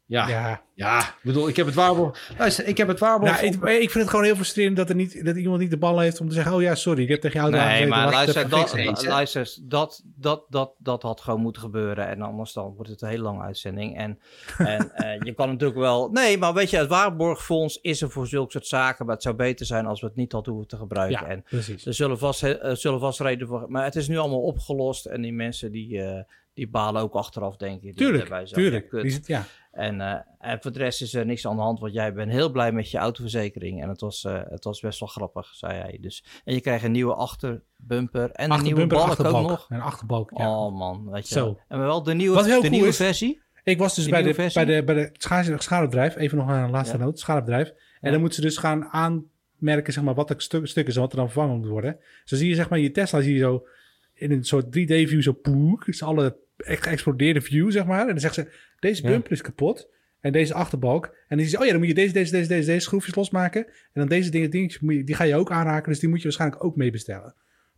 [0.06, 0.62] Ja, ja.
[0.74, 1.00] ja.
[1.00, 2.32] ik bedoel, ik heb het waarborg...
[2.38, 3.32] Luister, ik heb het waarborg...
[3.32, 5.78] Nou, ik, ik vind het gewoon heel frustrerend dat, er niet, dat iemand niet de
[5.78, 6.54] bal heeft om te zeggen...
[6.54, 10.46] oh ja, sorry, ik heb tegen jou Nee, maar luister, dat, eens, luister dat, dat,
[10.50, 12.08] dat, dat had gewoon moeten gebeuren.
[12.08, 13.98] En anders dan wordt het een hele lange uitzending.
[13.98, 14.20] En,
[14.58, 16.10] en eh, je kan natuurlijk wel...
[16.10, 19.06] Nee, maar weet je, het waarborgfonds is er voor zulke soort zaken.
[19.06, 21.26] Maar het zou beter zijn als we het niet hadden hoeven te gebruiken.
[21.26, 21.86] Ja, En precies.
[21.86, 22.40] er zullen vast,
[22.74, 23.66] zullen vast redenen voor...
[23.68, 25.06] Maar het is nu allemaal opgelost.
[25.06, 26.24] En die mensen die, eh,
[26.54, 27.82] die balen ook achteraf, denk ik.
[27.82, 28.92] Die Tuurlijk, tuurlijk.
[28.92, 29.46] Die ja.
[29.74, 32.32] En, eh, en voor de rest is er niks aan de hand, want jij bent
[32.32, 33.82] heel blij met je autoverzekering.
[33.82, 35.98] En het was, eh, het was best wel grappig, zei hij.
[36.02, 39.66] Dus, en je krijgt een nieuwe achterbumper en een nieuwe balk ook nog.
[39.70, 40.58] Een achterbalk, ja.
[40.66, 41.60] Oh man, weet je Zo.
[41.68, 43.42] En wel de nieuwe, de cool nieuwe is- versie.
[43.64, 46.98] Ik was dus bij de, bij de, bij de scha- schadebedrijf, even nog een laatste
[46.98, 47.04] Ja.
[47.04, 47.68] noot, schadebedrijf.
[47.70, 48.10] En Ja.
[48.12, 51.18] dan moeten ze dus gaan aanmerken, zeg maar, wat stu stuk is en wat er
[51.18, 51.98] dan vervangen moet worden.
[52.24, 53.66] Zo zie je, zeg maar, je Tesla zie je zo
[54.14, 58.02] in een soort 3D-view zo poek, dus alle geëxplodeerde view, zeg maar.
[58.02, 59.92] En dan zeggen ze, deze bumper is kapot.
[60.20, 61.06] En deze achterbalk.
[61.28, 63.16] En dan zie je, oh ja, dan moet je deze, deze, deze, deze, deze schroefjes
[63.16, 63.66] losmaken.
[63.66, 65.90] En dan deze dingen, dingetjes, die ga je ook aanraken.
[65.90, 67.36] Dus die moet je waarschijnlijk ook mee bestellen.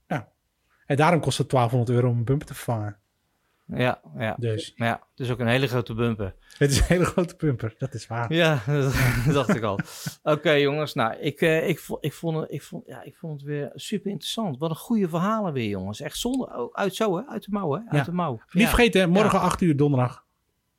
[0.08, 0.24] Nou,
[0.86, 3.00] en daarom kost het 1200 euro om een bumper te vervangen.
[3.68, 4.36] Ja, ja.
[4.40, 6.36] Dus Maar ja, het is ook een hele grote bumper.
[6.58, 8.34] het is een hele grote bumper, dat is waar.
[8.34, 8.60] Ja,
[9.26, 9.80] dat dacht ik al.
[10.24, 13.34] Oké jongens, nou, ik, eh, ik, vo- ik, vond het, ik, vond, ja, ik vond
[13.34, 14.58] het weer super interessant.
[14.58, 16.00] Wat een goede verhalen weer, jongens.
[16.02, 18.04] Echt zonder, oh, uit zo hè, uit de mouw hè, uit Ja.
[18.04, 18.32] de mouw.
[18.52, 18.70] Niet Ja.
[18.70, 20.26] vergeten, morgen 8 uur donderdag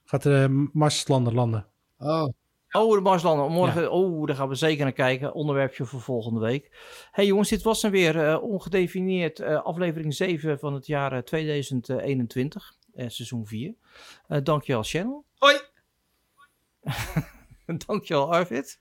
[0.04, 1.66] gaat de Marslander landen.
[1.98, 2.28] Oh,
[2.70, 3.50] Oh, de Marslanden.
[3.50, 5.32] Morgen, oh, daar gaan we zeker naar kijken.
[5.34, 6.70] Onderwerpje voor volgende week.
[7.10, 11.18] hey, jongens, dit was dan weer eh, ongedefinieerd eh, aflevering 7 van het jaar eh,
[11.18, 12.74] 2021.
[12.94, 13.74] eh, seizoen 4.
[14.26, 15.24] Eh dankjewel, Channel.
[15.38, 15.56] hoi!
[17.86, 18.80] dankjewel, Arvid.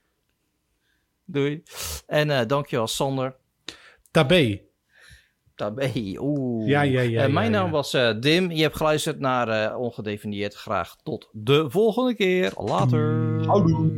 [1.24, 1.62] Doei.
[2.06, 3.36] En eh dankjewel, Sander.
[4.10, 4.65] Tabé.
[5.56, 6.68] Tabé, oeh.
[6.68, 7.72] Ja, ja, ja, Eh, mijn ja, naam ja.
[7.72, 8.50] was eh, Dim.
[8.50, 10.54] Je hebt geluisterd naar eh, Ongedefinieerd.
[10.54, 12.52] Graag tot de volgende keer.
[12.56, 13.40] Later.
[13.46, 13.90] Houdoe.